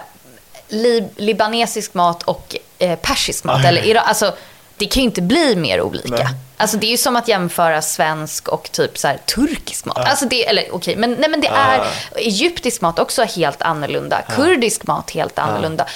li, 0.68 1.08
libanesisk 1.16 1.94
mat 1.94 2.22
och 2.22 2.56
eh, 2.78 2.98
persisk 2.98 3.44
mat, 3.44 3.60
Ja. 3.64 3.68
eller 3.68 3.94
alltså 3.94 4.34
det 4.76 4.86
kan 4.86 5.02
ju 5.02 5.04
inte 5.08 5.22
bli 5.22 5.56
mer 5.56 5.80
olika. 5.80 6.08
Nej. 6.14 6.26
Alltså 6.60 6.76
det 6.76 6.86
är 6.86 6.90
ju 6.90 6.96
som 6.96 7.16
att 7.16 7.28
jämföra 7.28 7.82
svensk 7.82 8.48
och 8.48 8.72
typ 8.72 8.98
så 8.98 9.08
här 9.08 9.16
turkisk 9.16 9.84
mat. 9.84 9.98
Alltså 9.98 10.26
det, 10.26 10.48
eller 10.48 10.74
okej, 10.74 10.96
men, 10.96 11.12
nej, 11.12 11.30
men 11.30 11.40
det 11.40 11.48
är 11.48 11.86
egyptisk 12.16 12.80
mat 12.80 12.98
också 12.98 13.22
helt 13.22 13.62
annorlunda. 13.62 14.22
Kurdisk 14.22 14.86
mat 14.86 15.10
helt 15.10 15.38
annorlunda. 15.38 15.86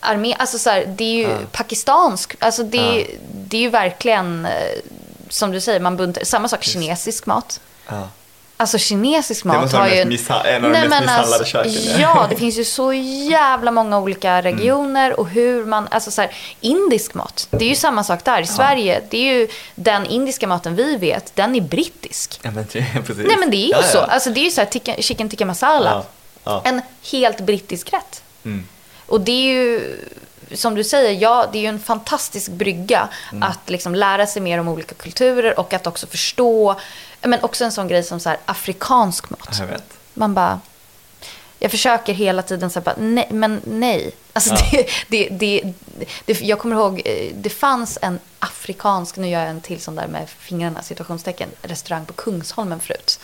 Armé, 0.00 0.34
alltså 0.38 0.58
så 0.58 0.70
här, 0.70 0.84
det 0.86 1.04
är 1.04 1.14
ju 1.28 1.46
pakistansk, 1.52 2.36
alltså 2.38 2.62
det, 2.62 3.06
det 3.32 3.56
är 3.56 3.60
ju 3.60 3.70
verkligen, 3.70 4.46
eh, 4.46 4.52
som 5.28 5.52
du 5.52 5.60
säger, 5.60 5.80
man 5.80 5.96
buntar, 5.96 6.24
samma 6.24 6.48
sak 6.48 6.62
kinesisk 6.64 7.26
mat. 7.26 7.60
Ja. 8.60 8.62
Alltså 8.62 8.78
kinesisk 8.78 9.44
mat 9.44 9.60
måste 9.60 9.76
vara 9.76 9.88
har 9.88 9.94
ju... 9.96 10.04
mest 10.04 10.28
missha- 10.28 10.46
en 10.46 10.64
av 10.64 10.72
de 10.72 10.78
mest 10.88 11.00
misshandlade 11.00 11.44
köken. 11.44 11.72
Ja, 12.00 12.26
det 12.30 12.36
finns 12.36 12.58
ju 12.58 12.64
så 12.64 12.92
jävla 13.30 13.70
många 13.70 13.98
olika 13.98 14.42
regioner 14.42 15.20
och 15.20 15.28
hur 15.28 15.64
man... 15.64 15.88
Alltså 15.90 16.10
så 16.10 16.20
här, 16.20 16.30
indisk 16.60 17.14
mat, 17.14 17.46
det 17.50 17.64
är 17.64 17.68
ju 17.68 17.74
samma 17.74 18.04
sak 18.04 18.24
där. 18.24 18.42
I 18.42 18.46
Sverige, 18.46 19.02
det 19.10 19.18
är 19.18 19.34
ju 19.38 19.48
den 19.74 20.06
indiska 20.06 20.46
maten 20.46 20.76
vi 20.76 20.96
vet, 20.96 21.36
den 21.36 21.54
är 21.56 21.60
brittisk. 21.60 22.40
Ja, 22.42 22.50
men, 22.50 22.66
det- 22.72 22.86
precis. 23.06 23.26
Nej 23.26 23.36
men 23.38 23.50
det 23.50 23.56
är 23.56 23.66
ju 23.66 23.70
Ja, 23.72 23.82
så. 23.82 23.98
ja. 23.98 24.02
Alltså 24.04 24.30
det 24.30 24.40
är 24.40 24.44
ju 24.44 24.50
så 24.50 24.60
här 24.60 24.68
tikka, 24.68 24.94
chicken 24.98 25.28
tikka 25.28 25.46
masala. 25.46 25.90
Ja, 25.90 26.04
ja. 26.44 26.62
En 26.64 26.82
helt 27.12 27.40
brittisk 27.40 27.92
rätt. 27.92 28.22
Mm. 28.44 28.66
Och 29.06 29.20
det 29.20 29.32
är 29.32 29.52
ju, 29.54 29.96
som 30.54 30.74
du 30.74 30.84
säger, 30.84 31.22
ja, 31.22 31.46
det 31.52 31.58
är 31.58 31.62
ju 31.62 31.68
en 31.68 31.80
fantastisk 31.80 32.50
brygga 32.50 33.08
Mm. 33.32 33.42
att 33.42 33.70
liksom 33.70 33.94
lära 33.94 34.26
sig 34.26 34.42
mer 34.42 34.58
om 34.60 34.68
olika 34.68 34.94
kulturer 34.94 35.60
och 35.60 35.72
att 35.72 35.86
också 35.86 36.06
förstå, 36.06 36.80
men 37.22 37.42
också 37.42 37.64
en 37.64 37.72
sån 37.72 37.88
grej 37.88 38.02
som 38.02 38.20
så 38.20 38.28
här, 38.28 38.38
afrikansk 38.46 39.30
mat. 39.30 39.56
Jag 39.60 39.66
vet. 39.66 39.84
Man 40.14 40.34
bara, 40.34 40.60
jag 41.58 41.70
försöker 41.70 42.12
hela 42.12 42.42
tiden 42.42 42.70
säga 42.70 42.94
nej, 42.98 43.26
men 43.30 43.60
nej. 43.64 44.10
Alltså 44.32 44.54
Ja. 44.72 44.82
det, 45.08 45.28
det, 45.30 45.72
det, 46.26 46.40
jag 46.40 46.58
kommer 46.58 46.76
ihåg, 46.76 47.02
eh, 47.04 47.32
det 47.34 47.50
fanns 47.50 47.98
en 48.02 48.18
afrikansk, 48.38 49.16
nu 49.16 49.28
gör 49.28 49.40
jag 49.40 49.50
en 49.50 49.60
till 49.60 49.80
sån 49.80 49.94
där 49.96 50.06
med 50.06 50.28
fingrarna, 50.38 50.82
situationstecken, 50.82 51.48
restaurang 51.62 52.04
på 52.04 52.12
Kungsholmen 52.12 52.80
förut. 52.80 53.20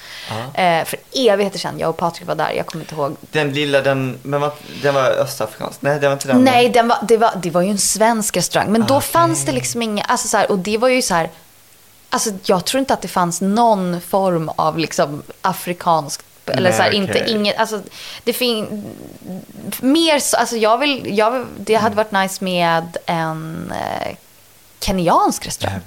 Ja. 0.54 0.62
Eh, 0.62 0.84
för 0.84 0.98
evigheter 1.12 1.58
sedan, 1.58 1.78
jag 1.78 1.90
och 1.90 1.96
Patrik 1.96 2.26
var 2.28 2.34
där, 2.34 2.50
jag 2.50 2.66
kommer 2.66 2.84
inte 2.84 2.94
ihåg. 2.94 3.16
Den 3.20 3.52
lilla, 3.52 3.80
den, 3.80 4.18
men 4.22 4.40
vad, 4.40 4.52
den 4.82 4.94
var 4.94 5.10
östafrikansk? 5.10 5.82
Nej, 5.82 6.00
det 6.00 6.06
var 6.06 6.12
inte 6.12 6.28
den. 6.28 6.44
Nej, 6.44 6.68
den 6.68 6.88
var, 6.88 6.98
det, 7.08 7.16
var, 7.16 7.32
det 7.42 7.50
var 7.50 7.62
ju 7.62 7.70
en 7.70 7.78
svensk 7.78 8.36
restaurang, 8.36 8.72
men 8.72 8.86
då 8.86 8.94
Ah, 8.94 9.00
fanns 9.00 9.44
det 9.44 9.52
liksom 9.52 9.82
inga, 9.82 10.02
alltså 10.04 10.28
så 10.28 10.36
här, 10.36 10.50
och 10.50 10.58
det 10.58 10.78
var 10.78 10.88
ju 10.88 11.02
så 11.02 11.14
här, 11.14 11.30
alltså 12.10 12.30
jag 12.44 12.64
tror 12.64 12.78
inte 12.78 12.94
att 12.94 13.02
det 13.02 13.08
fanns 13.08 13.40
någon 13.40 14.00
form 14.00 14.48
av 14.56 14.78
liksom 14.78 15.22
afrikansk 15.42 16.20
eller 16.46 16.62
Nej, 16.62 16.72
så 16.72 16.82
här, 16.82 16.88
okej. 16.90 16.98
inte, 17.00 17.30
inget, 17.30 17.56
alltså 17.58 17.80
det 18.24 18.32
finns, 18.32 18.68
mer 19.80 20.18
så, 20.18 20.36
alltså 20.36 20.56
jag 20.56 20.78
vill, 20.78 21.18
jag, 21.18 21.30
vill- 21.30 21.46
det 21.58 21.74
hade 21.74 21.96
varit 21.96 22.12
nice 22.12 22.44
med 22.44 22.96
en 23.06 23.72
eh, 23.76 24.16
kenyansk 24.80 25.46
restaurang. 25.46 25.80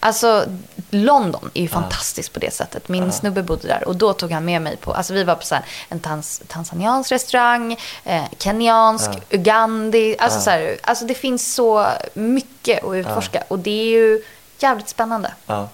Alltså, 0.00 0.44
London 0.90 1.50
är 1.54 1.62
ju 1.62 1.68
fantastiskt 1.68 2.32
på 2.32 2.40
det 2.40 2.54
sättet. 2.54 2.88
Min 2.88 3.12
snubbe 3.12 3.42
bodde 3.42 3.68
där 3.68 3.88
och 3.88 3.96
då 3.96 4.12
tog 4.12 4.32
han 4.32 4.44
med 4.44 4.62
mig 4.62 4.76
på, 4.76 4.92
alltså 4.92 5.14
vi 5.14 5.24
var 5.24 5.34
på 5.34 5.44
så 5.46 5.54
här, 5.54 5.64
en 5.88 6.00
tans, 6.00 6.42
tanzaniansk 6.48 7.12
restaurang, 7.12 7.76
eh, 8.04 8.24
kenyansk, 8.38 9.10
ugandi, 9.30 10.16
alltså 10.18 10.40
så 10.40 10.50
här, 10.50 10.76
alltså 10.82 11.04
det 11.04 11.14
finns 11.14 11.54
så 11.54 11.86
mycket 12.14 12.84
att 12.84 12.94
utforska. 12.94 13.44
Och 13.48 13.58
det 13.58 13.70
är 13.80 13.90
ju 13.90 14.22
jävligt 14.58 14.88
spännande. 14.88 15.34
Ja, 15.46 15.68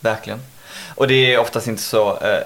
verkligen. 0.00 0.40
Och 0.94 1.08
det 1.08 1.34
är 1.34 1.38
oftast 1.38 1.66
inte 1.66 1.82
så... 1.82 2.16
Eh, 2.16 2.42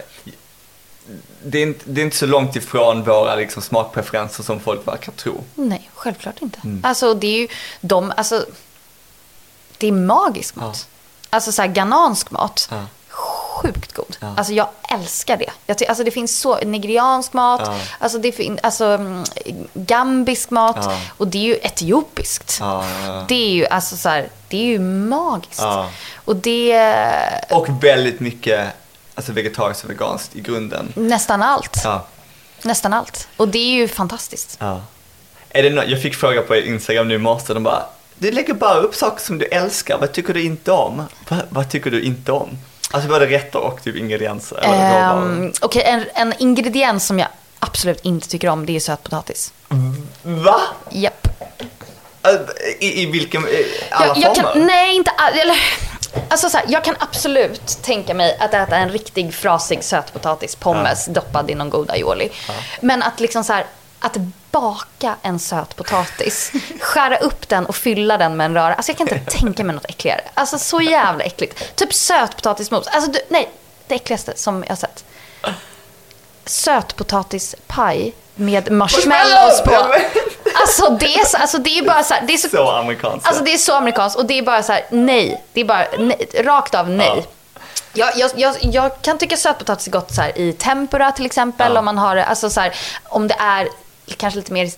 det, 1.43 1.59
är 1.59 1.63
inte, 1.63 1.85
det 1.85 2.01
är 2.01 2.05
inte 2.05 2.17
så 2.17 2.27
långt 2.27 2.57
ifrån 2.57 3.03
våra 3.03 3.35
liksom, 3.35 3.63
smakpreferenser 3.63 4.43
som 4.43 4.61
folk 4.61 4.89
verkar 4.89 5.13
tro. 5.13 5.45
Nej, 5.55 5.91
självklart 5.95 6.43
inte. 6.43 6.59
Mm. 6.65 6.81
Alltså 6.85 7.15
det 7.15 7.27
är 7.27 7.41
ju, 7.41 7.49
de, 7.81 8.13
alltså, 8.17 8.47
det 9.79 9.87
är 9.87 9.93
magisk 9.93 10.57
mat. 10.57 10.89
Alltså 11.31 11.53
så 11.53 11.63
här, 11.63 11.69
ghanansk 11.69 12.31
mat. 12.31 12.69
Ja. 12.71 12.87
Sjukt 13.55 13.93
god. 13.93 14.17
Ja. 14.21 14.35
Alltså 14.37 14.53
jag 14.53 14.69
älskar 14.90 15.37
det. 15.37 15.51
Jag 15.67 15.79
ty- 15.79 15.87
alltså 15.87 16.05
det 16.05 16.11
finns 16.11 16.38
så, 16.38 16.57
nigeriansk 16.59 17.33
mat, 17.33 17.61
Ja. 17.64 17.79
alltså, 17.99 18.19
det 18.19 18.33
fin- 18.33 18.59
alltså 18.62 18.85
mm, 18.85 19.25
gambisk 19.75 20.51
mat 20.51 20.77
Ja. 20.81 20.99
och 21.17 21.29
det 21.29 21.38
är 21.38 21.43
ju 21.43 21.55
etiopiskt. 21.62 22.61
Det 23.29 23.35
är 23.35 23.51
ju 23.55 23.67
alltså 23.67 23.97
så 23.97 24.09
här, 24.09 24.29
det 24.49 24.57
är 24.57 24.64
ju 24.67 24.79
magiskt. 24.79 25.62
Och 26.14 26.37
det, 26.37 26.77
Och 27.51 27.85
väldigt 27.85 28.21
mycket 28.21 28.67
alltså, 29.14 29.33
vegetariskt 29.33 29.85
och 29.85 29.90
veganskt 29.90 30.37
i 30.37 30.40
grunden. 30.40 30.93
nästan 30.97 31.43
allt. 31.43 31.85
Nästan 32.62 32.93
allt. 32.93 33.29
Och 33.37 33.49
det 33.49 33.59
är 33.59 33.75
ju 33.75 33.88
fantastiskt. 33.88 34.57
ja. 34.61 34.81
Är 35.49 35.62
det 35.62 35.71
nå- 35.71 35.85
jag 35.87 36.03
fick 36.03 36.14
fråga 36.14 36.43
på 36.43 36.57
Instagram 36.57 37.09
nu 37.09 37.14
i 37.14 37.19
morse, 37.19 37.55
de 37.55 37.62
bara 37.62 37.83
du 38.19 38.31
lägger 38.31 38.55
bara 38.55 38.75
upp 38.75 38.95
saker 38.95 39.23
som 39.25 39.38
du 39.38 39.45
älskar, 39.45 39.99
vad 39.99 40.12
tycker 40.12 40.35
du 40.35 40.43
inte 40.45 40.73
om? 40.73 41.03
Va, 41.29 41.37
vad 41.49 41.71
tycker 41.71 41.90
du 41.90 42.03
inte 42.03 42.33
om? 42.33 42.49
Alltså 42.95 43.09
både 43.09 43.27
rätter 43.27 43.59
och 43.59 43.83
typ 43.85 43.97
ingredienser 43.97 44.57
eller. 44.63 45.13
Um, 45.17 45.53
Okej, 45.61 45.83
en, 45.83 46.05
en 46.15 46.35
ingrediens 46.39 47.07
som 47.07 47.19
jag 47.19 47.29
absolut 47.59 48.01
inte 48.05 48.29
tycker 48.29 48.49
om, 48.49 48.67
det 48.67 48.77
är 48.77 48.81
sötpotatis. 48.81 49.53
Va? 50.23 50.61
Japp. 50.91 51.29
Äh, 52.23 52.31
I, 52.81 53.03
I 53.03 53.07
vilken, 53.07 53.49
i 53.49 53.67
alla 53.91 54.07
Jag, 54.07 54.17
jag 54.17 54.37
former? 54.37 54.53
kan, 54.53 54.67
nej, 54.67 54.97
inte 54.97 55.11
all, 55.11 55.33
eller, 55.33 55.57
alltså 56.29 56.49
så 56.51 56.57
här, 56.59 56.67
Jag 56.69 56.85
kan 56.85 56.95
absolut 56.99 57.79
tänka 57.83 58.15
mig 58.15 58.37
att 58.41 58.55
äta 58.55 58.77
en 58.77 58.89
riktig 58.89 59.35
frasig 59.35 59.85
sötpotatis, 59.85 60.57
pommes, 60.57 61.07
doppad 61.07 61.51
i 61.51 61.55
någon 61.55 61.71
god 61.71 61.91
aioli. 61.91 62.31
Men 62.81 63.03
att 63.03 63.21
liksom 63.21 63.45
så 63.45 63.53
här, 63.53 63.67
att 64.05 64.17
baka 64.51 65.17
en 65.23 65.38
sötpotatis, 65.38 66.53
skära 66.81 67.17
upp 67.17 67.49
den 67.49 67.67
och 67.67 67.77
fylla 67.77 68.19
den 68.19 68.37
med 68.37 68.45
en 68.45 68.55
röra. 68.55 68.75
Alltså 68.75 68.93
jag 68.93 68.99
kan 68.99 69.09
inte 69.09 69.31
tänka 69.31 69.64
mig 69.64 69.75
något 69.75 69.85
äckligare. 69.85 70.21
Alltså 70.35 70.59
så 70.59 70.81
jävla 70.81 71.25
äckligt. 71.25 71.77
Typ 71.77 71.95
sötpotatismos. 71.95 72.87
Alltså 72.87 73.11
du, 73.11 73.19
nej, 73.29 73.51
det 73.87 73.95
äckligaste 73.95 74.33
som 74.37 74.62
jag 74.62 74.69
har 74.69 74.77
sett. 74.77 75.05
Sötpotatispaj 76.45 78.14
med 78.35 78.71
marshmallows 78.73 79.62
på. 79.64 79.95
Alltså 80.55 80.90
det 80.90 81.14
är, 81.14 81.25
så, 81.25 81.37
alltså 81.37 81.59
det 81.59 81.79
är 81.79 81.83
bara 81.83 82.03
så 82.03 82.14
här, 82.14 82.23
det 82.27 82.33
är 82.33 82.37
så, 82.37 82.49
Så 82.49 82.71
amerikanskt. 82.71 83.29
Alltså 83.29 83.45
det 83.45 83.55
är 83.55 83.59
så 83.59 83.75
amerikanskt 83.75 84.19
och 84.19 84.27
det 84.27 84.38
är 84.38 84.43
bara 84.43 84.62
så 84.62 84.73
här, 84.73 84.87
nej. 84.90 85.45
Det 85.53 85.61
är 85.61 85.64
bara 85.64 85.87
nej, 85.99 86.29
rakt 86.35 86.75
av 86.75 86.90
nej. 86.90 87.27
Jag, 87.93 88.17
jag, 88.17 88.31
jag, 88.37 88.57
jag 88.61 89.03
kan 89.03 89.19
tycka 89.19 89.37
sötpotatis 89.37 89.87
är 89.87 89.90
gott 89.90 90.14
så 90.14 90.23
här, 90.23 90.38
i 90.38 90.53
tempura 90.53 91.12
till 91.12 91.27
exempel. 91.27 91.73
Ja. 91.73 91.79
Om 91.79 91.85
man 91.85 91.99
har 91.99 92.17
alltså 92.17 92.51
så 92.51 92.61
här, 92.61 92.75
om 93.05 93.29
det 93.29 93.37
är 93.38 93.69
kanske 94.17 94.38
lite 94.38 94.53
mer, 94.53 94.71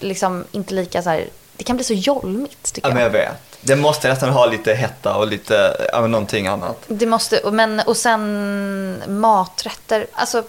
liksom 0.00 0.44
inte 0.52 0.74
lika 0.74 1.02
så 1.02 1.10
här, 1.10 1.26
det 1.56 1.64
kan 1.64 1.76
bli 1.76 1.84
så 1.84 1.94
jolmigt 1.94 2.72
tycker 2.72 2.88
Ja, 2.88 2.94
men 2.94 3.02
jag. 3.02 3.08
jag 3.14 3.18
vet. 3.18 3.36
Det 3.60 3.76
måste 3.76 4.08
nästan 4.08 4.30
ha 4.30 4.46
lite 4.46 4.74
hetta 4.74 5.14
och 5.16 5.26
lite, 5.26 5.86
ja, 5.92 6.00
men 6.00 6.10
någonting 6.10 6.46
annat. 6.46 6.84
Det 6.88 7.06
måste, 7.06 7.50
men, 7.50 7.80
och 7.80 7.96
sen 7.96 9.02
maträtter. 9.20 10.06
Alltså, 10.12 10.42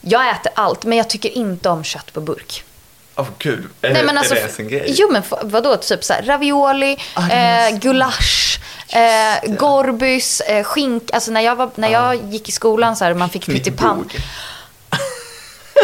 jag 0.00 0.30
äter 0.30 0.52
allt, 0.54 0.84
men 0.84 0.98
jag 0.98 1.08
tycker 1.10 1.28
inte 1.28 1.68
om 1.68 1.84
kött 1.84 2.12
på 2.12 2.20
burk. 2.20 2.64
Åh 3.16 3.26
gud, 3.38 3.68
är, 3.82 3.92
Nej, 3.92 4.04
men 4.04 4.18
alltså, 4.18 4.34
är 4.34 4.36
det 4.36 4.40
ens 4.40 4.58
en 4.58 4.68
grej? 4.68 4.84
Jo, 4.98 5.08
men 5.12 5.22
vadå? 5.42 5.76
Typ 5.76 6.04
så 6.04 6.12
här, 6.12 6.22
ravioli, 6.22 6.96
Ah, 7.14 7.28
eh, 7.30 7.78
gulasch, 7.78 8.60
eh, 8.88 9.50
gorbys, 9.54 10.40
eh, 10.40 10.64
skink. 10.64 11.10
Alltså 11.12 11.30
när 11.30 11.40
jag, 11.40 11.56
var, 11.56 11.70
när 11.74 11.88
jag 11.88 12.24
gick 12.32 12.48
i 12.48 12.52
skolan 12.52 12.96
så 12.96 13.04
här, 13.04 13.14
man 13.14 13.30
fick 13.30 13.46
pyttipanna. 13.46 14.04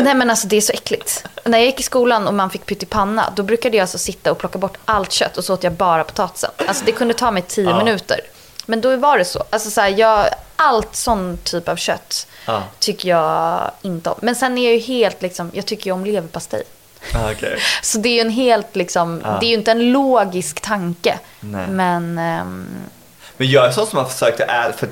Nej 0.00 0.14
men 0.14 0.30
alltså 0.30 0.46
det 0.48 0.56
är 0.56 0.60
så 0.60 0.72
äckligt. 0.72 1.24
När 1.44 1.58
jag 1.58 1.66
gick 1.66 1.80
i 1.80 1.82
skolan 1.82 2.26
och 2.28 2.34
man 2.34 2.50
fick 2.50 2.66
pyttipanna, 2.66 3.32
då 3.36 3.42
brukade 3.42 3.76
jag 3.76 3.82
alltså 3.82 3.98
sitta 3.98 4.30
och 4.30 4.38
plocka 4.38 4.58
bort 4.58 4.76
allt 4.84 5.12
kött 5.12 5.36
och 5.36 5.44
så 5.44 5.54
åt 5.54 5.64
jag 5.64 5.72
bara 5.72 6.04
potatisen. 6.04 6.50
Alltså 6.68 6.84
det 6.84 6.92
kunde 6.92 7.14
ta 7.14 7.30
mig 7.30 7.42
tio 7.42 7.70
Ja. 7.70 7.78
minuter. 7.84 8.20
Men 8.66 8.80
då 8.80 8.96
var 8.96 9.18
det 9.18 9.24
så. 9.24 9.44
Alltså 9.50 9.70
så 9.70 9.80
här, 9.80 9.88
jag, 9.88 10.26
allt 10.56 10.96
sån 10.96 11.38
typ 11.44 11.68
av 11.68 11.76
kött 11.76 12.26
Ja. 12.46 12.62
tycker 12.78 13.08
jag 13.08 13.70
inte 13.82 14.10
om. 14.10 14.16
Men 14.22 14.34
sen 14.34 14.58
är 14.58 14.64
jag 14.64 14.72
ju 14.72 14.78
helt 14.80 15.22
liksom, 15.22 15.50
jag 15.54 15.66
tycker 15.66 15.86
ju 15.86 15.92
om 15.92 16.04
leverpastej. 16.04 16.62
Ah, 17.14 17.30
okej. 17.32 17.58
Så 17.82 17.98
det 17.98 18.08
är 18.08 18.14
ju 18.14 18.20
en 18.20 18.30
helt 18.30 18.76
liksom, 18.76 19.20
Ja. 19.24 19.36
det 19.40 19.46
är 19.46 19.48
ju 19.48 19.54
inte 19.54 19.70
en 19.70 19.92
logisk 19.92 20.60
tanke. 20.60 21.18
Nej. 21.40 21.66
Men 21.68 22.18
ehm, 22.18 22.66
Men 23.36 23.50
jag 23.50 23.66
är 23.66 23.70
sån 23.70 23.86
som 23.86 23.98
har 23.98 24.06
försökt 24.06 24.40
att 24.40 24.48
äta, 24.48 24.72
för 24.78 24.88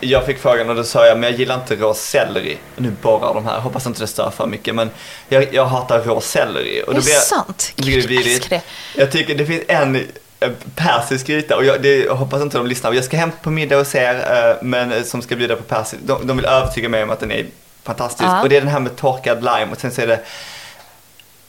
jag 0.00 0.26
fick 0.26 0.38
frågan 0.38 0.70
och 0.70 0.76
då 0.76 0.84
sa 0.84 1.06
jag, 1.06 1.18
men 1.18 1.30
jag 1.30 1.38
gillar 1.38 1.54
inte 1.54 1.76
rå 1.76 1.94
selleri. 1.94 2.58
Och 2.76 2.82
nu 2.82 2.90
borrar 3.02 3.34
de 3.34 3.46
här, 3.46 3.60
hoppas 3.60 3.86
inte 3.86 4.00
det 4.00 4.06
stör 4.06 4.30
för 4.30 4.46
mycket, 4.46 4.74
men 4.74 4.90
jag, 5.28 5.54
jag 5.54 5.66
hatar 5.66 6.00
rå 6.00 6.20
selleri. 6.20 6.82
Och 6.86 6.92
är 6.92 6.96
det 6.96 7.04
blir 7.04 7.14
jag- 7.14 7.22
sant? 7.22 7.72
jag 7.76 7.86
tycker 7.86 8.00
Gud, 8.00 8.08
det 8.08 8.16
är 8.16 8.60
jag 8.94 9.08
det. 9.08 9.12
Tycker 9.12 9.34
det 9.34 9.46
finns 9.46 9.62
en 9.68 9.96
eh, 10.40 10.50
persisk 10.74 11.26
gryta 11.26 11.56
och 11.56 11.64
jag, 11.64 11.82
det, 11.82 11.96
jag 12.04 12.14
hoppas 12.14 12.42
inte 12.42 12.56
de 12.58 12.66
lyssnar. 12.66 12.92
Jag 12.92 13.04
ska 13.04 13.16
hem 13.16 13.32
på 13.42 13.50
middag 13.50 13.76
hos 13.76 13.94
er, 13.94 14.14
eh, 14.14 14.56
men 14.62 14.92
eh, 14.92 15.02
som 15.02 15.22
ska 15.22 15.36
bjuda 15.36 15.56
på 15.56 15.62
persisk. 15.62 16.02
De, 16.02 16.26
de 16.26 16.36
vill 16.36 16.46
övertyga 16.46 16.88
mig 16.88 17.02
om 17.02 17.10
att 17.10 17.20
den 17.20 17.30
är 17.32 17.46
fantastisk. 17.82 18.22
Ja. 18.28 18.42
Och 18.42 18.48
det 18.48 18.56
är 18.56 18.60
den 18.60 18.70
här 18.70 18.80
med 18.80 18.96
torkad 18.96 19.38
lime 19.44 19.68
och 19.72 19.80
sen 19.80 19.90
så 19.92 20.00
är 20.00 20.06
det 20.06 20.20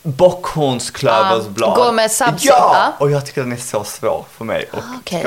bockhornsklöversblad. 0.04 1.70
Ja, 1.78 1.86
gå 1.86 1.91
med 1.91 2.12
sabzi, 2.12 2.48
Ja! 2.48 2.93
Och 3.00 3.12
jag 3.12 3.26
tycker 3.26 3.41
den 3.41 3.52
är 3.52 3.58
så 3.58 3.84
svår 3.84 4.26
för 4.38 4.45
mig 4.45 4.66
att 4.72 4.80
Ah, 4.80 4.82
okej. 5.00 5.26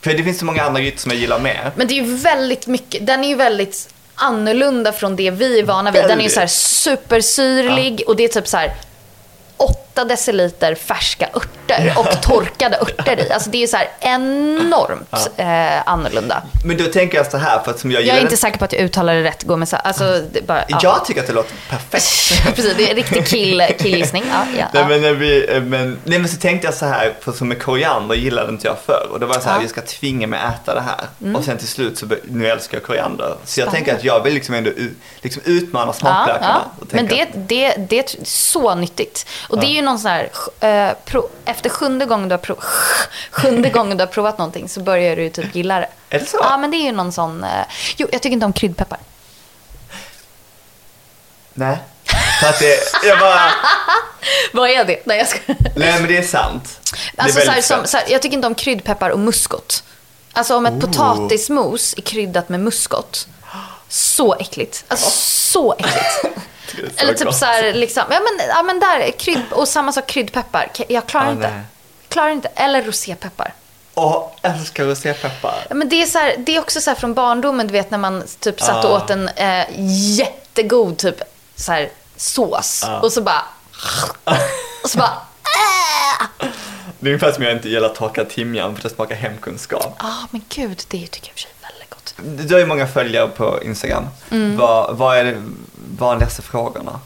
För 0.00 0.14
det 0.14 0.24
finns 0.24 0.38
så 0.38 0.44
många 0.44 0.62
andra 0.62 0.80
grytor 0.80 0.98
som 0.98 1.10
jag 1.10 1.20
gillar 1.20 1.38
mer. 1.38 1.72
Men 1.76 1.86
det 1.86 1.94
är 1.94 2.02
ju 2.04 2.16
väldigt 2.16 2.66
mycket, 2.66 3.06
den 3.06 3.24
är 3.24 3.28
ju 3.28 3.34
väldigt 3.34 3.88
annorlunda 4.14 4.92
från 4.92 5.16
det 5.16 5.30
vi 5.30 5.58
är 5.58 5.64
vana 5.64 5.90
vid. 5.90 6.02
Den 6.02 6.18
är 6.20 6.24
ju 6.24 6.30
så 6.30 6.40
här 6.40 6.46
supersyrlig 6.46 8.02
och 8.06 8.16
det 8.16 8.24
är 8.24 8.28
typ 8.28 8.48
så 8.48 8.56
här 8.56 8.74
8 9.92 10.04
deciliter 10.04 10.74
färska 10.74 11.28
örter 11.34 11.94
och 11.96 12.22
torkade 12.22 12.76
örter 12.80 13.20
i. 13.28 13.32
Alltså 13.32 13.50
det 13.50 13.62
är 13.62 13.66
så 13.66 13.76
här 13.76 13.88
enormt 14.00 15.30
eh, 15.36 15.88
annorlunda. 15.88 16.42
Men 16.64 16.76
då 16.76 16.84
tänker 16.84 17.18
jag 17.18 17.30
så 17.30 17.36
här, 17.36 17.58
för 17.62 17.70
att 17.70 17.78
som 17.80 17.90
jag 17.92 18.02
Jag 18.02 18.16
är 18.16 18.20
inte 18.20 18.36
säker 18.36 18.58
på 18.58 18.64
att 18.64 18.72
jag 18.72 18.82
uttalar 18.82 19.14
det 19.14 19.22
rätt. 19.22 19.42
Gå 19.42 19.56
med 19.56 19.68
så, 19.68 19.76
alltså, 19.76 20.22
bara, 20.46 20.64
ja. 20.68 20.78
Jag 20.82 21.04
tycker 21.04 21.20
att 21.20 21.26
det 21.26 21.32
låter 21.32 21.54
perfekt. 21.70 22.44
Precis, 22.56 22.74
det 22.76 22.84
är 22.86 22.90
en 22.90 22.96
riktig 22.96 23.26
kill, 23.26 23.62
killgissning. 23.78 24.24
Ja, 24.30 24.44
ja, 24.58 24.66
Nej, 24.72 24.82
ja. 24.82 24.88
men, 24.88 25.00
när 25.02 25.12
vi, 25.12 25.54
eh, 25.54 25.62
men, 25.62 25.98
nej 26.04 26.18
men 26.18 26.28
så 26.28 26.36
tänkte 26.36 26.66
jag 26.66 26.74
så 26.74 26.86
här, 26.86 27.12
för 27.20 27.32
som 27.32 27.48
med 27.48 27.62
koriander 27.62 28.14
gillade 28.14 28.48
inte 28.52 28.66
jag 28.66 28.76
förr. 28.86 29.08
Och 29.12 29.20
då 29.20 29.26
var 29.26 29.34
jag 29.34 29.42
så 29.42 29.48
här, 29.48 29.54
Ja. 29.54 29.60
Mm. 29.60 29.62
jag 29.76 29.84
ska 29.86 29.98
tvinga 29.98 30.26
mig 30.26 30.40
att 30.40 30.62
äta 30.62 30.74
det 30.74 30.80
här. 30.80 31.34
Och 31.36 31.44
sen 31.44 31.58
till 31.58 31.68
slut 31.68 31.98
så, 31.98 32.06
nu 32.24 32.46
älskar 32.48 32.76
jag 32.78 32.84
koriander. 32.86 33.26
Så 33.26 33.60
jag 33.60 33.68
Spännande. 33.68 33.76
tänker 33.76 33.94
att 33.94 34.04
jag 34.04 34.22
vill 34.24 34.34
liksom 34.34 34.54
ändå 34.54 34.70
liksom 35.20 35.42
utmana 35.44 35.86
Ja, 35.86 35.92
smaklökarna. 35.92 36.62
ja. 36.80 36.86
Men 36.90 37.06
det, 37.06 37.26
det, 37.34 37.74
det 37.88 37.98
är 37.98 38.24
så 38.24 38.74
nyttigt. 38.74 39.26
Och 39.48 39.60
det 39.60 39.66
är 39.78 39.79
ju 39.80 39.86
någon 39.86 39.98
sån 39.98 40.10
här, 40.10 40.30
eh, 40.60 40.94
pro, 41.04 41.28
efter 41.44 41.70
sjunde 41.70 42.06
gången, 42.06 42.28
du 42.28 42.32
har 42.32 42.38
prov, 42.38 42.64
sjunde 43.30 43.68
gången 43.70 43.96
du 43.96 44.02
har 44.04 44.08
provat 44.08 44.38
någonting 44.38 44.68
så 44.68 44.80
börjar 44.80 45.16
du 45.16 45.30
typ 45.30 45.54
gilla 45.54 45.80
det. 45.80 45.88
Är 46.10 46.18
det 46.18 46.26
så? 46.26 46.38
Ja, 46.40 46.56
men 46.56 46.70
det 46.70 46.76
är 46.76 46.84
ju 46.84 46.92
någon 46.92 47.12
sån, 47.12 47.44
eh, 47.44 47.64
jo, 47.96 48.08
jag 48.12 48.22
tycker 48.22 48.34
inte 48.34 48.46
om 48.46 48.52
kryddpeppar. 48.52 48.98
Nej. 51.54 51.78
För 52.40 52.48
att 52.48 52.58
det, 52.58 52.78
jag 53.04 53.18
bara, 53.18 53.40
Vad 54.52 54.70
är 54.70 54.84
det? 54.84 55.06
Nej, 55.06 55.18
jag 55.18 55.28
ska... 55.28 55.38
nej 55.76 56.00
men 56.00 56.06
det 56.08 56.16
är 56.16 56.22
sant. 56.22 56.80
Det 57.16 57.20
är 57.20 57.24
Alltså, 57.24 57.40
så 57.40 57.50
här, 57.50 57.60
som, 57.60 57.86
så 57.86 57.96
här, 57.96 58.06
jag 58.08 58.22
tycker 58.22 58.34
inte 58.36 58.46
om 58.46 58.54
kryddpeppar 58.54 59.10
och 59.10 59.18
muskot. 59.18 59.82
Alltså 60.32 60.56
om 60.56 60.66
ett 60.66 60.72
Oh. 60.72 60.80
potatismos 60.80 61.94
är 61.96 62.02
kryddat 62.02 62.48
med 62.48 62.60
muskot. 62.60 63.28
Så 63.88 64.34
äckligt. 64.34 64.84
Alltså 64.88 65.10
så 65.10 65.72
äckligt. 65.72 66.29
Eller 66.96 67.14
typ 67.14 67.32
så 67.34 67.44
här, 67.44 67.72
liksom, 67.72 68.02
ja 68.10 68.20
men, 68.20 68.48
ja 68.48 68.62
men 68.62 68.80
där, 68.80 69.10
krydd, 69.10 69.42
och 69.50 69.68
samma 69.68 69.92
sak 69.92 70.06
kryddpeppar. 70.06 70.70
Jag 70.88 71.06
klarar 71.06 71.26
Ah, 71.26 71.30
inte. 71.32 71.50
nej. 71.50 71.60
Klarar 72.08 72.30
inte. 72.30 72.48
Eller 72.54 72.82
rosépeppar. 72.82 73.54
Åh, 73.94 74.28
älskar 74.42 74.84
rosépeppar. 74.84 75.66
Ja, 75.68 75.74
men 75.74 75.88
det, 75.88 76.02
är 76.02 76.06
så 76.06 76.18
här, 76.18 76.34
det 76.38 76.56
är 76.56 76.60
också 76.60 76.80
så 76.80 76.90
här 76.90 76.94
från 76.94 77.14
barndomen, 77.14 77.66
du 77.66 77.72
vet 77.72 77.90
när 77.90 77.98
man 77.98 78.22
typ 78.40 78.60
satt 78.60 78.84
och 78.84 78.90
Ah. 78.90 78.96
åt 78.96 79.10
en 79.10 79.28
eh, 79.28 79.64
jättegod 80.18 80.98
typ 80.98 81.22
så 81.56 81.72
här, 81.72 81.90
sås. 82.16 82.84
Ah. 82.84 82.98
Och 83.00 83.12
så 83.12 83.20
bara... 83.22 83.42
Och 84.84 84.90
så 84.90 84.98
bara... 84.98 85.10
äh! 85.10 86.48
Det 87.02 87.06
är 87.08 87.12
ungefär 87.14 87.32
som 87.32 87.42
jag 87.44 87.52
inte 87.52 87.68
gillar 87.68 87.88
torkad 87.88 88.28
timjan 88.28 88.76
för 88.76 88.82
det 88.82 88.94
smakar 88.94 89.14
hemkunskap. 89.16 89.96
Ja, 89.98 90.06
ah, 90.06 90.26
men 90.30 90.42
gud, 90.48 90.82
det 90.88 91.06
tycker 91.06 91.28
jag 91.28 91.28
i 91.28 91.30
och 91.30 91.34
för 91.34 91.40
sig 91.40 91.50
är 91.50 91.59
väldigt 91.59 91.59
gott. 91.59 91.59
Du 92.24 92.54
har 92.54 92.60
ju 92.60 92.66
många 92.66 92.86
följare 92.86 93.28
på 93.28 93.62
Instagram. 93.62 94.06
Mm. 94.30 94.56
Vad, 94.56 94.96
vad 94.96 95.16
är 95.16 95.24
de 95.24 95.56
vanligaste 95.98 96.42
frågorna? 96.42 97.00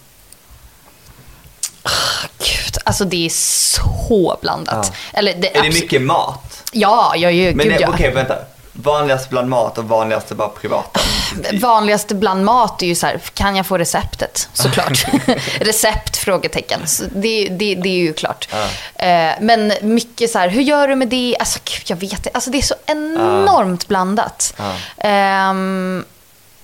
Gud, 2.39 2.79
alltså 2.85 3.05
det 3.05 3.27
är 3.27 3.31
så 3.31 4.39
blandat. 4.41 4.93
Ja. 5.13 5.19
Eller 5.19 5.35
det 5.35 5.57
Är 5.57 5.63
det 5.63 5.69
mycket 5.69 6.03
mat? 6.03 6.71
Ja, 6.73 7.15
jag 7.17 7.33
ju, 7.33 7.45
Men 7.55 7.59
gud 7.59 7.69
nej, 7.69 7.79
ja. 7.81 7.89
okej, 7.89 8.15
vänta. 8.15 8.39
Vanligast 8.77 9.31
bland 9.31 9.49
mat 9.49 9.79
och 9.79 9.85
vanligaste 9.85 10.35
bara 10.35 10.49
privata? 10.49 11.01
Vanligaste 11.61 12.15
bland 12.15 12.45
mat 12.45 12.83
är 12.83 12.87
ju 12.87 12.95
så 12.95 13.07
här, 13.07 13.19
kan 13.19 13.57
jag 13.57 13.67
få 13.67 13.79
receptet? 13.79 14.49
Såklart. 14.53 15.07
Recept? 15.61 16.17
Frågetecken. 16.17 16.81
Det, 17.11 17.49
det, 17.49 17.75
det 17.75 17.89
är 17.89 17.99
ju 17.99 18.13
klart. 18.13 18.49
Eh, 18.95 19.31
men 19.41 19.73
mycket 19.83 20.31
så 20.31 20.39
här, 20.39 20.49
hur 20.49 20.63
gör 20.63 20.89
du 20.89 20.95
med 20.95 21.09
det? 21.09 21.37
Alltså, 21.39 21.59
gud, 21.65 21.83
jag 21.87 21.97
vet 21.97 22.13
inte. 22.13 22.31
Alltså, 22.35 22.51
det 22.51 22.59
är 22.59 22.63
så 22.63 22.75
enormt 22.87 23.89
blandat. 23.89 24.55
Ja. 24.57 24.73
Ehm, 24.99 26.05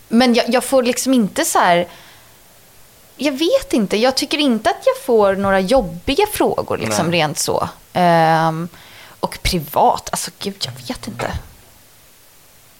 men 0.08 0.34
jag, 0.34 0.44
jag 0.48 0.64
får 0.64 0.82
liksom 0.82 1.14
inte 1.14 1.44
så 1.44 1.58
här... 1.58 1.88
Jag 3.16 3.32
vet 3.32 3.72
inte. 3.72 3.96
Jag 3.96 4.14
tycker 4.16 4.38
inte 4.38 4.70
att 4.70 4.82
jag 4.84 5.04
får 5.04 5.34
några 5.34 5.60
jobbiga 5.60 6.26
frågor, 6.32 6.78
liksom, 6.78 7.06
Nej. 7.06 7.20
rent 7.20 7.38
så. 7.38 7.68
Ehm, 7.92 8.68
och 9.20 9.38
privat, 9.42 10.08
alltså 10.12 10.30
gud, 10.38 10.56
jag 10.64 10.88
vet 10.88 11.08
inte. 11.08 11.30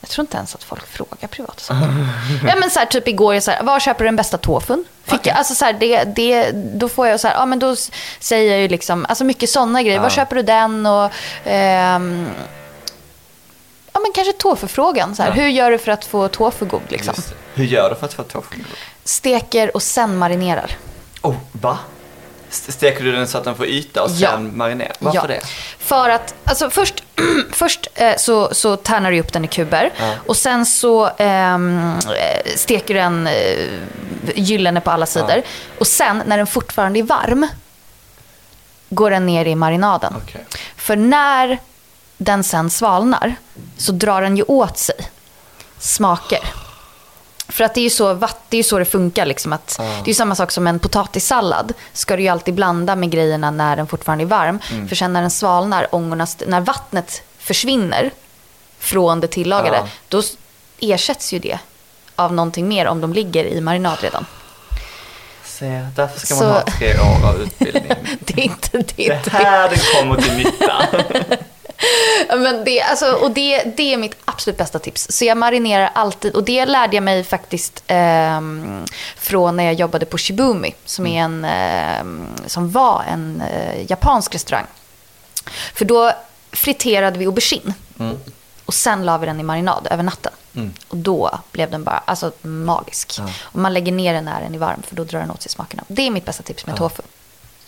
Jag 0.00 0.10
tror 0.10 0.22
inte 0.24 0.36
ens 0.36 0.54
att 0.54 0.64
folk 0.64 0.86
frågar 0.86 1.28
privat. 1.28 1.70
ja, 2.48 2.56
men 2.60 2.70
så 2.70 2.78
här, 2.78 2.86
typ 2.86 3.08
igår, 3.08 3.34
jag 3.34 3.42
så 3.42 3.50
här, 3.50 3.62
var 3.62 3.80
köper 3.80 3.98
du 4.04 4.08
den 4.08 4.16
bästa 4.16 4.38
tofun? 4.38 4.84
Fick 5.04 5.26
jag, 5.26 5.36
alltså 5.36 5.54
så 5.54 5.64
här, 5.64 5.72
det, 5.72 6.04
det, 6.04 6.50
då 6.52 6.88
får 6.88 7.06
jag 7.06 7.20
så 7.20 7.28
här, 7.28 7.34
ja 7.34 7.46
men 7.46 7.58
då 7.58 7.76
säger 8.20 8.50
jag 8.52 8.60
ju 8.60 8.68
liksom, 8.68 9.06
alltså 9.08 9.24
mycket 9.24 9.50
sådana 9.50 9.82
grejer. 9.82 9.98
Var 9.98 10.06
Ja. 10.06 10.10
köper 10.10 10.36
du 10.36 10.42
den? 10.42 10.86
Och, 10.86 11.10
ehm, 11.44 12.28
ja 13.92 14.00
men 14.00 14.12
kanske 14.14 14.32
tofufrågan. 14.32 15.16
Så 15.16 15.22
här, 15.22 15.28
Ja. 15.30 15.34
Hur 15.34 15.48
gör 15.48 15.70
du 15.70 15.78
för 15.78 15.92
att 15.92 16.04
få 16.04 16.28
tofu 16.28 16.66
god 16.66 16.82
liksom? 16.88 17.14
Hur 17.54 17.64
gör 17.64 17.90
du 17.90 17.96
för 17.96 18.06
att 18.06 18.14
få 18.14 18.22
tofu? 18.22 18.56
Steker 19.04 19.76
och 19.76 19.82
sen 19.82 20.18
marinerar. 20.18 20.76
Oh, 21.22 21.34
va? 21.52 21.78
Steker 22.50 23.04
du 23.04 23.12
den 23.12 23.28
så 23.28 23.38
att 23.38 23.44
den 23.44 23.54
får 23.56 23.66
yta 23.66 24.02
och 24.02 24.10
sen 24.10 24.18
Ja. 24.20 24.38
marinerar? 24.38 24.92
Varför 24.98 25.18
ja. 25.20 25.26
det? 25.26 25.40
För 25.78 26.08
att, 26.08 26.34
alltså 26.44 26.70
först, 26.70 27.02
först 27.60 27.88
eh, 27.94 28.16
så, 28.16 28.54
så 28.54 28.76
tärnar 28.76 29.10
du 29.12 29.20
upp 29.20 29.32
den 29.32 29.44
i 29.44 29.48
kuber. 29.48 29.92
Ja. 29.98 30.12
Och 30.26 30.36
sen 30.36 30.66
så 30.66 31.10
ehm, 31.18 31.98
eh, 32.16 32.54
steker 32.56 32.94
du 32.94 33.00
den 33.00 33.26
eh, 33.26 33.32
gyllene 34.34 34.80
på 34.80 34.90
alla 34.90 35.06
sidor. 35.06 35.42
Och 35.78 35.86
sen, 35.86 36.22
när 36.26 36.36
den 36.36 36.46
fortfarande 36.46 36.98
är 36.98 37.02
varm, 37.02 37.46
går 38.88 39.10
den 39.10 39.26
ner 39.26 39.44
i 39.44 39.54
marinaden. 39.54 40.14
Okej. 40.22 40.44
För 40.76 40.96
när 40.96 41.58
den 42.16 42.44
sen 42.44 42.70
svalnar 42.70 43.34
så 43.76 43.92
drar 43.92 44.22
den 44.22 44.36
ju 44.36 44.42
åt 44.42 44.78
sig 44.78 44.96
smaker. 45.78 46.40
För 47.48 47.64
att 47.64 47.74
det 47.74 47.80
är 47.80 47.82
ju 47.82 47.90
så, 47.90 48.14
vatt- 48.14 48.44
det, 48.48 48.56
är 48.56 48.58
ju 48.58 48.62
så 48.62 48.78
det 48.78 48.84
funkar. 48.84 49.26
Liksom, 49.26 49.52
att 49.52 49.76
Ja. 49.78 49.84
Det 49.84 50.04
är 50.04 50.08
ju 50.08 50.14
samma 50.14 50.34
sak 50.34 50.50
som 50.50 50.66
en 50.66 50.78
potatissallad. 50.78 51.72
Ska 51.92 52.16
du 52.16 52.22
ju 52.22 52.28
alltid 52.28 52.54
blanda 52.54 52.96
med 52.96 53.10
grejerna 53.10 53.50
när 53.50 53.76
den 53.76 53.86
fortfarande 53.86 54.24
är 54.24 54.26
varm. 54.26 54.58
Mm. 54.72 54.88
För 54.88 54.96
sen 54.96 55.12
när 55.12 55.20
den 55.20 55.30
svalnar, 55.30 55.86
ångorna, 55.94 56.26
när 56.46 56.60
vattnet 56.60 57.22
försvinner 57.40 58.10
från 58.78 59.20
det 59.20 59.26
tillagade, 59.28 59.76
Ja. 59.76 59.88
då 60.08 60.22
ersätts 60.80 61.32
ju 61.32 61.38
det 61.38 61.58
av 62.16 62.32
någonting 62.32 62.68
mer 62.68 62.86
om 62.86 63.00
de 63.00 63.12
ligger 63.12 63.44
i 63.44 63.60
marinad 63.60 63.98
redan. 64.00 64.26
Se, 65.44 65.86
därför 65.96 66.20
ska 66.20 66.34
Så- 66.34 66.44
man 66.44 66.52
ha 66.52 66.60
tre 66.78 66.94
år 66.94 67.28
av 67.28 67.40
utbildning. 67.42 67.92
Det 68.20 68.32
är 68.40 68.44
inte 68.44 68.78
det. 68.78 68.84
Det 68.96 69.06
är 69.06 69.12
är 69.12 69.16
inte 69.16 69.30
här 69.30 69.68
den 69.68 69.78
kommer 69.94 70.20
till 70.20 70.36
nytta. 70.36 70.86
Men 72.36 72.64
det, 72.64 72.82
alltså, 72.82 73.12
och 73.12 73.30
det, 73.30 73.62
det 73.76 73.92
är 73.92 73.96
mitt 73.96 74.16
absolut 74.24 74.58
bästa 74.58 74.78
tips. 74.78 75.06
Så 75.10 75.24
jag 75.24 75.36
marinerar 75.36 75.90
alltid. 75.94 76.34
Och 76.34 76.44
det 76.44 76.66
lärde 76.66 76.96
jag 76.96 77.02
mig 77.02 77.24
faktiskt 77.24 77.82
ehm, 77.86 78.84
från 79.16 79.56
när 79.56 79.64
jag 79.64 79.74
jobbade 79.74 80.06
på 80.06 80.18
Shibumi. 80.18 80.74
Som, 80.84 81.06
är 81.06 81.20
en, 81.22 81.44
ehm, 81.44 82.26
som 82.46 82.70
var 82.70 83.04
en 83.08 83.42
eh, 83.52 83.90
japansk 83.90 84.34
restaurang. 84.34 84.66
För 85.74 85.84
då 85.84 86.12
friterade 86.52 87.18
vi 87.18 87.26
aubergine. 87.26 87.74
Mm. 87.98 88.16
Och 88.64 88.74
sen 88.74 89.04
la 89.04 89.18
vi 89.18 89.26
den 89.26 89.40
i 89.40 89.42
marinad 89.42 89.88
över 89.90 90.02
natten. 90.02 90.32
Mm. 90.54 90.72
Och 90.88 90.96
då 90.96 91.38
blev 91.52 91.70
den 91.70 91.84
bara 91.84 91.98
alltså, 91.98 92.32
magisk. 92.42 93.18
Ja. 93.18 93.30
Och 93.42 93.58
man 93.58 93.74
lägger 93.74 93.92
ner 93.92 94.14
den 94.14 94.24
när 94.24 94.40
den 94.40 94.54
är 94.54 94.58
varm. 94.58 94.82
För 94.82 94.96
då 94.96 95.04
drar 95.04 95.20
den 95.20 95.30
åt 95.30 95.42
sig 95.42 95.50
smakerna. 95.50 95.84
Det 95.88 96.06
är 96.06 96.10
mitt 96.10 96.24
bästa 96.24 96.42
tips 96.42 96.66
med 96.66 96.76
tofu. 96.76 97.02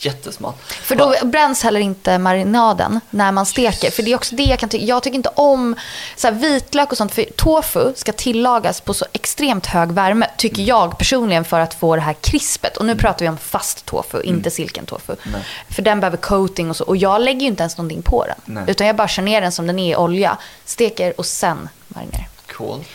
Jättesmart. 0.04 0.56
För 0.68 0.96
då 0.96 1.14
bränns 1.24 1.62
heller 1.62 1.80
inte 1.80 2.18
marinaden 2.18 3.00
när 3.10 3.32
man 3.32 3.46
steker. 3.46 3.90
För 3.90 4.02
det 4.02 4.12
är 4.12 4.16
också 4.16 4.34
det 4.34 4.42
jag 4.42 4.58
kan 4.58 4.68
tycka. 4.68 4.84
Jag 4.84 5.02
tycker 5.02 5.16
inte 5.16 5.30
om 5.34 5.76
så 6.16 6.26
här, 6.26 6.34
vitlök 6.34 6.90
och 6.92 6.96
sånt. 6.96 7.14
För 7.14 7.24
tofu 7.36 7.92
ska 7.96 8.12
tillagas 8.12 8.80
på 8.80 8.94
så 8.94 9.06
extremt 9.12 9.66
hög 9.66 9.92
värme, 9.92 10.26
tycker 10.36 10.62
jag 10.62 10.98
personligen, 10.98 11.44
för 11.44 11.60
att 11.60 11.74
få 11.74 11.96
det 11.96 12.02
här 12.02 12.12
krispet. 12.12 12.76
Och 12.76 12.86
nu 12.86 12.96
pratar 12.96 13.24
vi 13.24 13.28
om 13.28 13.38
fast 13.38 13.86
tofu, 13.86 14.22
inte 14.22 14.50
silken 14.50 14.86
tofu. 14.86 15.16
Nej. 15.22 15.42
För 15.70 15.82
den 15.82 16.00
behöver 16.00 16.16
coating 16.16 16.70
och 16.70 16.76
så. 16.76 16.84
Och 16.84 16.96
jag 16.96 17.20
lägger 17.20 17.40
ju 17.40 17.46
inte 17.46 17.62
ens 17.62 17.76
någonting 17.76 18.02
på 18.02 18.26
den. 18.26 18.36
Nej. 18.44 18.64
Utan 18.66 18.86
jag 18.86 18.96
bara 18.96 19.08
kör 19.08 19.22
ner 19.22 19.40
den 19.40 19.52
som 19.52 19.66
den 19.66 19.78
är 19.78 19.92
i 19.92 19.96
olja, 19.96 20.38
steker 20.64 21.14
och 21.18 21.26
sen 21.26 21.68
marinerar. 21.88 22.28
Coolt. 22.52 22.88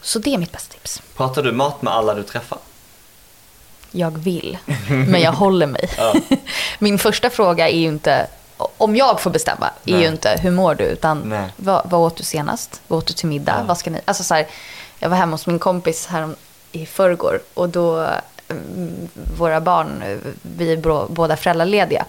Så 0.00 0.18
det 0.18 0.34
är 0.34 0.38
mitt 0.38 0.52
bästa 0.52 0.72
tips. 0.72 1.02
Pratar 1.16 1.42
du 1.42 1.52
mat 1.52 1.82
med 1.82 1.92
alla 1.92 2.14
du 2.14 2.22
träffar? 2.22 2.58
Jag 3.94 4.18
vill, 4.18 4.58
men 4.88 5.20
jag 5.20 5.32
håller 5.32 5.66
mig. 5.66 5.88
Min 6.78 6.98
första 6.98 7.30
fråga 7.30 7.68
är 7.68 7.78
ju 7.78 7.88
inte, 7.88 8.26
om 8.56 8.96
jag 8.96 9.20
får 9.20 9.30
bestämma, 9.30 9.66
är 9.84 9.92
Nej. 9.92 10.02
ju 10.02 10.08
inte 10.08 10.38
hur 10.42 10.50
mår 10.50 10.74
du, 10.74 10.84
utan 10.84 11.34
vad, 11.56 11.90
vad 11.90 12.00
åt 12.00 12.16
du 12.16 12.24
senast? 12.24 12.80
Vad 12.88 12.98
åt 12.98 13.06
du 13.06 13.14
till 13.14 13.28
middag? 13.28 13.56
Ja. 13.58 13.64
Vad 13.66 13.78
ska 13.78 13.90
ni? 13.90 14.00
Alltså 14.04 14.24
så 14.24 14.34
här, 14.34 14.46
jag 14.98 15.08
var 15.08 15.16
hemma 15.16 15.32
hos 15.32 15.46
min 15.46 15.58
kompis 15.58 16.06
här 16.06 16.34
i 16.72 16.86
förrgår 16.86 17.40
och 17.54 17.68
då, 17.68 18.06
mm, 18.48 19.08
våra 19.38 19.60
barn, 19.60 20.20
vi 20.42 20.72
är 20.72 21.06
båda 21.08 21.36
föräldralediga. 21.36 22.04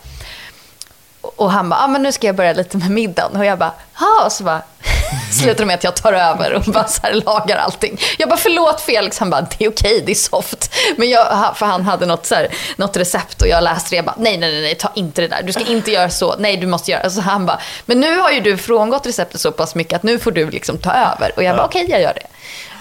Och 1.35 1.51
han 1.51 1.69
bara, 1.69 1.79
ah, 1.83 1.87
men 1.87 2.03
nu 2.03 2.11
ska 2.11 2.27
jag 2.27 2.35
börja 2.35 2.53
lite 2.53 2.77
med 2.77 2.91
middagen. 2.91 3.37
Och 3.37 3.45
jag 3.45 3.59
bara, 3.59 3.73
ja. 3.99 4.25
Och 4.25 4.31
så 4.31 4.43
bara, 4.43 4.61
slutar 5.31 5.59
det 5.59 5.65
med 5.65 5.73
att 5.75 5.83
jag 5.83 5.95
tar 5.95 6.13
över 6.13 6.53
och 6.53 6.63
bara 6.63 6.87
så 6.87 7.01
här 7.03 7.13
lagar 7.13 7.57
allting. 7.57 7.99
Jag 8.17 8.29
bara, 8.29 8.37
förlåt 8.37 8.81
Felix. 8.81 9.19
Han 9.19 9.29
bara, 9.29 9.41
det 9.41 9.65
är 9.65 9.69
okej, 9.69 10.03
det 10.05 10.11
är 10.11 10.15
soft. 10.15 10.75
Men 10.97 11.09
jag, 11.09 11.57
för 11.57 11.65
han 11.65 11.81
hade 11.81 12.05
något, 12.05 12.25
så 12.25 12.35
här, 12.35 12.47
något 12.75 12.97
recept 12.97 13.41
och 13.41 13.47
jag 13.47 13.63
läste 13.63 13.89
det. 13.89 13.95
Jag 13.95 14.05
bara, 14.05 14.15
nej, 14.17 14.37
nej, 14.37 14.51
nej, 14.51 14.61
nej, 14.61 14.75
ta 14.75 14.91
inte 14.95 15.21
det 15.21 15.27
där. 15.27 15.43
Du 15.43 15.53
ska 15.53 15.63
inte 15.65 15.91
göra 15.91 16.09
så. 16.09 16.35
Nej, 16.39 16.57
du 16.57 16.67
måste 16.67 16.91
göra. 16.91 17.09
Så 17.09 17.21
han 17.21 17.45
bara, 17.45 17.59
men 17.85 17.99
nu 17.99 18.17
har 18.17 18.31
ju 18.31 18.39
du 18.39 18.57
frångått 18.57 19.05
receptet 19.05 19.41
så 19.41 19.51
pass 19.51 19.75
mycket 19.75 19.95
att 19.95 20.03
nu 20.03 20.19
får 20.19 20.31
du 20.31 20.49
liksom 20.49 20.77
ta 20.77 20.91
över. 20.91 21.31
Och 21.35 21.43
jag 21.43 21.55
bara, 21.55 21.65
okej, 21.65 21.85
jag 21.89 22.01
gör 22.01 22.13
det. 22.13 22.27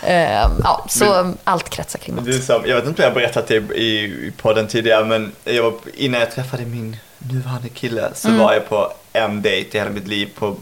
Ehm, 0.07 0.51
ja, 0.65 0.85
så 0.89 1.35
allt 1.45 1.71
kretsar 1.71 1.99
kring 1.99 2.15
mat. 2.15 2.25
Jag 2.49 2.77
vet 2.77 2.87
inte 2.87 2.89
om 2.89 2.95
jag 2.97 3.05
har 3.05 3.15
berättat 3.15 3.49
det 3.49 3.55
i, 3.55 4.05
i 4.05 4.33
podden 4.37 4.67
tidigare, 4.67 5.05
men 5.05 5.33
jag 5.45 5.63
var, 5.63 5.75
innan 5.95 6.21
jag 6.21 6.31
träffade 6.33 6.65
min 6.65 6.97
nuvarande 7.33 7.69
kille 7.69 8.11
så 8.15 8.29
Mm. 8.29 8.41
var 8.41 8.53
jag 8.53 8.69
på 8.69 8.93
en 9.13 9.43
dejt 9.43 9.77
i 9.77 9.81
hela 9.81 9.91
mitt 9.91 10.07
liv 10.09 10.29
på 10.39 10.57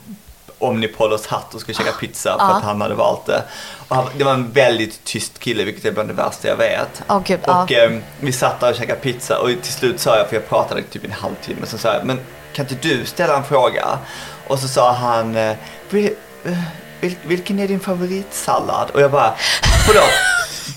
Omnipolos 0.58 1.26
hatt 1.26 1.54
och 1.54 1.60
skulle 1.60 1.74
käka 1.74 1.92
pizza 1.92 2.36
för 2.38 2.46
Ja. 2.46 2.54
att 2.56 2.62
han 2.62 2.80
hade 2.80 2.94
valt 2.94 3.26
det. 3.26 3.42
Och 3.88 3.96
han, 3.96 4.04
det 4.18 4.24
var 4.24 4.32
en 4.34 4.50
väldigt 4.52 5.04
tyst 5.04 5.38
kille, 5.38 5.64
vilket 5.64 5.84
är 5.84 5.92
bland 5.92 6.08
det 6.08 6.14
värsta 6.14 6.48
jag 6.48 6.56
vet. 6.56 7.02
Åh, 7.08 7.20
gud, 7.24 7.40
och 7.46 7.72
ehm, 7.72 8.02
vi 8.20 8.32
satt 8.32 8.60
där 8.60 8.70
och 8.70 8.76
käkade 8.76 9.00
pizza 9.00 9.38
och 9.38 9.48
till 9.62 9.72
slut 9.72 10.00
sa 10.00 10.16
jag, 10.16 10.28
för 10.28 10.36
jag 10.36 10.48
pratade 10.48 10.82
typ 10.82 11.04
en 11.04 11.12
halvtimme, 11.12 11.66
så 11.66 11.78
sa 11.78 11.94
jag, 11.94 12.04
men 12.04 12.20
kan 12.52 12.66
inte 12.68 12.88
du 12.88 13.04
ställa 13.04 13.36
en 13.36 13.44
fråga? 13.44 13.98
Och 14.48 14.58
så 14.58 14.68
sa 14.68 14.92
han, 14.92 15.36
eh, 15.36 15.56
"Vil- 15.90 16.14
eh, 16.44 16.52
vil, 17.00 17.14
vilken 17.26 17.58
är 17.58 17.68
din 17.68 17.80
favoritsallad? 17.80 18.90
Och 18.90 19.00
jag 19.00 19.10
bara, 19.10 19.34
förlåt, 19.86 20.10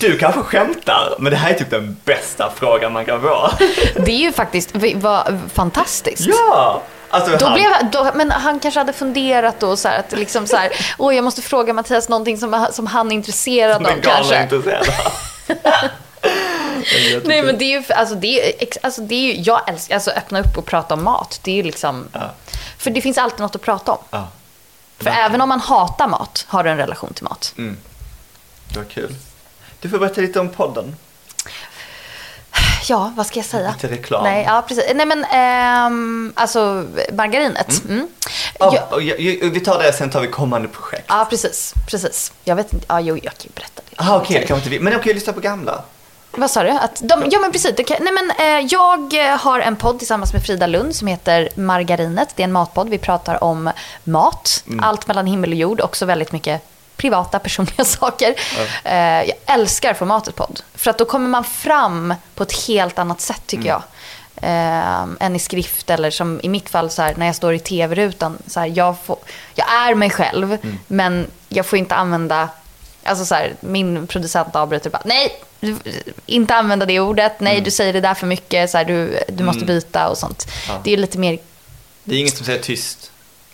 du 0.00 0.18
kanske 0.18 0.40
skämtar, 0.42 1.14
men 1.18 1.30
det 1.30 1.36
här 1.38 1.50
är 1.50 1.54
typ 1.54 1.70
den 1.70 1.96
bästa 2.04 2.52
frågan 2.56 2.92
man 2.92 3.04
kan 3.04 3.20
få. 3.22 3.50
Det 3.96 4.10
är 4.12 4.16
ju 4.20 4.32
faktiskt 4.32 4.70
vad 4.94 5.40
fantastiskt. 5.54 6.26
ja! 6.28 6.82
Alltså, 7.10 7.36
Då 7.36 7.44
han, 7.46 7.54
blev, 7.54 7.70
då, 7.92 8.10
men 8.14 8.30
han 8.30 8.60
kanske 8.60 8.80
hade 8.80 8.92
funderat 8.92 9.60
då 9.60 9.76
så 9.76 9.88
här, 9.88 9.98
att 9.98 10.12
liksom 10.12 10.46
så 10.46 10.56
här, 10.56 10.72
åh 10.98 11.14
jag 11.14 11.24
måste 11.24 11.42
fråga 11.42 11.72
Mattias 11.72 12.08
någonting 12.08 12.38
som, 12.38 12.66
som 12.72 12.86
han 12.86 13.10
är 13.12 13.14
intresserad 13.14 13.82
den 13.82 13.98
av 13.98 14.00
kanske. 14.02 14.42
intresserad. 14.42 14.86
Nej 17.24 17.42
men 17.42 17.58
det 17.58 17.64
är 17.64 17.80
ju, 17.80 17.84
alltså 17.94 18.14
det 18.14 18.62
är, 18.62 18.68
alltså 18.82 19.00
det 19.00 19.14
är 19.14 19.34
ju, 19.34 19.40
jag 19.40 19.68
älskar, 19.68 19.94
alltså 19.94 20.10
öppna 20.10 20.40
upp 20.40 20.58
och 20.58 20.66
prata 20.66 20.94
om 20.94 21.04
mat. 21.04 21.40
Det 21.42 21.50
är 21.50 21.54
ju 21.54 21.62
liksom, 21.62 22.08
Ja. 22.12 22.30
för 22.78 22.90
det 22.90 23.00
finns 23.00 23.18
alltid 23.18 23.40
något 23.40 23.54
att 23.54 23.62
prata 23.62 23.92
om. 23.92 23.98
Ja, 24.10 24.28
För 24.98 25.10
även 25.10 25.40
om 25.40 25.48
man 25.48 25.60
hatar 25.60 26.08
mat, 26.08 26.44
har 26.48 26.64
du 26.64 26.70
en 26.70 26.76
relation 26.76 27.12
till 27.14 27.24
mat. 27.24 27.54
mm. 27.58 27.76
det 28.72 28.78
var 28.78 28.84
kul. 28.86 29.14
Du 29.86 29.90
får 29.90 29.98
berätta 29.98 30.20
lite 30.20 30.40
om 30.40 30.48
podden. 30.48 30.96
Ja, 32.88 33.12
vad 33.16 33.26
ska 33.26 33.38
jag 33.38 33.46
säga? 33.46 33.74
Lite 33.82 33.94
reklam. 33.94 34.24
Nej, 34.24 34.44
ja 34.48 34.64
precis. 34.68 34.84
Nej 34.94 35.06
men, 35.06 35.24
ehm, 35.24 36.32
alltså 36.36 36.84
margarinet. 37.12 37.84
Mm. 37.88 38.08
Ja, 38.58 38.72
Ja, 38.74 38.86
och 38.90 39.02
jag, 39.02 39.20
jag, 39.20 39.50
vi 39.50 39.60
tar 39.60 39.82
det, 39.82 39.92
sen 39.92 40.10
tar 40.10 40.20
vi 40.20 40.28
kommande 40.28 40.68
projekt. 40.68 41.04
ja, 41.08 41.26
precis. 41.30 41.74
Precis. 41.90 42.32
Jag 42.44 42.56
vet 42.56 42.72
inte, 42.72 42.86
ja 42.88 43.00
jo, 43.00 43.14
jag 43.22 43.32
kan 43.32 43.42
ju 43.44 43.50
berätta 43.54 43.82
det. 43.90 43.96
Ah, 43.96 44.16
okej, 44.16 44.40
det 44.40 44.46
kan 44.46 44.56
inte 44.56 44.68
vi. 44.70 44.80
Men 44.80 44.96
okej, 44.96 45.14
lyssna 45.14 45.32
på 45.32 45.40
gamla. 45.40 45.82
Vad 46.30 46.50
sa 46.50 46.62
du? 46.62 46.70
Att 46.70 47.00
de, 47.04 47.24
ja 47.30 47.38
men 47.40 47.52
precis. 47.52 47.76
Det 47.76 47.84
kan, 47.84 47.96
nej, 48.00 48.12
men, 48.12 48.30
eh, 48.30 48.66
jag 48.70 49.30
eh, 49.30 49.38
har 49.38 49.60
en 49.60 49.76
podd 49.76 49.98
tillsammans 49.98 50.32
med 50.32 50.42
Frida 50.42 50.66
Lund 50.66 50.96
som 50.96 51.08
heter 51.08 51.48
Margarinet. 51.54 52.28
Det 52.36 52.42
är 52.42 52.44
en 52.44 52.52
matpodd. 52.52 52.88
Vi 52.88 52.98
pratar 52.98 53.44
om 53.44 53.70
mat. 54.04 54.64
Allt 54.82 55.06
mellan 55.06 55.26
himmel 55.26 55.50
och 55.50 55.56
jord. 55.56 55.80
Också 55.80 56.06
väldigt 56.06 56.32
mycket 56.32 56.62
privata, 56.96 57.38
personliga 57.38 57.84
saker. 57.84 58.34
Eh, 58.84 58.94
jag 59.22 59.34
älskar 59.46 59.94
formatet 59.94 60.34
podd. 60.34 60.60
För 60.74 60.90
att 60.90 60.98
då 60.98 61.04
kommer 61.04 61.28
man 61.28 61.44
fram 61.44 62.14
på 62.34 62.42
ett 62.42 62.66
helt 62.66 62.98
annat 62.98 63.20
sätt 63.20 63.42
tycker 63.46 63.68
jag. 63.68 63.82
Eh, 64.36 65.06
än 65.20 65.36
i 65.36 65.38
skrift 65.38 65.90
eller 65.90 66.10
som 66.10 66.40
i 66.42 66.48
mitt 66.48 66.68
fall 66.68 66.90
så 66.90 67.02
här, 67.02 67.14
när 67.16 67.26
jag 67.26 67.36
står 67.36 67.54
i 67.54 67.58
tv-rutan. 67.58 68.38
Så 68.46 68.60
här, 68.60 68.72
jag, 68.74 68.96
får, 69.04 69.18
jag 69.54 69.72
är 69.72 69.94
mig 69.94 70.10
själv 70.10 70.58
men 70.86 71.26
jag 71.48 71.66
får 71.66 71.78
inte 71.78 71.94
använda 71.94 72.48
Alltså 73.06 73.24
så 73.24 73.34
här, 73.34 73.54
min 73.60 74.06
producent 74.06 74.56
avbryter 74.56 74.90
bara, 74.90 75.02
nej, 75.04 75.42
du, 75.60 75.76
inte 76.26 76.54
använda 76.54 76.86
det 76.86 77.00
ordet, 77.00 77.40
nej 77.40 77.60
du 77.60 77.70
säger 77.70 77.92
det 77.92 78.00
där 78.00 78.14
för 78.14 78.26
mycket, 78.26 78.70
så 78.70 78.78
här, 78.78 78.84
du, 78.84 79.20
du 79.28 79.44
måste 79.44 79.64
byta 79.64 80.08
och 80.08 80.18
sånt. 80.18 80.46
Ja. 80.68 80.80
Det 80.84 80.92
är 80.92 80.96
lite 80.96 81.18
mer, 81.18 81.38
Det 82.04 82.14
är 82.14 82.18
ingen 82.18 82.32
som 82.32 82.46
säger 82.46 82.62
tyst. 82.62 83.10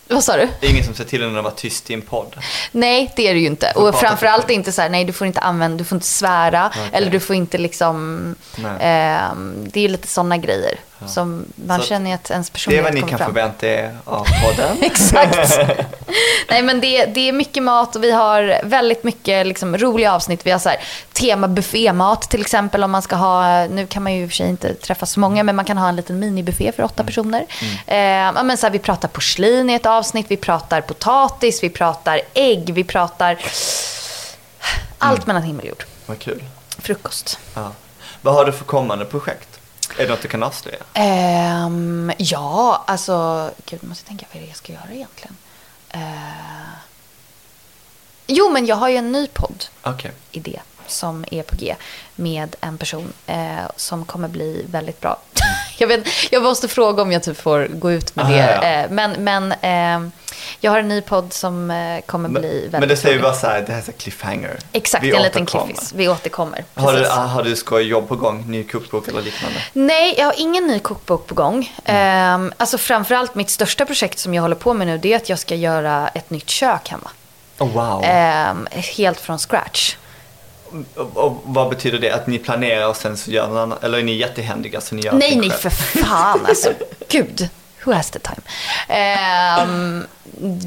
Vad 0.07 0.23
sa 0.23 0.37
du? 0.37 0.47
Det 0.59 0.67
är 0.67 0.71
ingen 0.71 0.83
som 0.85 0.93
säger 0.95 1.09
till 1.09 1.23
en 1.23 1.37
att 1.37 1.43
vara 1.43 1.53
tyst 1.53 1.89
i 1.89 1.93
en 1.93 2.01
podd. 2.01 2.35
Nej, 2.71 3.13
det 3.15 3.27
är 3.27 3.33
det 3.33 3.39
ju 3.39 3.47
inte. 3.47 3.71
Och 3.75 3.95
framförallt 3.95 4.49
inte 4.49 4.71
så 4.71 4.81
här, 4.81 4.89
nej 4.89 5.05
du 5.05 5.13
får 5.13 5.27
inte 5.27 5.39
använda, 5.39 5.77
du 5.77 5.83
får 5.83 5.95
inte 5.95 6.07
svära, 6.07 6.67
Okej. 6.67 6.89
eller 6.93 7.11
du 7.11 7.19
får 7.19 7.35
inte 7.35 7.57
liksom, 7.57 8.35
ehm, 8.79 9.67
det 9.73 9.85
är 9.85 9.89
lite 9.89 10.07
sådana 10.07 10.37
grejer 10.37 10.79
som 11.07 11.45
man 11.55 11.79
Så 11.79 11.85
känner 11.85 12.15
att 12.15 12.31
ens 12.31 12.49
Det 12.49 12.51
är 12.51 12.53
personlighet 12.53 12.83
vad 12.83 12.93
ni 12.93 12.99
kommer 12.99 13.09
kan 13.09 13.17
fram. 13.17 13.27
förvänta 13.27 13.67
er 13.67 13.97
av 14.05 14.27
podden. 14.45 14.77
Exakt. 14.81 15.59
Nej 16.49 16.63
men 16.63 16.81
det, 16.81 17.05
det 17.05 17.29
är 17.29 17.33
mycket 17.33 17.63
mat 17.63 17.95
och 17.95 18.03
vi 18.03 18.11
har 18.11 18.59
väldigt 18.63 19.03
mycket 19.03 19.47
liksom, 19.47 19.77
roliga 19.77 20.13
avsnitt. 20.13 20.45
Vi 20.45 20.51
har 20.51 20.59
så 20.59 20.69
här, 20.69 20.77
tema 21.13 21.47
buffémat 21.47 22.21
till 22.21 22.41
exempel 22.41 22.83
om 22.83 22.91
man 22.91 23.01
ska 23.01 23.15
ha, 23.15 23.65
nu 23.67 23.87
kan 23.87 24.03
man 24.03 24.13
ju 24.13 24.23
i 24.23 24.25
och 24.25 24.29
för 24.29 24.35
sig 24.35 24.49
inte 24.49 24.73
träffa 24.73 25.05
så 25.05 25.19
många 25.19 25.43
men 25.43 25.55
man 25.55 25.65
kan 25.65 25.77
ha 25.77 25.89
en 25.89 25.95
liten 25.95 26.19
minibuffé 26.19 26.71
för 26.71 26.83
åtta 26.83 27.03
personer. 27.03 27.45
Eh, 27.87 27.97
ja, 27.97 28.43
men 28.43 28.57
så 28.57 28.65
här, 28.65 28.71
vi 28.71 28.79
pratar 28.79 29.07
porslin 29.07 29.69
i 29.69 29.73
ett 29.73 29.85
avsnitt, 29.97 30.25
vi 30.29 30.37
pratar 30.37 30.81
potatis, 30.81 31.63
vi 31.63 31.69
pratar 31.69 32.21
ägg, 32.33 32.73
vi 32.73 32.83
pratar 32.83 33.39
allt 34.97 35.27
mellan 35.27 35.43
himmel 35.43 35.61
och 35.61 35.69
jord. 35.69 35.83
Vad 36.05 36.19
kul. 36.19 36.43
Frukost. 36.79 37.39
Ja. 37.55 37.71
Vad 38.21 38.33
har 38.33 38.45
du 38.45 38.51
för 38.51 38.65
kommande 38.65 39.05
projekt? 39.05 39.59
Är 39.97 40.03
det 40.03 40.09
något 40.09 40.21
du 40.21 40.27
kan 40.27 40.43
avslöja? 40.43 40.77
Ehm, 40.93 42.11
ja, 42.17 42.83
alltså, 42.87 43.49
gud, 43.65 43.79
jag 43.81 43.89
måste 43.89 44.07
tänka 44.07 44.25
vad 44.31 44.37
är 44.37 44.41
det 44.41 44.47
jag 44.47 44.57
ska 44.57 44.73
göra 44.73 44.93
egentligen. 44.93 45.37
Eh, 45.89 45.99
jo, 48.27 48.49
men 48.49 48.65
jag 48.65 48.75
har 48.75 48.89
ju 48.89 48.97
en 48.97 49.11
ny 49.11 49.27
podd 49.27 49.65
Okej. 49.83 50.11
idé 50.31 50.59
som 50.87 51.25
är 51.31 51.43
på 51.43 51.55
G 51.55 51.75
med 52.15 52.55
en 52.61 52.77
person 52.77 53.13
eh, 53.27 53.37
som 53.75 54.05
kommer 54.05 54.27
bli 54.27 54.65
väldigt 54.71 55.01
bra. 55.01 55.17
jag, 55.77 55.87
vet, 55.87 56.07
jag 56.31 56.43
måste 56.43 56.67
fråga 56.67 57.01
om 57.03 57.11
jag 57.11 57.23
typ 57.23 57.37
får 57.41 57.67
gå 57.67 57.91
ut 57.91 58.15
med 58.15 58.25
Ah, 58.25 58.29
det. 58.29 58.37
ja. 58.37 58.63
Eh, 58.63 58.89
men 58.89 59.11
men 59.23 59.51
eh, 59.51 60.09
jag 60.59 60.71
har 60.71 60.79
en 60.79 60.87
ny 60.87 61.01
podd 61.01 61.33
som 61.33 61.71
eh, 61.71 62.01
kommer 62.05 62.29
bli 62.29 62.49
väldigt 62.61 62.71
Men 62.79 62.87
det 62.89 62.97
säger 62.97 63.15
rolig. 63.15 63.23
bara 63.23 63.33
så 63.33 63.47
här, 63.47 63.61
det 63.61 63.71
här 63.71 63.79
är 63.79 63.83
så 63.85 63.91
cliffhanger. 63.91 64.57
Exakt, 64.71 65.03
Vi 65.03 65.15
en 65.15 65.21
liten 65.21 65.43
återkommer. 65.43 65.65
cliffis. 65.73 65.93
Vi 65.95 66.09
återkommer. 66.09 66.65
Har 66.73 66.93
du, 66.93 67.05
ah, 67.07 67.09
har 67.15 67.43
du 67.43 67.55
skojjobb 67.55 68.07
på 68.07 68.15
gång? 68.15 68.43
Ny 68.47 68.63
kokbok 68.63 69.07
eller 69.07 69.21
liknande? 69.21 69.57
Nej, 69.73 70.15
jag 70.17 70.25
har 70.25 70.33
ingen 70.37 70.67
ny 70.67 70.79
kokbok 70.79 71.27
på 71.27 71.35
gång. 71.35 71.71
Mm. 71.85 72.53
alltså 72.57 72.77
framförallt 72.77 73.35
mitt 73.35 73.49
största 73.49 73.85
projekt 73.85 74.19
som 74.19 74.33
jag 74.33 74.41
håller 74.41 74.55
på 74.55 74.73
med 74.73 74.87
nu 74.87 74.97
det 74.97 75.13
är 75.13 75.17
att 75.17 75.29
jag 75.29 75.39
ska 75.39 75.55
göra 75.55 76.07
ett 76.07 76.29
nytt 76.29 76.49
kök 76.49 76.89
hemma. 76.89 77.09
Oh, 77.59 77.71
wow. 77.71 78.01
Ehm, 78.05 78.67
helt 78.71 79.19
från 79.19 79.39
scratch. 79.39 79.95
Och, 81.13 81.41
vad 81.45 81.69
betyder 81.69 81.99
det? 81.99 82.11
Att 82.11 82.27
ni 82.27 82.37
planerar 82.39 82.87
och 82.87 82.95
sen 82.95 83.17
så 83.17 83.31
gör 83.31 83.47
någon 83.47 83.57
annan? 83.57 83.77
Eller 83.81 83.97
är 83.97 84.03
ni 84.03 84.13
jättehändiga 84.15 84.81
så 84.81 84.95
ni 84.95 85.01
gör 85.01 85.13
Nej, 85.13 85.35
nej, 85.35 85.49
för 85.49 85.69
fan 85.69 86.45
alltså. 86.47 86.69
Gud, 87.09 87.49
who 87.85 87.91
has 87.93 88.09
the 88.11 88.19
time? 88.19 88.41
Ehm, 88.87 90.05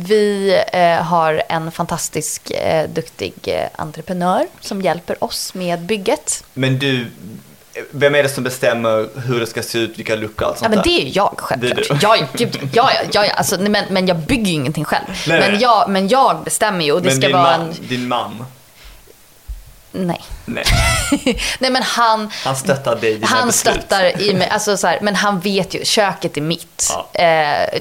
vi 0.09 0.61
eh, 0.73 1.03
har 1.03 1.43
en 1.49 1.73
fantastisk 1.73 2.51
eh, 2.51 2.89
duktig 2.89 3.35
eh, 3.45 3.69
entreprenör 3.77 4.47
som 4.61 4.83
hjälper 4.83 5.25
oss 5.25 5.55
med 5.55 5.81
bygget. 5.81 6.45
Men 6.55 6.79
du, 6.79 7.07
vem 7.91 8.15
är 8.15 8.23
det 8.23 8.29
som 8.29 8.45
bestämmer 8.45 9.09
hur 9.27 9.41
det 9.41 9.47
ska 9.47 9.63
se 9.63 9.79
ut, 9.79 9.99
vilka 9.99 10.17
luckor 10.17 10.43
och 10.47 10.49
allt 10.51 10.57
Ja, 10.57 10.61
sånt 10.61 10.71
men 10.71 10.79
där? 10.79 10.85
det 10.85 11.01
är 11.01 11.05
ju 11.05 11.11
jag 11.11 11.35
självklart. 11.39 11.89
du. 11.89 12.07
Ja, 12.07 12.17
ja, 12.17 12.27
gud, 12.33 12.59
ja, 12.73 12.91
ja, 12.95 13.09
ja, 13.13 13.25
ja. 13.27 13.33
Alltså, 13.33 13.61
men, 13.61 13.85
men 13.91 14.07
jag 14.07 14.17
bygger 14.17 14.47
ju 14.47 14.53
ingenting 14.53 14.85
själv. 14.85 15.05
Nej, 15.09 15.41
men, 15.41 15.53
nej. 15.53 15.63
Jag, 15.63 15.91
men 15.91 16.09
jag 16.09 16.45
bestämmer 16.45 16.85
ju 16.85 16.93
och 16.93 17.03
det 17.03 17.09
Men 17.09 17.17
ska 17.23 17.33
vara 17.33 17.59
man, 17.59 17.61
en... 17.61 17.75
din 17.89 18.09
man, 18.09 18.47
Nej. 19.97 20.21
nej. 20.45 20.65
nej, 21.59 21.71
men 21.71 21.83
han... 21.83 22.31
Han 22.45 22.57
stöttar 22.57 22.97
dig 22.97 23.11
i 23.11 23.15
dina 23.15 23.27
Han 23.27 23.47
beslut. 23.47 23.75
stöttar 23.75 24.23
i 24.23 24.35
mig, 24.35 24.49
alltså 24.49 24.77
så 24.77 24.87
här, 24.87 24.99
men 25.03 25.15
han 25.15 25.41
vet 25.41 25.75
ju, 25.75 25.85
köket 25.85 26.37
är 26.37 26.41
mitt. 26.41 26.93
Ja. 26.93 27.21
Eh, 27.21 27.81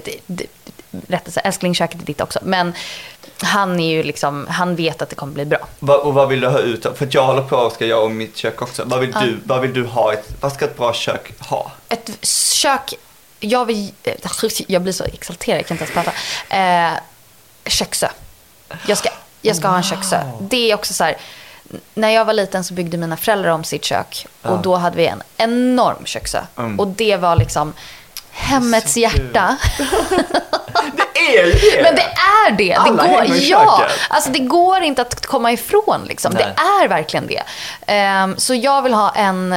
rättelse, 1.08 1.40
älskling, 1.40 1.76
köket 1.76 2.02
är 2.02 2.06
ditt 2.06 2.22
också. 2.22 2.40
Men 2.44 2.74
han 3.42 3.80
är 3.80 3.90
ju 3.90 4.04
liksom, 4.04 4.48
han 4.50 4.76
vet 4.76 5.02
att 5.02 5.10
det 5.10 5.16
kommer 5.16 5.34
bli 5.34 5.46
bra. 5.46 5.60
Vad, 5.80 6.00
och 6.00 6.14
vad 6.14 6.30
vill 6.30 6.40
du 6.40 6.48
ha 6.48 6.60
ut? 6.60 6.86
För 6.96 7.06
att 7.06 7.14
jag 7.14 7.26
håller 7.26 7.42
på 7.42 7.56
och 7.56 7.72
ska 7.72 7.86
göra 7.86 8.02
om 8.02 8.18
mitt 8.18 8.38
kök 8.38 8.62
också. 8.62 8.84
Vad 8.86 9.00
vill, 9.00 9.12
du, 9.12 9.40
vad 9.44 9.62
vill 9.62 9.74
du 9.74 9.86
ha? 9.86 10.14
Ett, 10.14 10.28
vad 10.42 10.54
ska 10.54 10.66
ett 10.66 10.78
bra 10.78 10.94
kök 10.94 11.34
ha? 11.40 11.72
Ett 11.90 12.26
kök, 12.26 12.94
jag 13.40 13.66
vill, 13.66 13.92
jag 14.68 14.82
blir 14.82 14.94
så 14.94 15.04
exalterad, 15.04 15.60
jag 15.60 15.68
kan 15.68 15.78
inte 15.78 15.84
ens 15.84 15.94
prata. 15.94 16.12
Eh, 16.56 17.00
köksö. 17.66 18.08
Jag 18.88 18.98
ska, 18.98 19.10
jag 19.42 19.56
ska 19.56 19.68
ha 19.68 19.78
en 19.78 19.84
köksö. 19.84 20.22
Det 20.42 20.72
är 20.72 20.76
också 20.76 20.94
så 20.94 21.04
här, 21.04 21.18
När 21.94 22.10
jag 22.10 22.26
var 22.26 22.34
liten 22.34 22.64
så 22.64 22.74
byggde 22.74 22.98
mina 22.98 23.18
föräldrar 23.18 23.50
om 23.50 23.64
sitt 23.64 23.86
kök. 23.86 24.28
Och 24.42 24.58
då 24.58 24.76
hade 24.76 24.98
vi 24.98 25.08
en 25.08 25.24
enorm 25.38 26.06
köksö. 26.06 26.42
Mm. 26.58 26.80
Och 26.80 26.88
det 26.88 27.18
var 27.18 27.36
liksom 27.36 27.74
hemmets 28.32 28.94
Så 28.94 29.00
hjärta. 29.00 29.58
Det 30.96 31.38
är 31.38 31.46
det! 31.46 31.84
Men 31.84 31.96
det 31.96 32.02
är 32.02 32.52
det. 32.52 32.64
det 32.64 32.76
Alla 32.76 33.08
går, 33.08 33.22
hem 33.22 33.34
i 33.34 33.50
ja, 33.50 33.88
alltså 34.10 34.30
det 34.30 34.40
går 34.40 34.82
inte 34.82 35.02
att 35.02 35.26
komma 35.26 35.52
ifrån. 35.52 36.02
Liksom. 36.08 36.34
Nej. 36.34 36.44
Det 36.44 36.62
är 36.84 36.88
verkligen 36.88 37.28
det. 37.28 37.44
Ehm, 37.88 38.38
så 38.38 38.56
jag 38.56 38.82
vill 38.82 38.94
ha 38.94 39.12
en 39.16 39.56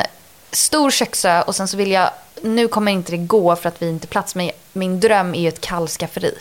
stor 0.51 0.91
köksö 0.91 1.43
och 1.43 1.57
sen 1.57 1.69
så 1.69 1.77
vill 1.77 1.91
jag, 1.91 2.11
nu 2.43 2.69
kommer 2.69 2.93
inte 2.93 3.13
det 3.13 3.19
gå 3.19 3.57
för 3.57 3.69
att 3.69 3.83
vi 3.83 3.89
inte 3.89 4.07
plats, 4.07 4.35
men 4.35 4.51
min 4.73 5.01
dröm 5.01 5.35
är 5.35 5.41
ju 5.41 5.49
ett 5.49 5.61
kallskafferi. 5.61 6.39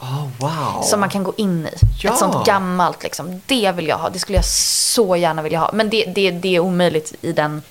Oh, 0.00 0.26
wow. 0.38 0.82
Som 0.82 1.00
man 1.00 1.08
kan 1.10 1.22
gå 1.22 1.34
in 1.36 1.66
i. 1.66 1.76
Ja. 2.02 2.12
Ett 2.12 2.18
sånt 2.18 2.46
gammalt 2.46 3.02
liksom. 3.02 3.42
Det 3.46 3.72
vill 3.72 3.88
jag 3.88 3.98
ha. 3.98 4.10
Det 4.10 4.18
skulle 4.18 4.38
jag 4.38 4.44
så 4.44 5.16
gärna 5.16 5.42
vilja 5.42 5.58
ha. 5.58 5.70
Men 5.72 5.90
det, 5.90 6.04
det, 6.04 6.30
det 6.30 6.56
är 6.56 6.60
omöjligt 6.60 7.14
i 7.20 7.32
den... 7.32 7.62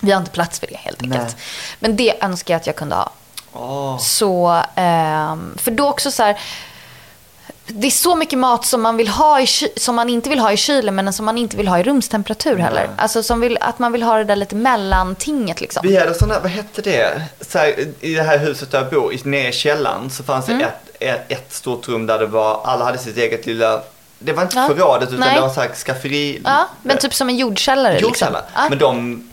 Vi 0.00 0.12
har 0.12 0.18
inte 0.20 0.30
plats 0.30 0.60
för 0.60 0.66
det 0.66 0.76
helt 0.76 1.02
enkelt. 1.02 1.22
Nej. 1.22 1.34
Men 1.80 1.96
det 1.96 2.24
önskar 2.24 2.54
jag 2.54 2.60
att 2.60 2.66
jag 2.66 2.76
kunde 2.76 2.94
ha. 2.94 3.10
Åh. 3.52 3.98
Så, 3.98 4.62
ehm, 4.74 5.54
för 5.58 5.70
då 5.70 5.88
också 5.88 6.10
så 6.10 6.22
här, 6.22 6.40
det 7.66 7.86
är 7.86 7.90
så 7.90 8.16
mycket 8.16 8.38
mat 8.38 8.66
som 8.66 8.82
man, 8.82 8.96
vill 8.96 9.08
ha 9.08 9.40
i, 9.40 9.46
som 9.76 9.94
man 9.94 10.08
inte 10.08 10.28
vill 10.28 10.38
ha 10.38 10.52
i 10.52 10.56
kylen 10.56 10.94
men 10.94 11.12
som 11.12 11.26
man 11.26 11.38
inte 11.38 11.56
vill 11.56 11.68
ha 11.68 11.78
i 11.78 11.82
rumstemperatur 11.82 12.56
heller. 12.56 12.90
Alltså 12.96 13.22
som 13.22 13.40
vill, 13.40 13.58
att 13.60 13.78
man 13.78 13.92
vill 13.92 14.02
ha 14.02 14.18
det 14.18 14.24
där 14.24 14.36
lite 14.36 14.54
mellantinget 14.54 15.60
liksom. 15.60 15.82
Vi 15.86 15.96
hade 15.96 16.14
sådana, 16.14 16.40
vad 16.40 16.50
hette 16.50 16.82
det? 16.82 17.22
Så 17.40 17.58
här, 17.58 17.74
I 18.00 18.14
det 18.14 18.22
här 18.22 18.38
huset 18.38 18.70
där 18.70 18.78
jag 18.78 18.90
bor, 18.90 19.14
nere 19.24 19.48
i 19.48 19.52
källaren, 19.52 20.10
så 20.10 20.22
fanns 20.22 20.46
det 20.46 20.52
Mm. 20.52 20.66
ett, 20.66 20.89
ett, 21.00 21.52
stort 21.52 21.88
rum 21.88 22.06
där 22.06 22.18
det 22.18 22.26
var, 22.26 22.60
alla 22.64 22.84
hade 22.84 22.98
sitt 22.98 23.16
eget 23.16 23.46
lilla, 23.46 23.82
det 24.18 24.32
var 24.32 24.42
inte 24.42 24.56
Ja. 24.58 24.66
förrådet 24.68 25.08
utan 25.08 25.20
Nej. 25.20 25.34
det 25.34 25.40
var 25.40 25.48
så 25.48 25.60
här 25.60 25.68
skafferi. 25.74 26.40
Ja, 26.44 26.68
men 26.82 26.98
typ 26.98 27.14
som 27.14 27.28
en 27.28 27.36
jordkällare. 27.36 27.92
liksom. 27.92 28.08
Jordkällare. 28.08 28.44
Ja, 28.54 28.66
Men 28.68 28.78
de, 28.78 29.26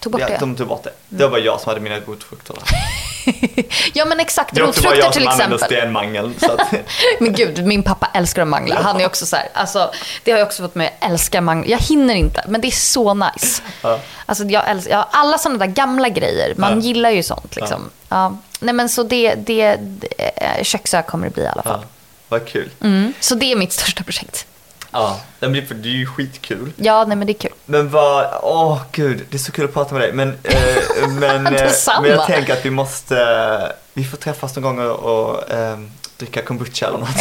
tog 0.00 0.12
bort 0.12 0.20
ja, 0.20 0.28
det. 0.28 0.36
de 0.40 0.56
tog 0.56 0.68
bort 0.68 0.82
det. 0.84 0.92
Det 1.08 1.28
var 1.28 1.38
jag 1.38 1.60
som 1.60 1.68
hade 1.70 1.80
mina 1.80 1.96
rotfrukter 1.96 2.54
där. 2.54 2.62
Ja 3.94 4.04
men 4.04 4.20
exakt, 4.20 4.54
Det 4.54 4.60
är 4.60 4.68
också 4.68 4.82
bara 4.82 4.90
rotfrukter 4.94 5.04
jag 5.04 5.12
till 5.12 5.22
som 5.22 5.52
exempel. 5.52 5.58
stenmangel. 5.58 6.32
Så 6.40 6.52
att, 6.52 6.72
Men 7.20 7.32
gud, 7.32 7.66
min 7.66 7.82
pappa 7.82 8.08
älskar 8.14 8.42
att 8.42 8.48
mangla. 8.48 8.82
Han 8.82 9.00
är 9.00 9.06
också 9.06 9.26
så 9.26 9.36
här, 9.36 9.48
alltså, 9.54 9.90
det 10.24 10.30
har 10.32 10.38
jag 10.38 10.46
också 10.46 10.62
fått 10.62 10.74
mig 10.74 10.86
att 11.00 11.10
älska 11.10 11.40
mangla. 11.40 11.66
Jag 11.68 11.78
hinner 11.78 12.14
inte, 12.14 12.44
men 12.48 12.60
det 12.60 12.68
är 12.68 12.70
så 12.70 13.14
nice. 13.14 13.62
Ja. 13.82 13.98
Alltså, 14.26 14.44
jag 14.44 14.68
älskar, 14.70 15.04
alla 15.10 15.38
sådana 15.38 15.58
där 15.58 15.66
gamla 15.72 16.08
grejer, 16.08 16.54
man 16.56 16.72
Ja. 16.72 16.78
gillar 16.86 17.10
ju 17.10 17.22
sånt. 17.22 17.56
Liksom. 17.56 17.90
Ja. 18.08 18.36
Nej, 18.62 18.74
men 18.74 18.88
så 18.88 19.02
det, 19.02 19.34
det, 19.34 19.76
det 19.80 20.30
eh, 20.36 20.62
köksö 20.62 21.02
kommer 21.02 21.26
det 21.26 21.34
bli 21.34 21.42
i 21.42 21.46
alla 21.46 21.62
fall. 21.62 21.80
ja, 21.82 21.88
vad 22.28 22.46
kul. 22.46 22.70
Mm. 22.80 23.12
Så 23.20 23.34
det 23.34 23.52
är 23.52 23.56
mitt 23.56 23.72
största 23.72 24.04
projekt. 24.04 24.46
Ja, 24.90 25.20
det 25.38 25.62
för 25.62 25.74
det 25.74 25.88
är 25.88 25.92
ju 25.92 26.06
skitkul. 26.06 26.72
Ja, 26.76 27.04
nej 27.04 27.16
men 27.16 27.26
det 27.26 27.32
är 27.32 27.38
kul. 27.38 27.52
Men 27.64 27.90
vad, 27.90 28.26
åh 28.42 28.80
gud, 28.92 29.26
det 29.30 29.36
är 29.36 29.38
så 29.38 29.52
kul 29.52 29.64
att 29.64 29.74
prata 29.74 29.94
med 29.94 30.02
dig. 30.02 30.12
Men, 30.12 30.28
eh, 30.42 31.08
men, 31.08 31.46
eh, 31.46 31.70
men 32.00 32.10
jag 32.10 32.26
tänker 32.26 32.52
att 32.52 32.66
vi 32.66 32.70
måste, 32.70 33.72
vi 33.92 34.04
får 34.04 34.16
träffas 34.16 34.56
någon 34.56 34.76
gång 34.76 34.90
och, 34.90 35.50
ehm, 35.50 35.90
dricka 36.16 36.42
kombucha 36.42 36.86
eller 36.86 36.98
något. 36.98 37.08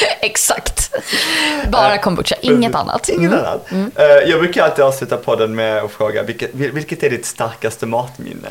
Exakt. 0.20 0.73
Bara 1.70 1.98
kombucha, 1.98 2.34
inget 2.42 2.74
annat. 2.74 3.08
Inget 3.08 3.32
Mm. 3.32 3.44
annat. 3.44 3.72
Eh, 3.96 4.04
jag 4.30 4.40
brukar 4.40 4.64
alltid 4.64 4.84
avsluta 4.84 5.16
podden 5.16 5.54
med 5.54 5.82
att 5.82 5.90
fråga, 5.90 6.22
vilket, 6.22 6.54
vil- 6.54 6.70
vilket 6.72 7.02
är 7.02 7.10
ditt 7.10 7.26
starkaste 7.26 7.86
matminne? 7.86 8.48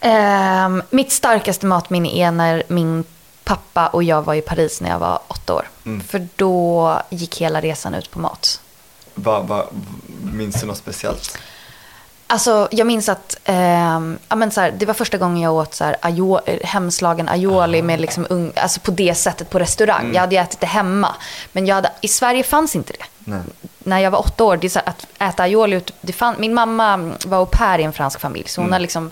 Ehm, 0.00 0.82
mitt 0.90 1.12
starkaste 1.12 1.66
matminne 1.66 2.16
är 2.18 2.30
när 2.30 2.62
min 2.68 3.04
pappa 3.44 3.86
och 3.86 4.02
jag 4.02 4.22
var 4.22 4.34
i 4.34 4.40
Paris 4.40 4.80
när 4.80 4.90
jag 4.90 4.98
var 4.98 5.18
åtta 5.28 5.54
år. 5.54 5.68
Mm. 5.86 6.00
För 6.00 6.28
då 6.36 7.02
gick 7.10 7.40
hela 7.40 7.60
resan 7.60 7.94
ut 7.94 8.10
på 8.10 8.18
mat. 8.18 8.60
Vad, 9.14 9.46
vad, 9.48 9.66
minns 10.32 10.60
du 10.60 10.66
något 10.66 10.76
speciellt? 10.76 11.38
Alltså, 12.32 12.68
jag 12.70 12.86
minns 12.86 13.08
att 13.08 13.38
ehm, 13.44 14.18
ja, 14.28 14.36
men 14.36 14.50
så 14.50 14.60
här, 14.60 14.70
det 14.78 14.86
var 14.86 14.94
första 14.94 15.18
gången 15.18 15.42
jag 15.42 15.54
åt 15.54 15.74
så 15.74 15.84
här, 15.84 15.96
ajo, 16.00 16.40
eh, 16.46 16.58
hemslagen 16.66 17.28
aioli 17.28 17.82
med 17.82 18.00
liksom 18.00 18.50
alltså 18.56 18.80
på 18.80 18.90
det 18.90 19.14
sättet 19.14 19.50
på 19.50 19.58
restaurang. 19.58 20.10
Jag 20.14 20.20
hade 20.20 20.36
ätit 20.36 20.60
det 20.60 20.66
hemma. 20.66 21.14
Men 21.52 21.66
jag 21.66 21.74
hade, 21.74 21.92
i 22.00 22.08
Sverige 22.08 22.42
fanns 22.42 22.76
inte 22.76 22.92
det. 22.92 23.04
Nej. 23.18 23.40
När 23.78 23.98
jag 23.98 24.10
var 24.10 24.18
åtta 24.18 24.44
år, 24.44 24.56
det 24.56 24.74
här, 24.74 24.82
att 24.88 25.06
äta 25.18 25.42
aioli, 25.42 25.76
ut- 25.76 25.92
det 26.00 26.12
fann, 26.12 26.34
min 26.38 26.54
mamma 26.54 27.12
var 27.26 27.38
au 27.38 27.46
pair 27.46 27.78
i 27.78 27.82
en 27.82 27.92
fransk 27.92 28.20
familj. 28.20 28.48
Så 28.48 28.60
hon 28.60 28.72
har 28.72 28.78
liksom 28.78 29.10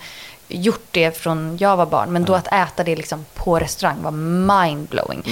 gjort 0.49 0.87
det 0.91 1.19
från 1.19 1.57
jag 1.61 1.77
var 1.77 1.87
barn. 1.87 2.13
Men 2.13 2.25
då 2.25 2.35
att 2.35 2.47
äta 2.53 2.85
det 2.85 2.97
liksom 2.97 3.25
på 3.35 3.59
restaurang 3.59 3.97
var 4.03 4.11
mindblowing. 4.11 5.23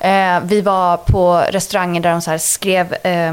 Eh, 0.00 0.40
vi 0.44 0.60
var 0.60 0.96
på 0.96 1.36
restauranger 1.50 2.00
där 2.00 2.10
de 2.10 2.20
så 2.20 2.38
skrev 2.38 2.92
eh, 2.94 3.32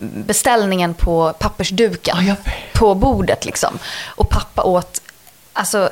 beställningen 0.00 0.94
på 0.94 1.32
pappersduken 1.38 2.26
vet. 2.26 2.38
på 2.72 2.94
bordet 2.94 3.44
liksom. 3.44 3.78
Och 4.04 4.28
pappa 4.28 4.62
åt 4.62 5.02
alltså 5.52 5.90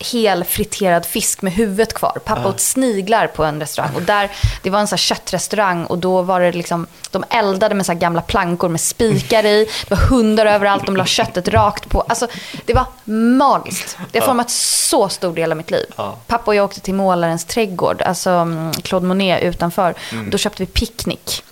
hel 0.00 0.44
friterad 0.44 1.06
fisk 1.06 1.42
med 1.42 1.52
huvudet 1.52 1.94
kvar. 1.94 2.18
Pappa 2.24 2.48
åt 2.48 2.60
sniglar 2.60 3.26
på 3.26 3.44
en 3.44 3.60
restaurang. 3.60 3.94
Och 3.94 4.02
där, 4.02 4.30
det 4.62 4.70
var 4.70 4.80
en 4.80 4.86
sån 4.86 4.96
här 4.96 5.00
köttrestaurang 5.00 5.84
och 5.86 5.98
då 5.98 6.22
var 6.22 6.40
det 6.40 6.52
liksom, 6.52 6.86
de 7.10 7.24
eldade 7.30 7.74
med 7.74 7.86
så 7.86 7.92
här 7.92 7.98
gamla 7.98 8.22
plankor 8.22 8.68
med 8.68 8.80
spikar 8.80 9.46
i. 9.46 9.68
Det 9.88 9.94
var 9.94 9.96
hundar 9.96 10.46
överallt, 10.46 10.86
de 10.86 10.96
la 10.96 11.06
köttet 11.06 11.48
rakt 11.48 11.88
på. 11.88 12.00
Alltså, 12.00 12.28
det 12.64 12.74
var 12.74 12.86
magiskt. 13.04 13.98
Det 14.12 14.18
har 14.18 14.26
format 14.26 14.50
så 14.50 15.08
stor 15.08 15.34
del 15.34 15.50
av 15.50 15.56
mitt 15.56 15.70
liv. 15.70 15.86
Ja. 15.96 16.16
Pappa 16.26 16.50
och 16.50 16.54
jag 16.54 16.64
åkte 16.64 16.80
till 16.80 16.94
målarens 16.94 17.44
trädgård, 17.44 18.02
alltså 18.02 18.30
mm, 18.30 18.72
Claude 18.72 19.06
Monet 19.06 19.42
utanför. 19.42 19.94
Då 20.30 20.38
köpte 20.38 20.62
vi 20.62 20.66
picknick. 20.66 21.44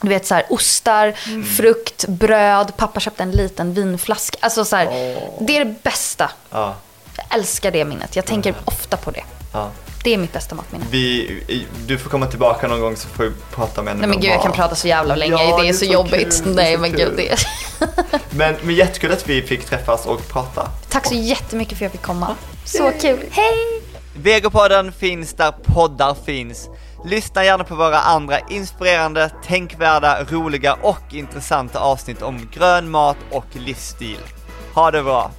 Du 0.00 0.08
vet 0.08 0.26
så 0.26 0.34
här, 0.34 0.44
ostar, 0.50 1.12
frukt, 1.56 2.04
bröd. 2.08 2.72
Pappa 2.76 3.00
köpte 3.00 3.22
en 3.22 3.30
liten 3.30 3.74
vinflaska. 3.74 4.38
Alltså 4.40 4.64
så 4.64 4.76
här, 4.76 4.86
det 5.40 5.56
är 5.56 5.64
det 5.64 5.74
bästa. 5.82 6.30
Ja, 6.50 6.74
Jag 7.16 7.38
älskar 7.38 7.70
det 7.70 7.84
minnet. 7.84 8.16
Jag 8.16 8.24
tänker 8.26 8.54
ofta 8.64 8.96
på 8.96 9.10
det. 9.10 9.24
ja. 9.52 9.70
Det 10.04 10.14
är 10.14 10.18
mitt 10.18 10.32
bästa 10.32 10.54
matminne. 10.54 10.84
Vi, 10.90 11.64
du 11.86 11.98
får 11.98 12.10
komma 12.10 12.26
tillbaka 12.26 12.68
någon 12.68 12.80
gång 12.80 12.96
så 12.96 13.08
får 13.08 13.24
vi 13.24 13.30
prata 13.54 13.82
med 13.82 13.96
Nej 13.96 14.08
men 14.08 14.20
gud, 14.20 14.30
jag 14.30 14.42
kan 14.42 14.52
prata 14.52 14.74
så 14.74 14.88
jävla 14.88 15.14
länge. 15.16 15.32
Ja, 15.32 15.58
det 15.62 15.68
är 15.68 15.72
så, 15.72 15.78
så 15.78 15.84
jobbigt. 15.84 16.42
kul, 16.44 16.56
det 16.56 16.62
Nej 16.62 16.74
så 16.74 16.80
men 16.80 16.92
gud, 16.92 17.12
det 17.16 17.30
är... 17.32 17.38
Men, 18.30 18.56
men 18.62 18.74
jättekul 18.74 19.12
att 19.12 19.28
vi 19.28 19.42
fick 19.42 19.64
träffas 19.64 20.06
och 20.06 20.28
prata. 20.28 20.68
Tack 20.88 21.06
så 21.06 21.14
jättemycket 21.14 21.78
för 21.78 21.84
att 21.84 21.92
jag 21.92 21.92
fick 21.92 22.02
komma. 22.06 22.34
Så 22.64 22.92
kul. 23.00 23.18
Hej! 23.30 23.82
Vegopodden 24.16 24.92
finns 24.92 25.32
där 25.32 25.52
poddar 25.64 26.16
finns. 26.26 26.68
Lyssna 27.06 27.44
gärna 27.44 27.64
på 27.64 27.74
våra 27.74 27.98
andra 27.98 28.38
inspirerande, 28.38 29.30
tänkvärda, 29.44 30.24
roliga 30.24 30.74
och 30.74 31.02
intressanta 31.14 31.80
avsnitt 31.80 32.22
om 32.22 32.48
grön 32.52 32.90
mat 32.90 33.16
och 33.30 33.46
livsstil. 33.52 34.18
Ha 34.74 34.90
det 34.90 35.02
bra! 35.02 35.30